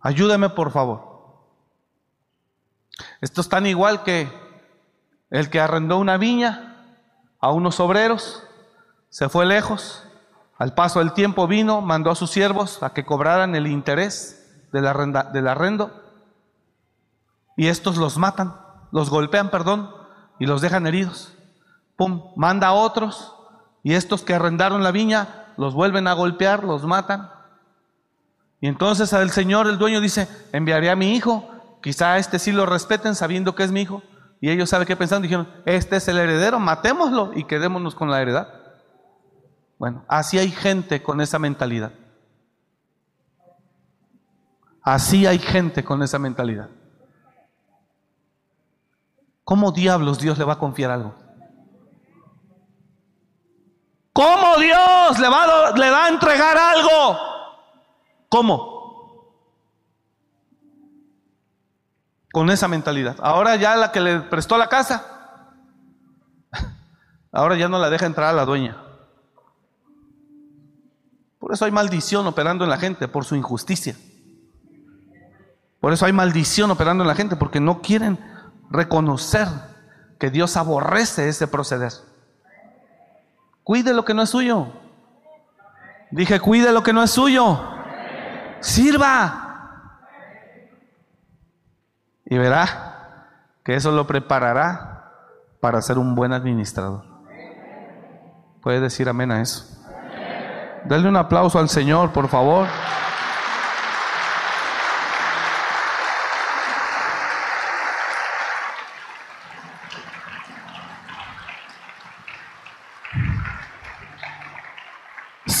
Ayúdame 0.00 0.48
por 0.48 0.72
favor. 0.72 1.44
Esto 3.20 3.42
es 3.42 3.48
tan 3.50 3.66
igual 3.66 4.02
que 4.02 4.32
el 5.28 5.50
que 5.50 5.60
arrendó 5.60 5.98
una 5.98 6.16
viña 6.16 6.96
a 7.38 7.52
unos 7.52 7.80
obreros, 7.80 8.42
se 9.10 9.28
fue 9.28 9.44
lejos, 9.44 10.04
al 10.56 10.72
paso 10.72 11.00
del 11.00 11.12
tiempo 11.12 11.46
vino, 11.46 11.82
mandó 11.82 12.10
a 12.10 12.14
sus 12.14 12.30
siervos 12.30 12.82
a 12.82 12.94
que 12.94 13.04
cobraran 13.04 13.54
el 13.54 13.66
interés 13.66 14.66
del, 14.72 14.84
del 15.34 15.48
arrendo 15.48 16.02
y 17.58 17.66
estos 17.66 17.98
los 17.98 18.16
matan, 18.16 18.63
los 18.94 19.10
golpean, 19.10 19.50
perdón, 19.50 19.90
y 20.38 20.46
los 20.46 20.60
dejan 20.60 20.86
heridos. 20.86 21.36
Pum, 21.96 22.30
manda 22.36 22.68
a 22.68 22.72
otros 22.74 23.34
y 23.82 23.94
estos 23.94 24.22
que 24.22 24.34
arrendaron 24.34 24.84
la 24.84 24.92
viña 24.92 25.46
los 25.56 25.74
vuelven 25.74 26.06
a 26.06 26.12
golpear, 26.12 26.62
los 26.62 26.84
matan. 26.84 27.28
Y 28.60 28.68
entonces 28.68 29.12
el 29.12 29.30
Señor, 29.30 29.66
el 29.66 29.78
dueño, 29.78 30.00
dice, 30.00 30.28
enviaré 30.52 30.90
a 30.90 30.96
mi 30.96 31.16
hijo, 31.16 31.50
quizá 31.82 32.12
a 32.12 32.18
este 32.18 32.38
sí 32.38 32.52
lo 32.52 32.66
respeten 32.66 33.16
sabiendo 33.16 33.56
que 33.56 33.64
es 33.64 33.72
mi 33.72 33.82
hijo. 33.82 34.00
Y 34.40 34.48
ellos 34.48 34.70
saben 34.70 34.86
qué 34.86 34.94
pensaron, 34.94 35.22
dijeron, 35.22 35.48
este 35.66 35.96
es 35.96 36.06
el 36.06 36.18
heredero, 36.18 36.60
matémoslo 36.60 37.32
y 37.34 37.44
quedémonos 37.44 37.96
con 37.96 38.12
la 38.12 38.22
heredad. 38.22 38.46
Bueno, 39.76 40.04
así 40.06 40.38
hay 40.38 40.52
gente 40.52 41.02
con 41.02 41.20
esa 41.20 41.40
mentalidad. 41.40 41.90
Así 44.82 45.26
hay 45.26 45.40
gente 45.40 45.82
con 45.82 46.00
esa 46.04 46.20
mentalidad. 46.20 46.68
¿Cómo 49.44 49.72
diablos 49.72 50.18
Dios 50.18 50.38
le 50.38 50.44
va 50.44 50.54
a 50.54 50.58
confiar 50.58 50.90
algo? 50.90 51.14
¿Cómo 54.12 54.56
Dios 54.58 55.18
le 55.18 55.28
va, 55.28 55.42
a, 55.42 55.76
le 55.76 55.90
va 55.90 56.04
a 56.06 56.08
entregar 56.08 56.56
algo? 56.56 57.18
¿Cómo? 58.28 58.74
Con 62.32 62.48
esa 62.50 62.68
mentalidad. 62.68 63.16
Ahora 63.20 63.56
ya 63.56 63.76
la 63.76 63.92
que 63.92 64.00
le 64.00 64.20
prestó 64.20 64.56
la 64.56 64.68
casa, 64.68 65.52
ahora 67.32 67.56
ya 67.56 67.68
no 67.68 67.78
la 67.78 67.90
deja 67.90 68.06
entrar 68.06 68.30
a 68.30 68.32
la 68.32 68.44
dueña. 68.44 68.80
Por 71.38 71.52
eso 71.52 71.66
hay 71.66 71.72
maldición 71.72 72.26
operando 72.26 72.64
en 72.64 72.70
la 72.70 72.78
gente, 72.78 73.08
por 73.08 73.24
su 73.26 73.36
injusticia. 73.36 73.94
Por 75.80 75.92
eso 75.92 76.06
hay 76.06 76.12
maldición 76.12 76.70
operando 76.70 77.04
en 77.04 77.08
la 77.08 77.14
gente, 77.14 77.36
porque 77.36 77.60
no 77.60 77.82
quieren 77.82 78.33
reconocer 78.70 79.48
que 80.18 80.30
Dios 80.30 80.56
aborrece 80.56 81.28
ese 81.28 81.46
proceder. 81.46 81.92
Cuide 83.62 83.94
lo 83.94 84.04
que 84.04 84.14
no 84.14 84.22
es 84.22 84.30
suyo. 84.30 84.68
Dije, 86.10 86.38
cuide 86.40 86.72
lo 86.72 86.82
que 86.82 86.92
no 86.92 87.02
es 87.02 87.10
suyo. 87.10 87.60
Sirva. 88.60 89.44
Y 92.26 92.38
verá 92.38 93.28
que 93.64 93.74
eso 93.74 93.90
lo 93.90 94.06
preparará 94.06 95.12
para 95.60 95.80
ser 95.82 95.98
un 95.98 96.14
buen 96.14 96.32
administrador. 96.32 97.04
¿Puede 98.62 98.80
decir 98.80 99.08
amén 99.08 99.30
a 99.30 99.40
eso? 99.40 99.66
Dale 100.84 101.08
un 101.08 101.16
aplauso 101.16 101.58
al 101.58 101.68
Señor, 101.68 102.12
por 102.12 102.28
favor. 102.28 102.66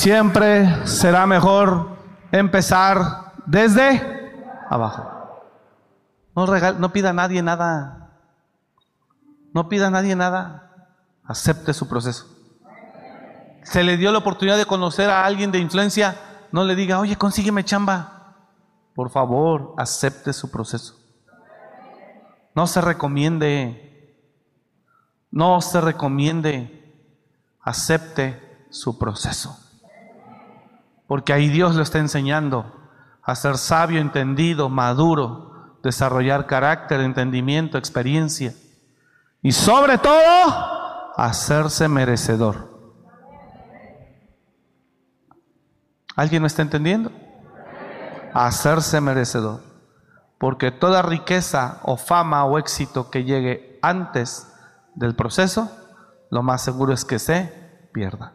Siempre 0.04 0.86
será 0.86 1.26
mejor 1.26 1.96
empezar 2.30 3.32
desde 3.46 4.34
abajo. 4.68 5.10
No, 6.34 6.92
pida 6.92 7.08
a 7.08 7.12
nadie 7.14 7.42
nada. 7.42 8.10
No 9.54 9.66
pida 9.70 9.86
a 9.86 9.90
nadie 9.90 10.14
nada. 10.14 10.90
Acepte 11.24 11.72
su 11.72 11.88
proceso. 11.88 12.26
Se 13.62 13.82
le 13.82 13.96
dio 13.96 14.12
la 14.12 14.18
oportunidad 14.18 14.58
de 14.58 14.66
conocer 14.66 15.08
a 15.08 15.24
alguien 15.24 15.50
de 15.50 15.58
influencia. 15.58 16.20
No 16.52 16.64
le 16.64 16.74
diga, 16.74 17.00
oye, 17.00 17.16
consígueme 17.16 17.64
chamba. 17.64 18.36
Por 18.94 19.08
favor, 19.08 19.72
acepte 19.78 20.34
su 20.34 20.50
proceso. 20.50 20.96
No 22.54 22.66
se 22.66 22.82
recomiende. 22.82 24.14
No 25.30 25.62
se 25.62 25.80
recomiende. 25.80 26.94
Acepte 27.62 28.66
su 28.68 28.98
proceso. 28.98 29.63
Porque 31.06 31.32
ahí 31.32 31.48
Dios 31.48 31.74
lo 31.74 31.82
está 31.82 31.98
enseñando 31.98 32.72
a 33.22 33.34
ser 33.34 33.58
sabio, 33.58 34.00
entendido, 34.00 34.68
maduro, 34.68 35.78
desarrollar 35.82 36.46
carácter, 36.46 37.00
entendimiento, 37.00 37.78
experiencia. 37.78 38.54
Y 39.42 39.52
sobre 39.52 39.98
todo, 39.98 41.12
hacerse 41.16 41.88
merecedor. 41.88 42.72
¿Alguien 46.16 46.42
me 46.42 46.48
está 46.48 46.62
entendiendo? 46.62 47.10
Hacerse 48.32 49.00
merecedor. 49.00 49.60
Porque 50.38 50.70
toda 50.70 51.02
riqueza 51.02 51.80
o 51.82 51.96
fama 51.96 52.44
o 52.44 52.58
éxito 52.58 53.10
que 53.10 53.24
llegue 53.24 53.78
antes 53.82 54.52
del 54.94 55.14
proceso, 55.14 55.70
lo 56.30 56.42
más 56.42 56.62
seguro 56.62 56.92
es 56.92 57.04
que 57.04 57.18
se 57.18 57.88
pierda. 57.92 58.34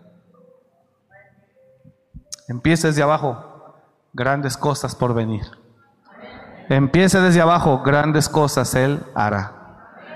Empiece 2.49 2.87
desde 2.87 3.03
abajo, 3.03 3.77
grandes 4.11 4.57
cosas 4.57 4.95
por 4.95 5.13
venir. 5.13 5.45
Empiece 6.67 7.21
desde 7.21 7.41
abajo, 7.41 7.83
grandes 7.83 8.27
cosas 8.27 8.73
Él 8.73 9.03
hará. 9.13 9.53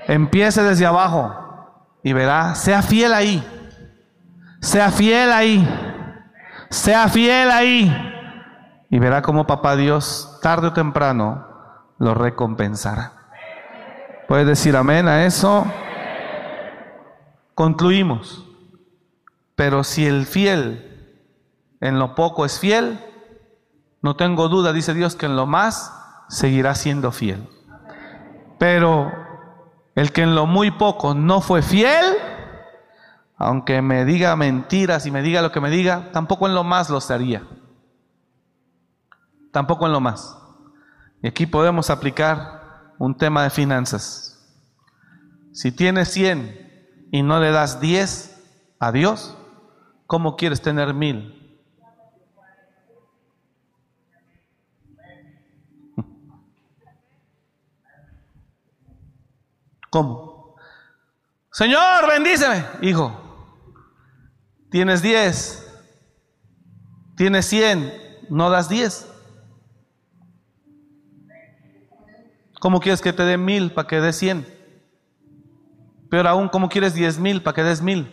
Empiece 0.08 0.60
desde 0.64 0.84
abajo 0.84 1.32
y 2.02 2.12
verá, 2.12 2.56
sea 2.56 2.82
fiel 2.82 3.14
ahí. 3.14 3.46
Sea 4.60 4.90
fiel 4.90 5.32
ahí. 5.32 5.68
Sea 6.70 7.08
fiel 7.08 7.52
ahí. 7.52 8.10
Y 8.90 8.98
verá 8.98 9.22
cómo 9.22 9.46
papá 9.46 9.76
Dios, 9.76 10.40
tarde 10.42 10.68
o 10.68 10.72
temprano, 10.72 11.46
lo 11.98 12.14
recompensará. 12.14 13.12
¿Puede 14.26 14.44
decir 14.44 14.76
amén 14.76 15.06
a 15.06 15.24
eso? 15.24 15.64
Concluimos. 17.54 18.44
Pero 19.54 19.84
si 19.84 20.04
el 20.04 20.26
fiel 20.26 20.93
en 21.84 21.98
lo 21.98 22.14
poco 22.14 22.46
es 22.46 22.58
fiel, 22.58 22.98
no 24.00 24.16
tengo 24.16 24.48
duda, 24.48 24.72
dice 24.72 24.94
Dios, 24.94 25.16
que 25.16 25.26
en 25.26 25.36
lo 25.36 25.46
más 25.46 25.92
seguirá 26.30 26.74
siendo 26.74 27.12
fiel. 27.12 27.46
Pero 28.58 29.12
el 29.94 30.10
que 30.10 30.22
en 30.22 30.34
lo 30.34 30.46
muy 30.46 30.70
poco 30.70 31.14
no 31.14 31.42
fue 31.42 31.60
fiel, 31.60 32.06
aunque 33.36 33.82
me 33.82 34.06
diga 34.06 34.34
mentiras 34.34 35.04
y 35.04 35.10
me 35.10 35.20
diga 35.20 35.42
lo 35.42 35.52
que 35.52 35.60
me 35.60 35.68
diga, 35.68 36.10
tampoco 36.10 36.46
en 36.46 36.54
lo 36.54 36.64
más 36.64 36.88
lo 36.88 37.02
sería. 37.02 37.46
Tampoco 39.52 39.84
en 39.84 39.92
lo 39.92 40.00
más. 40.00 40.38
Y 41.22 41.28
aquí 41.28 41.44
podemos 41.44 41.90
aplicar 41.90 42.94
un 42.98 43.14
tema 43.14 43.42
de 43.42 43.50
finanzas. 43.50 44.42
Si 45.52 45.70
tienes 45.70 46.08
100 46.08 47.08
y 47.12 47.22
no 47.22 47.40
le 47.40 47.50
das 47.50 47.78
10 47.78 48.42
a 48.78 48.90
Dios, 48.90 49.36
¿cómo 50.06 50.36
quieres 50.36 50.62
tener 50.62 50.94
mil? 50.94 51.43
¿Cómo? 59.94 60.56
Señor, 61.52 62.08
bendíceme. 62.08 62.64
Hijo, 62.82 63.12
tienes 64.68 65.02
10, 65.02 65.84
tienes 67.16 67.46
100, 67.46 68.26
no 68.28 68.50
das 68.50 68.68
10. 68.68 69.08
¿Cómo 72.58 72.80
quieres 72.80 73.00
que 73.00 73.12
te 73.12 73.22
dé 73.22 73.38
mil 73.38 73.70
para 73.70 73.86
que 73.86 74.00
des 74.00 74.16
100? 74.16 74.44
Pero 76.10 76.28
aún, 76.28 76.48
¿cómo 76.48 76.68
quieres 76.68 76.94
10 76.94 77.20
mil 77.20 77.40
para 77.40 77.54
que 77.54 77.62
des 77.62 77.80
mil? 77.80 78.08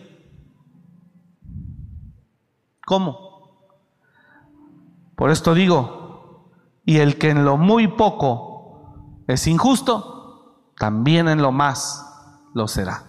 ¿Cómo? 2.86 3.58
Por 5.16 5.32
esto 5.32 5.52
digo, 5.52 6.52
y 6.84 6.98
el 6.98 7.18
que 7.18 7.30
en 7.30 7.44
lo 7.44 7.56
muy 7.56 7.88
poco 7.88 9.24
es 9.26 9.48
injusto, 9.48 10.11
también 10.82 11.28
en 11.28 11.40
lo 11.40 11.52
más 11.52 12.04
lo 12.54 12.66
será. 12.66 13.04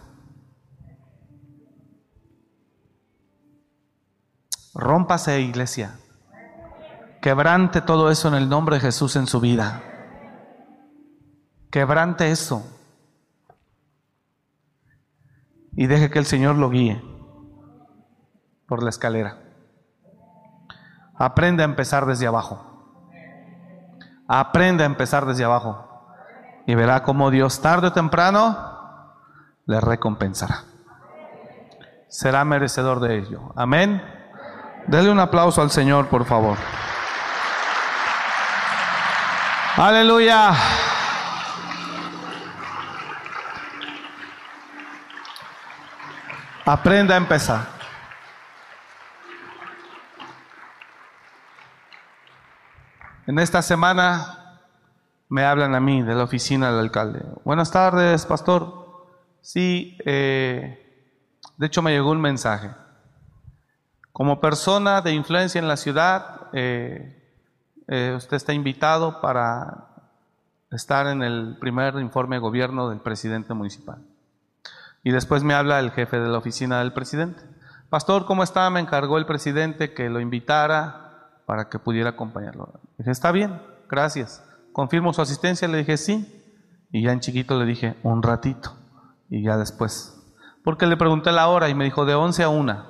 Rómpase, 4.76 5.41
iglesia. 5.41 5.97
Quebrante 7.19 7.82
todo 7.82 8.11
eso 8.11 8.28
en 8.28 8.36
el 8.36 8.47
nombre 8.47 8.76
de 8.76 8.82
Jesús 8.82 9.15
en 9.15 9.26
su 9.26 9.39
vida. 9.39 9.82
Quebrante 11.71 12.30
eso. 12.30 12.63
y 15.76 15.88
deje 15.88 16.11
que 16.11 16.19
el 16.19 16.28
Señor 16.28 16.57
lo 16.57 16.69
guíe 16.69 17.03
por 18.67 18.84
la 18.84 18.91
escalera. 18.91 19.41
Aprende 21.15 21.63
a 21.63 21.65
empezar 21.65 22.05
desde 22.05 22.28
abajo. 22.28 23.01
Aprende 24.28 24.84
a 24.84 24.86
empezar 24.86 25.26
desde 25.26 25.43
abajo. 25.43 25.93
Y 26.66 26.76
verá 26.76 27.03
cómo 27.03 27.30
Dios 27.30 27.61
tarde 27.61 27.88
o 27.88 27.93
temprano 27.93 28.74
le 29.66 29.82
recompensará. 29.82 30.64
Será 32.07 32.45
merecedor 32.45 32.99
de 32.99 33.18
ello. 33.18 33.53
Amén. 33.55 34.01
Dele 34.88 35.09
un 35.09 35.20
aplauso 35.20 35.61
al 35.61 35.72
Señor, 35.72 36.07
por 36.07 36.26
favor. 36.26 36.57
Aleluya. 39.76 40.53
Aprenda 46.66 47.16
a 47.16 47.18
empezar. 47.18 47.74
En 53.26 53.39
esta 53.39 53.61
semana 53.61 54.43
me 55.34 55.45
hablan 55.45 55.73
a 55.73 55.79
mí 55.79 56.03
de 56.03 56.13
la 56.13 56.25
oficina 56.25 56.69
del 56.69 56.79
alcalde. 56.79 57.25
Buenas 57.43 57.71
tardes, 57.71 58.23
pastor. 58.27 59.07
Sí, 59.41 59.97
eh, 60.05 61.09
de 61.57 61.65
hecho 61.65 61.81
me 61.81 61.91
llegó 61.91 62.11
un 62.11 62.21
mensaje. 62.21 62.69
Como 64.11 64.39
persona 64.39 65.01
de 65.01 65.13
influencia 65.13 65.57
en 65.57 65.67
la 65.67 65.75
ciudad, 65.75 66.49
eh, 66.53 67.34
eh, 67.88 68.13
usted 68.15 68.38
está 68.38 68.53
invitado 68.53 69.21
para 69.21 69.88
estar 70.69 71.07
en 71.07 71.23
el 71.23 71.57
primer 71.59 71.95
informe 71.95 72.36
de 72.36 72.41
gobierno 72.41 72.89
del 72.89 72.99
presidente 72.99 73.55
municipal. 73.55 74.05
Y 75.03 75.09
después 75.09 75.41
me 75.41 75.55
habla 75.55 75.79
el 75.79 75.89
jefe 75.89 76.19
de 76.19 76.27
la 76.27 76.38
oficina 76.38 76.77
del 76.77 76.93
presidente. 76.93 77.41
Pastor, 77.89 78.25
¿cómo 78.25 78.43
está? 78.43 78.69
Me 78.69 78.81
encargó 78.81 79.17
el 79.17 79.25
presidente 79.25 79.95
que 79.95 80.11
lo 80.11 80.19
invitara 80.19 81.41
para 81.47 81.69
que 81.69 81.79
pudiera 81.79 82.11
acompañarlo. 82.11 82.81
Dije, 82.99 83.09
está 83.09 83.31
bien, 83.31 83.59
gracias. 83.89 84.43
Confirmo 84.74 85.13
su 85.13 85.21
asistencia, 85.21 85.67
le 85.67 85.78
dije 85.78 85.95
sí. 85.97 86.28
Y 86.91 87.03
ya 87.03 87.13
en 87.13 87.21
chiquito 87.21 87.57
le 87.57 87.65
dije, 87.65 87.95
un 88.03 88.21
ratito. 88.21 88.76
Y 89.30 89.43
ya 89.43 89.57
después. 89.57 90.19
Porque 90.63 90.86
le 90.86 90.97
pregunté 90.97 91.32
la 91.32 91.47
hora 91.47 91.69
y 91.69 91.76
me 91.76 91.86
dijo, 91.86 92.05
de 92.05 92.15
11 92.15 92.43
a 92.43 92.49
1. 92.49 92.86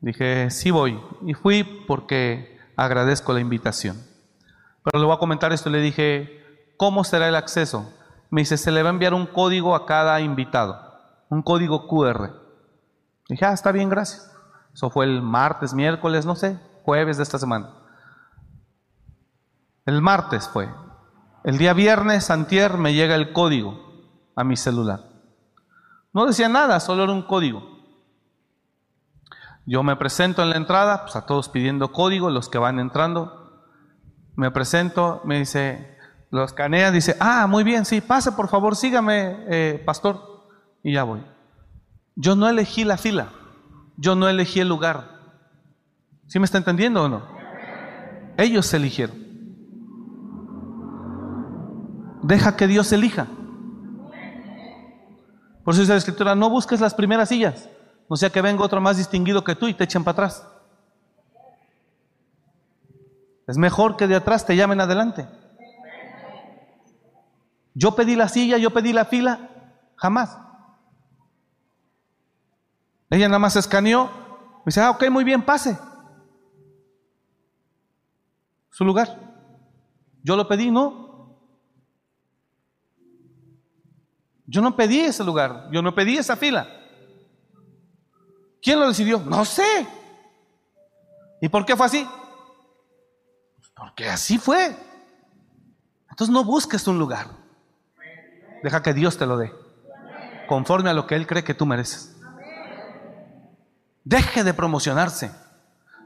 Dije, 0.00 0.50
sí 0.50 0.70
voy. 0.70 0.98
Y 1.26 1.34
fui 1.34 1.64
porque 1.86 2.58
agradezco 2.76 3.34
la 3.34 3.40
invitación. 3.40 3.96
Pero 4.82 5.00
le 5.00 5.06
voy 5.06 5.14
a 5.14 5.18
comentar 5.18 5.52
esto. 5.52 5.68
Le 5.68 5.80
dije, 5.80 6.42
¿cómo 6.78 7.04
será 7.04 7.28
el 7.28 7.36
acceso? 7.36 7.92
Me 8.30 8.40
dice, 8.40 8.56
se 8.56 8.70
le 8.70 8.82
va 8.82 8.88
a 8.88 8.92
enviar 8.92 9.12
un 9.12 9.26
código 9.26 9.74
a 9.74 9.84
cada 9.84 10.20
invitado 10.20 10.88
un 11.30 11.42
código 11.42 11.86
QR. 11.86 12.30
Dije, 13.28 13.44
ah, 13.44 13.52
está 13.52 13.72
bien, 13.72 13.88
gracias. 13.88 14.30
Eso 14.72 14.90
fue 14.90 15.04
el 15.04 15.22
martes, 15.22 15.74
miércoles, 15.74 16.24
no 16.24 16.36
sé, 16.36 16.58
jueves 16.84 17.16
de 17.16 17.22
esta 17.22 17.38
semana. 17.38 17.74
El 19.88 20.02
martes 20.02 20.46
fue. 20.46 20.68
El 21.44 21.56
día 21.56 21.72
viernes, 21.72 22.30
antier, 22.30 22.76
me 22.76 22.92
llega 22.92 23.14
el 23.14 23.32
código 23.32 24.04
a 24.36 24.44
mi 24.44 24.54
celular. 24.54 25.08
No 26.12 26.26
decía 26.26 26.50
nada, 26.50 26.78
solo 26.78 27.04
era 27.04 27.12
un 27.14 27.22
código. 27.22 27.62
Yo 29.64 29.82
me 29.82 29.96
presento 29.96 30.42
en 30.42 30.50
la 30.50 30.58
entrada, 30.58 31.04
pues 31.04 31.16
a 31.16 31.24
todos 31.24 31.48
pidiendo 31.48 31.90
código, 31.90 32.28
los 32.28 32.50
que 32.50 32.58
van 32.58 32.78
entrando. 32.78 33.64
Me 34.36 34.50
presento, 34.50 35.22
me 35.24 35.38
dice, 35.38 35.96
lo 36.30 36.44
escanea, 36.44 36.90
dice, 36.90 37.16
ah, 37.18 37.46
muy 37.46 37.64
bien, 37.64 37.86
sí, 37.86 38.02
pase 38.02 38.32
por 38.32 38.48
favor, 38.48 38.76
sígame, 38.76 39.38
eh, 39.48 39.82
pastor 39.86 40.50
y 40.82 40.92
ya 40.92 41.04
voy. 41.04 41.24
Yo 42.14 42.36
no 42.36 42.46
elegí 42.46 42.84
la 42.84 42.98
fila, 42.98 43.30
yo 43.96 44.14
no 44.14 44.28
elegí 44.28 44.60
el 44.60 44.68
lugar. 44.68 45.18
¿Sí 46.26 46.38
me 46.38 46.44
está 46.44 46.58
entendiendo 46.58 47.04
o 47.04 47.08
no? 47.08 47.22
Ellos 48.36 48.74
eligieron. 48.74 49.17
Deja 52.28 52.56
que 52.56 52.66
Dios 52.66 52.92
elija. 52.92 53.26
Por 55.64 55.72
eso 55.72 55.80
dice 55.80 55.92
la 55.92 55.98
escritura, 55.98 56.34
no 56.34 56.50
busques 56.50 56.78
las 56.78 56.92
primeras 56.92 57.30
sillas, 57.30 57.70
no 58.06 58.16
sea 58.16 58.28
que 58.28 58.42
venga 58.42 58.62
otro 58.62 58.82
más 58.82 58.98
distinguido 58.98 59.42
que 59.42 59.54
tú 59.54 59.66
y 59.66 59.72
te 59.72 59.84
echen 59.84 60.04
para 60.04 60.12
atrás. 60.12 60.46
Es 63.46 63.56
mejor 63.56 63.96
que 63.96 64.06
de 64.06 64.16
atrás 64.16 64.44
te 64.44 64.56
llamen 64.56 64.78
adelante. 64.78 65.26
Yo 67.72 67.96
pedí 67.96 68.14
la 68.14 68.28
silla, 68.28 68.58
yo 68.58 68.74
pedí 68.74 68.92
la 68.92 69.06
fila, 69.06 69.48
jamás. 69.96 70.36
Ella 73.08 73.28
nada 73.28 73.38
más 73.38 73.56
escaneó. 73.56 74.04
Me 74.04 74.64
dice, 74.66 74.82
ah, 74.82 74.90
ok, 74.90 75.08
muy 75.08 75.24
bien, 75.24 75.40
pase. 75.40 75.78
Su 78.68 78.84
lugar. 78.84 79.18
Yo 80.22 80.36
lo 80.36 80.46
pedí, 80.46 80.70
no. 80.70 81.07
Yo 84.48 84.62
no 84.62 84.74
pedí 84.74 85.00
ese 85.00 85.22
lugar. 85.22 85.68
Yo 85.70 85.82
no 85.82 85.94
pedí 85.94 86.16
esa 86.16 86.34
fila. 86.34 86.66
¿Quién 88.62 88.80
lo 88.80 88.88
decidió? 88.88 89.20
No 89.20 89.44
sé. 89.44 89.86
¿Y 91.40 91.48
por 91.48 91.66
qué 91.66 91.76
fue 91.76 91.86
así? 91.86 92.08
Porque 93.76 94.08
así 94.08 94.38
fue. 94.38 94.74
Entonces 96.10 96.32
no 96.32 96.42
busques 96.44 96.88
un 96.88 96.98
lugar. 96.98 97.28
Deja 98.62 98.82
que 98.82 98.94
Dios 98.94 99.18
te 99.18 99.26
lo 99.26 99.36
dé. 99.36 99.52
Conforme 100.48 100.90
a 100.90 100.94
lo 100.94 101.06
que 101.06 101.14
Él 101.14 101.26
cree 101.26 101.44
que 101.44 101.54
tú 101.54 101.66
mereces. 101.66 102.16
Deje 104.02 104.42
de 104.42 104.54
promocionarse. 104.54 105.30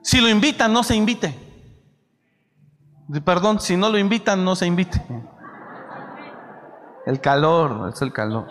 Si 0.03 0.21
lo 0.21 0.29
invitan, 0.29 0.73
no 0.73 0.83
se 0.83 0.97
invite. 0.97 1.39
Perdón, 3.25 3.61
si 3.61 3.77
no 3.77 3.89
lo 3.89 3.99
invitan, 3.99 4.45
no 4.45 4.57
se 4.57 4.67
invite. 4.67 5.01
El 7.07 7.21
calor, 7.21 7.91
es 7.93 8.01
el 8.03 8.13
calor. 8.13 8.49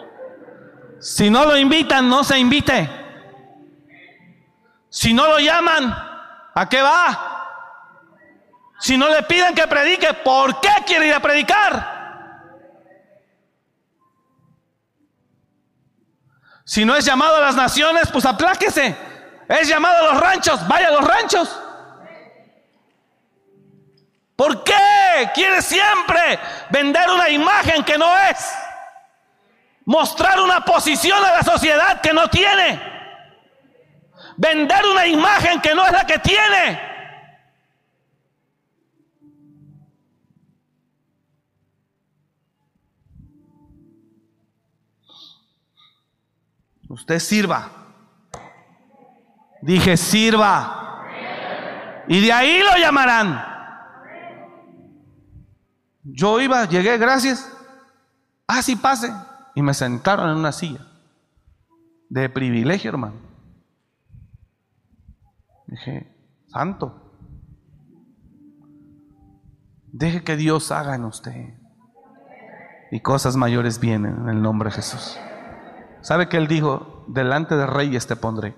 Si 1.00 1.30
no 1.30 1.46
lo 1.46 1.58
invitan, 1.58 2.08
no 2.10 2.24
se 2.24 2.38
invite. 2.38 2.90
Si 4.90 5.14
no 5.14 5.26
lo 5.28 5.40
llaman, 5.40 5.96
¿a 6.54 6.70
qué 6.70 6.82
va? 6.82 7.28
Si 8.80 8.98
no 8.98 9.08
le 9.10 9.24
piden 9.24 9.56
que 9.56 9.68
predique, 9.68 10.14
¿por 10.14 10.60
qué 10.60 10.70
quiere 10.86 11.08
ir 11.08 11.14
a 11.14 11.22
predicar? 11.22 12.02
Si 16.66 16.86
no 16.86 16.96
es 16.96 17.06
llamado 17.06 17.38
a 17.38 17.42
las 17.42 17.56
naciones, 17.56 18.10
pues 18.12 18.26
apláquese. 18.26 18.96
Es 19.48 19.68
llamado 19.68 19.98
a 19.98 20.14
los 20.14 20.22
ranchos, 20.22 20.68
vaya 20.68 20.88
a 20.88 20.92
los 20.92 21.08
ranchos. 21.08 21.60
¿Por 24.42 24.64
qué 24.64 25.30
quiere 25.36 25.62
siempre 25.62 26.40
vender 26.72 27.08
una 27.12 27.30
imagen 27.30 27.84
que 27.84 27.96
no 27.96 28.12
es? 28.18 28.52
Mostrar 29.86 30.40
una 30.40 30.66
posición 30.66 31.24
a 31.24 31.34
la 31.34 31.44
sociedad 31.44 32.02
que 32.02 32.12
no 32.12 32.28
tiene. 32.28 32.82
Vender 34.38 34.84
una 34.88 35.06
imagen 35.06 35.62
que 35.62 35.76
no 35.76 35.86
es 35.86 35.92
la 35.92 36.08
que 36.08 36.18
tiene. 36.18 36.82
Usted 46.90 47.20
sirva 47.20 47.70
Dije, 49.62 49.96
sirva. 49.98 51.06
Y 52.08 52.22
de 52.22 52.34
ahí 52.34 52.64
lo 52.64 52.76
llamarán. 52.78 53.51
Yo 56.04 56.40
iba, 56.40 56.66
llegué, 56.66 56.98
gracias. 56.98 57.52
Así 58.48 58.76
ah, 58.78 58.82
pase. 58.82 59.14
Y 59.56 59.62
me 59.62 59.74
sentaron 59.74 60.30
en 60.30 60.38
una 60.38 60.52
silla. 60.52 60.88
De 62.10 62.30
privilegio, 62.30 62.90
hermano. 62.90 63.16
Dije, 65.68 66.14
santo. 66.48 67.14
Deje 69.92 70.24
que 70.24 70.36
Dios 70.36 70.72
haga 70.72 70.96
en 70.96 71.06
usted. 71.06 71.54
Y 72.92 73.00
cosas 73.00 73.36
mayores 73.36 73.80
vienen 73.80 74.18
en 74.24 74.30
el 74.30 74.42
nombre 74.42 74.70
de 74.70 74.76
Jesús. 74.76 75.18
¿Sabe 76.02 76.28
que 76.28 76.38
Él 76.38 76.48
dijo? 76.48 77.06
Delante 77.08 77.56
de 77.56 77.66
reyes 77.66 78.08
te 78.08 78.16
pondré 78.16 78.56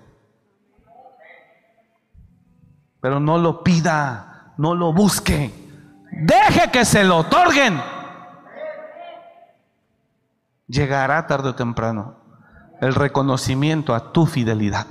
pero 3.04 3.20
no 3.20 3.36
lo 3.36 3.62
pida, 3.62 4.54
no 4.56 4.74
lo 4.74 4.94
busque. 4.94 5.63
Deje 6.16 6.70
que 6.70 6.84
se 6.84 7.04
lo 7.04 7.18
otorguen. 7.18 7.82
Llegará 10.66 11.26
tarde 11.26 11.50
o 11.50 11.54
temprano 11.54 12.16
el 12.80 12.94
reconocimiento 12.94 13.94
a 13.94 14.12
tu 14.12 14.26
fidelidad, 14.26 14.86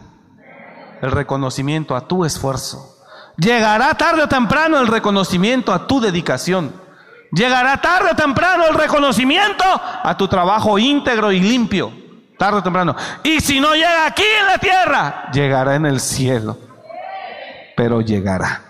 el 1.02 1.12
reconocimiento 1.12 1.95
a 1.95 2.08
tu 2.08 2.26
esfuerzo. 2.26 2.90
Llegará 3.38 3.94
tarde 3.95 4.24
o 4.24 4.28
temprano 4.28 4.80
el 4.80 4.88
reconocimiento 4.88 5.74
a 5.74 5.88
tu 5.88 6.00
dedicación. 6.00 6.74
Llegará 7.32 7.82
tarde 7.82 8.10
o 8.12 8.16
temprano 8.16 8.68
el 8.68 8.76
reconocimiento 8.76 9.64
a 9.66 10.16
tu 10.18 10.28
trabajo 10.28 10.78
íntegro 10.78 11.32
y 11.32 11.40
limpio. 11.40 11.91
tarde 12.38 12.60
o 12.60 12.64
temprano. 12.64 12.95
Y 13.24 13.40
si 13.40 13.60
no 13.60 13.74
llega 13.74 14.06
aquí 14.06 14.24
en 14.41 14.45
la 14.45 14.58
tierra, 14.58 15.32
llegará 15.32 15.76
en 15.76 15.86
el 15.86 16.00
cielo. 16.00 16.58
Pero 17.76 18.02
llegará. 18.02 18.62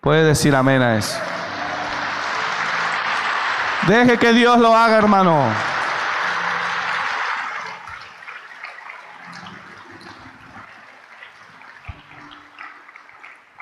Puede 0.00 0.24
decir 0.24 0.54
amén 0.54 0.80
a 0.80 0.96
eso. 0.96 1.18
Deje 3.86 4.18
que 4.18 4.32
Dios 4.32 4.58
lo 4.58 4.74
haga, 4.74 4.96
hermano. 4.96 5.52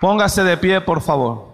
Póngase 0.00 0.44
de 0.44 0.56
pie, 0.56 0.80
por 0.80 1.00
favor. 1.00 1.48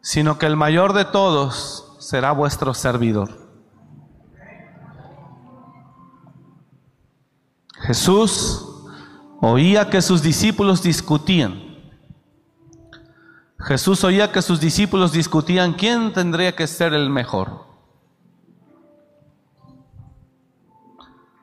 Sino 0.00 0.36
que 0.38 0.46
el 0.46 0.56
mayor 0.56 0.92
de 0.92 1.04
todos 1.04 1.96
será 2.00 2.32
vuestro 2.32 2.74
servidor. 2.74 3.30
Jesús 7.82 8.66
oía 9.40 9.90
que 9.90 10.02
sus 10.02 10.22
discípulos 10.22 10.82
discutían. 10.82 11.61
Jesús 13.62 14.02
oía 14.02 14.32
que 14.32 14.42
sus 14.42 14.60
discípulos 14.60 15.12
discutían 15.12 15.74
quién 15.74 16.12
tendría 16.12 16.56
que 16.56 16.66
ser 16.66 16.94
el 16.94 17.10
mejor. 17.10 17.64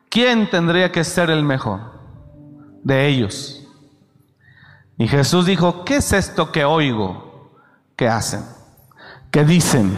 ¿Quién 0.10 0.50
tendría 0.50 0.92
que 0.92 1.04
ser 1.04 1.30
el 1.30 1.44
mejor 1.44 1.80
de 2.84 3.08
ellos? 3.08 3.66
Y 4.98 5.08
Jesús 5.08 5.46
dijo, 5.46 5.86
¿qué 5.86 5.98
es 5.98 6.12
esto 6.12 6.52
que 6.52 6.66
oigo 6.66 7.54
que 7.96 8.10
hacen? 8.10 8.44
Que 9.32 9.46
dicen. 9.46 9.98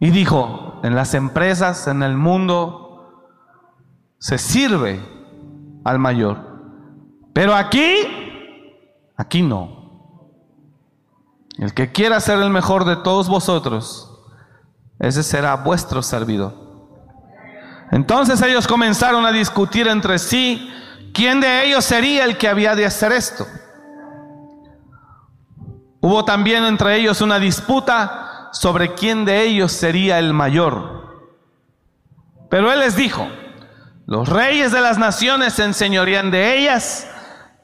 Y 0.00 0.10
dijo, 0.10 0.80
en 0.82 0.96
las 0.96 1.14
empresas, 1.14 1.86
en 1.86 2.02
el 2.02 2.16
mundo, 2.16 3.28
se 4.18 4.36
sirve 4.38 5.00
al 5.84 6.00
mayor. 6.00 6.38
Pero 7.32 7.54
aquí, 7.54 7.94
aquí 9.16 9.42
no. 9.42 9.81
El 11.62 11.74
que 11.74 11.92
quiera 11.92 12.20
ser 12.20 12.40
el 12.40 12.50
mejor 12.50 12.84
de 12.84 12.96
todos 12.96 13.28
vosotros, 13.28 14.10
ese 14.98 15.22
será 15.22 15.54
vuestro 15.54 16.02
servidor. 16.02 16.54
Entonces 17.92 18.42
ellos 18.42 18.66
comenzaron 18.66 19.24
a 19.24 19.32
discutir 19.32 19.86
entre 19.86 20.18
sí 20.18 20.68
¿Quién 21.12 21.40
de 21.40 21.66
ellos 21.66 21.84
sería 21.84 22.24
el 22.24 22.38
que 22.38 22.48
había 22.48 22.74
de 22.74 22.86
hacer 22.86 23.12
esto? 23.12 23.46
Hubo 26.00 26.24
también 26.24 26.64
entre 26.64 26.96
ellos 26.96 27.20
una 27.20 27.38
disputa 27.38 28.48
sobre 28.52 28.94
quién 28.94 29.24
de 29.24 29.42
ellos 29.42 29.72
sería 29.72 30.18
el 30.18 30.32
mayor. 30.32 31.30
Pero 32.48 32.72
él 32.72 32.80
les 32.80 32.96
dijo, 32.96 33.28
los 34.06 34.28
reyes 34.28 34.72
de 34.72 34.80
las 34.80 34.98
naciones 34.98 35.52
se 35.54 35.64
enseñorean 35.64 36.30
de 36.30 36.58
ellas 36.58 37.06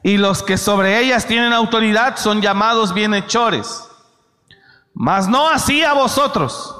y 0.03 0.17
los 0.17 0.43
que 0.43 0.57
sobre 0.57 0.99
ellas 0.99 1.25
tienen 1.25 1.53
autoridad 1.53 2.17
son 2.17 2.41
llamados 2.41 2.93
bienhechores. 2.93 3.88
Mas 4.99 5.29
no 5.29 5.47
así 5.47 5.81
a 5.81 5.93
vosotros, 5.93 6.75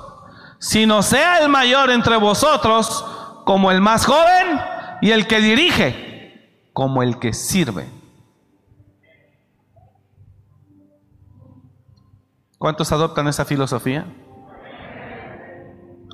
sino 0.59 1.01
sea 1.03 1.39
el 1.39 1.47
mayor 1.47 1.89
entre 1.89 2.17
vosotros 2.17 3.05
como 3.45 3.71
el 3.71 3.79
más 3.79 4.05
joven 4.05 4.59
y 5.01 5.11
el 5.11 5.25
que 5.25 5.39
dirige 5.39 6.67
como 6.73 7.01
el 7.01 7.17
que 7.17 7.31
sirve. 7.31 7.87
¿Cuántos 12.57 12.91
adoptan 12.91 13.29
esa 13.29 13.45
filosofía? 13.45 14.05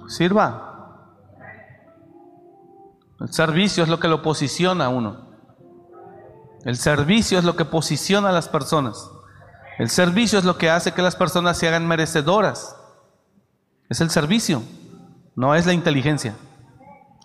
Sirva. 0.08 1.10
El 3.20 3.34
servicio 3.34 3.82
es 3.82 3.90
lo 3.90 4.00
que 4.00 4.10
lo 4.10 4.22
posiciona 4.22 4.86
a 4.86 4.90
uno. 4.90 5.26
El 6.66 6.78
servicio 6.78 7.40
es 7.40 7.46
lo 7.46 7.56
que 7.56 7.66
posiciona 7.66 8.30
a 8.30 8.32
las 8.32 8.48
personas. 8.48 9.10
El 9.78 9.90
servicio 9.90 10.40
es 10.40 10.46
lo 10.46 10.58
que 10.58 10.70
hace 10.70 10.94
que 10.94 11.02
las 11.02 11.16
personas 11.16 11.58
se 11.58 11.68
hagan 11.68 11.88
merecedoras. 11.88 12.76
Es 13.90 14.02
el 14.02 14.10
servicio, 14.10 14.64
no 15.36 15.56
es 15.56 15.66
la 15.66 15.74
inteligencia. 15.74 16.36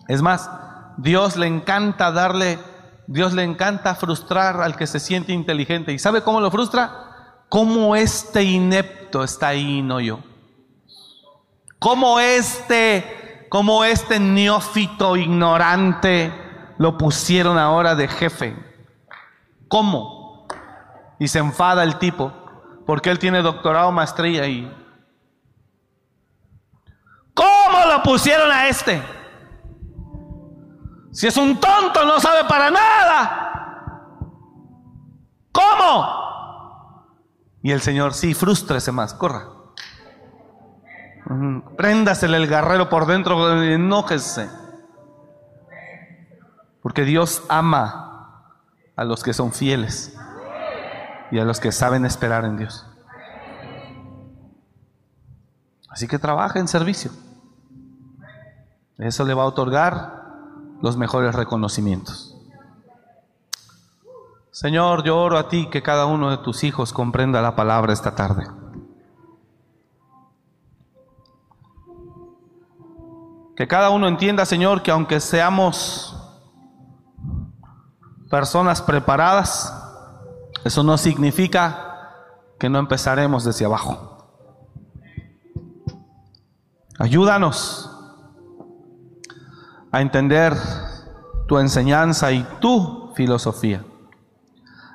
Es 0.07 0.21
más, 0.21 0.49
Dios 0.97 1.37
le 1.37 1.47
encanta 1.47 2.11
darle 2.11 2.59
Dios 3.11 3.33
le 3.33 3.43
encanta 3.43 3.93
frustrar 3.93 4.61
al 4.61 4.77
que 4.77 4.87
se 4.87 4.97
siente 4.97 5.33
inteligente. 5.33 5.91
¿Y 5.91 5.99
sabe 5.99 6.21
cómo 6.21 6.39
lo 6.39 6.49
frustra? 6.49 7.43
Como 7.49 7.93
este 7.93 8.41
inepto 8.41 9.21
está 9.21 9.49
ahí, 9.49 9.81
no 9.81 9.99
yo. 9.99 10.19
Como 11.77 12.21
este, 12.21 13.47
como 13.49 13.83
este 13.83 14.17
neófito 14.17 15.17
ignorante 15.17 16.31
lo 16.77 16.97
pusieron 16.97 17.57
ahora 17.57 17.95
de 17.95 18.07
jefe. 18.07 18.55
¿Cómo? 19.67 20.47
Y 21.19 21.27
se 21.27 21.39
enfada 21.39 21.83
el 21.83 21.97
tipo, 21.97 22.31
porque 22.85 23.09
él 23.09 23.19
tiene 23.19 23.41
doctorado, 23.41 23.91
maestría 23.91 24.47
y... 24.47 24.71
¿Cómo 27.33 27.85
lo 27.87 28.03
pusieron 28.03 28.51
a 28.51 28.67
este? 28.67 29.01
Si 31.11 31.27
es 31.27 31.37
un 31.37 31.59
tonto, 31.59 32.05
no 32.05 32.19
sabe 32.19 32.47
para 32.47 32.69
nada. 32.69 34.07
¿Cómo? 35.51 36.21
Y 37.63 37.71
el 37.71 37.81
Señor, 37.81 38.13
sí, 38.13 38.33
frústrese 38.33 38.91
más, 38.91 39.13
corra. 39.13 39.47
Préndasele 41.77 42.37
el 42.37 42.47
garrero 42.47 42.89
por 42.89 43.05
dentro, 43.05 43.61
enójese. 43.61 44.49
Porque 46.81 47.03
Dios 47.03 47.43
ama 47.47 48.57
a 48.95 49.03
los 49.03 49.23
que 49.23 49.33
son 49.33 49.53
fieles 49.53 50.17
y 51.31 51.39
a 51.39 51.45
los 51.45 51.59
que 51.59 51.71
saben 51.71 52.05
esperar 52.05 52.45
en 52.45 52.57
Dios. 52.57 52.85
Así 55.89 56.07
que 56.07 56.19
trabaja 56.19 56.59
en 56.59 56.67
servicio. 56.67 57.11
Eso 58.97 59.25
le 59.25 59.33
va 59.33 59.43
a 59.43 59.47
otorgar 59.47 60.21
los 60.81 60.95
mejores 60.97 61.33
reconocimientos. 61.33 62.37
Señor, 64.51 65.03
yo 65.03 65.17
oro 65.17 65.37
a 65.37 65.47
ti 65.47 65.69
que 65.69 65.81
cada 65.81 66.05
uno 66.05 66.29
de 66.29 66.37
tus 66.37 66.63
hijos 66.63 66.93
comprenda 66.93 67.41
la 67.41 67.55
palabra 67.55 67.93
esta 67.93 68.13
tarde. 68.15 68.45
Que 73.55 73.67
cada 73.67 73.89
uno 73.89 74.07
entienda, 74.07 74.45
Señor, 74.45 74.83
que 74.83 74.91
aunque 74.91 75.19
seamos 75.19 76.15
personas 78.29 78.81
preparadas, 78.81 79.90
eso 80.63 80.83
no 80.83 80.97
significa 80.97 81.91
que 82.59 82.69
no 82.69 82.79
empezaremos 82.79 83.43
desde 83.43 83.65
abajo. 83.65 84.11
Ayúdanos 86.99 87.89
a 89.91 90.01
entender 90.01 90.55
tu 91.47 91.57
enseñanza 91.57 92.31
y 92.31 92.43
tu 92.59 93.11
filosofía. 93.15 93.83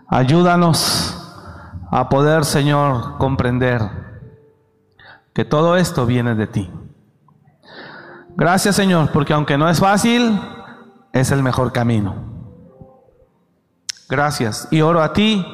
Ayúdanos 0.09 1.21
a 1.91 2.09
poder, 2.09 2.45
Señor, 2.45 3.19
comprender 3.19 3.83
que 5.35 5.45
todo 5.45 5.77
esto 5.77 6.07
viene 6.07 6.35
de 6.35 6.47
ti. 6.47 6.71
Gracias, 8.37 8.77
Señor, 8.77 9.11
porque 9.13 9.33
aunque 9.33 9.59
no 9.59 9.69
es 9.69 9.81
fácil, 9.81 10.41
es 11.13 11.31
el 11.33 11.43
mejor 11.43 11.73
camino. 11.73 12.36
Gracias. 14.09 14.69
Y 14.71 14.81
oro 14.81 15.03
a 15.03 15.13
ti 15.13 15.45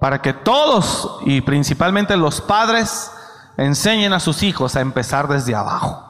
para 0.00 0.20
que 0.20 0.32
todos, 0.32 1.18
y 1.24 1.40
principalmente 1.40 2.16
los 2.16 2.40
padres, 2.40 3.10
enseñen 3.56 4.12
a 4.12 4.20
sus 4.20 4.42
hijos 4.42 4.76
a 4.76 4.80
empezar 4.80 5.28
desde 5.28 5.54
abajo. 5.54 6.02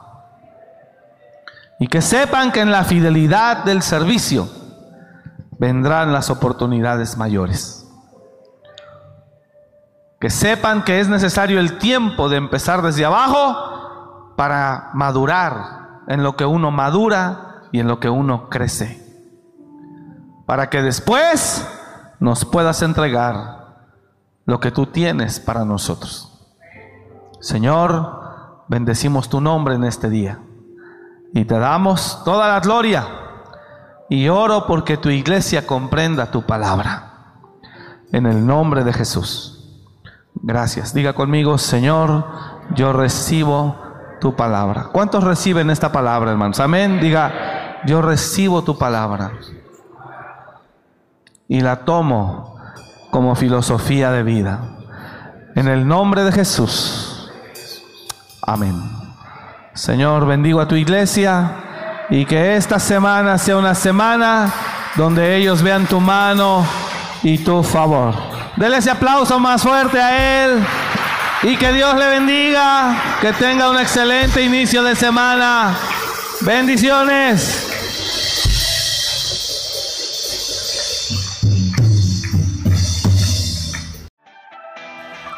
Y 1.79 1.87
que 1.87 2.01
sepan 2.01 2.51
que 2.51 2.61
en 2.61 2.71
la 2.71 2.83
fidelidad 2.83 3.63
del 3.63 3.81
servicio 3.81 4.49
vendrán 5.59 6.13
las 6.13 6.29
oportunidades 6.29 7.17
mayores. 7.17 7.85
Que 10.19 10.29
sepan 10.29 10.83
que 10.83 10.99
es 10.99 11.09
necesario 11.09 11.59
el 11.59 11.77
tiempo 11.77 12.29
de 12.29 12.37
empezar 12.37 12.81
desde 12.81 13.05
abajo 13.05 14.33
para 14.35 14.89
madurar 14.93 16.01
en 16.07 16.23
lo 16.23 16.35
que 16.35 16.45
uno 16.45 16.71
madura 16.71 17.63
y 17.71 17.79
en 17.79 17.87
lo 17.87 17.99
que 17.99 18.09
uno 18.09 18.49
crece. 18.49 19.04
Para 20.45 20.69
que 20.69 20.81
después 20.81 21.67
nos 22.19 22.45
puedas 22.45 22.81
entregar 22.81 23.65
lo 24.45 24.59
que 24.59 24.71
tú 24.71 24.85
tienes 24.85 25.39
para 25.39 25.65
nosotros. 25.65 26.31
Señor, 27.39 28.63
bendecimos 28.67 29.29
tu 29.29 29.41
nombre 29.41 29.75
en 29.75 29.83
este 29.83 30.09
día. 30.09 30.39
Y 31.33 31.45
te 31.45 31.57
damos 31.57 32.23
toda 32.23 32.47
la 32.47 32.59
gloria. 32.59 33.07
Y 34.09 34.29
oro 34.29 34.67
porque 34.67 34.97
tu 34.97 35.09
iglesia 35.09 35.65
comprenda 35.65 36.31
tu 36.31 36.43
palabra. 36.43 37.33
En 38.11 38.27
el 38.27 38.45
nombre 38.45 38.83
de 38.83 38.93
Jesús. 38.93 39.81
Gracias. 40.35 40.93
Diga 40.93 41.13
conmigo, 41.13 41.57
Señor, 41.57 42.25
yo 42.75 42.93
recibo 42.93 43.75
tu 44.21 44.35
palabra. 44.35 44.89
¿Cuántos 44.91 45.23
reciben 45.23 45.71
esta 45.71 45.91
palabra, 45.91 46.31
hermanos? 46.31 46.59
Amén. 46.59 46.99
Diga, 47.01 47.81
yo 47.85 48.01
recibo 48.01 48.63
tu 48.63 48.77
palabra 48.77 49.31
y 51.47 51.61
la 51.61 51.85
tomo 51.85 52.55
como 53.11 53.35
filosofía 53.35 54.11
de 54.11 54.23
vida. 54.23 54.59
En 55.55 55.67
el 55.67 55.87
nombre 55.87 56.23
de 56.23 56.31
Jesús. 56.31 57.31
Amén. 58.41 58.75
Señor, 59.73 60.25
bendigo 60.25 60.61
a 60.61 60.67
tu 60.67 60.75
iglesia 60.75 61.51
y 62.09 62.25
que 62.25 62.55
esta 62.55 62.79
semana 62.79 63.37
sea 63.37 63.57
una 63.57 63.75
semana 63.75 64.51
donde 64.95 65.35
ellos 65.35 65.61
vean 65.61 65.85
tu 65.85 65.99
mano 65.99 66.65
y 67.23 67.37
tu 67.39 67.63
favor. 67.63 68.13
Dele 68.55 68.77
ese 68.77 68.91
aplauso 68.91 69.39
más 69.39 69.61
fuerte 69.61 69.99
a 69.99 70.45
Él 70.45 70.65
y 71.43 71.57
que 71.57 71.73
Dios 71.73 71.95
le 71.95 72.07
bendiga, 72.07 72.95
que 73.21 73.33
tenga 73.33 73.69
un 73.69 73.77
excelente 73.77 74.43
inicio 74.43 74.83
de 74.83 74.95
semana. 74.95 75.75
Bendiciones. 76.41 77.64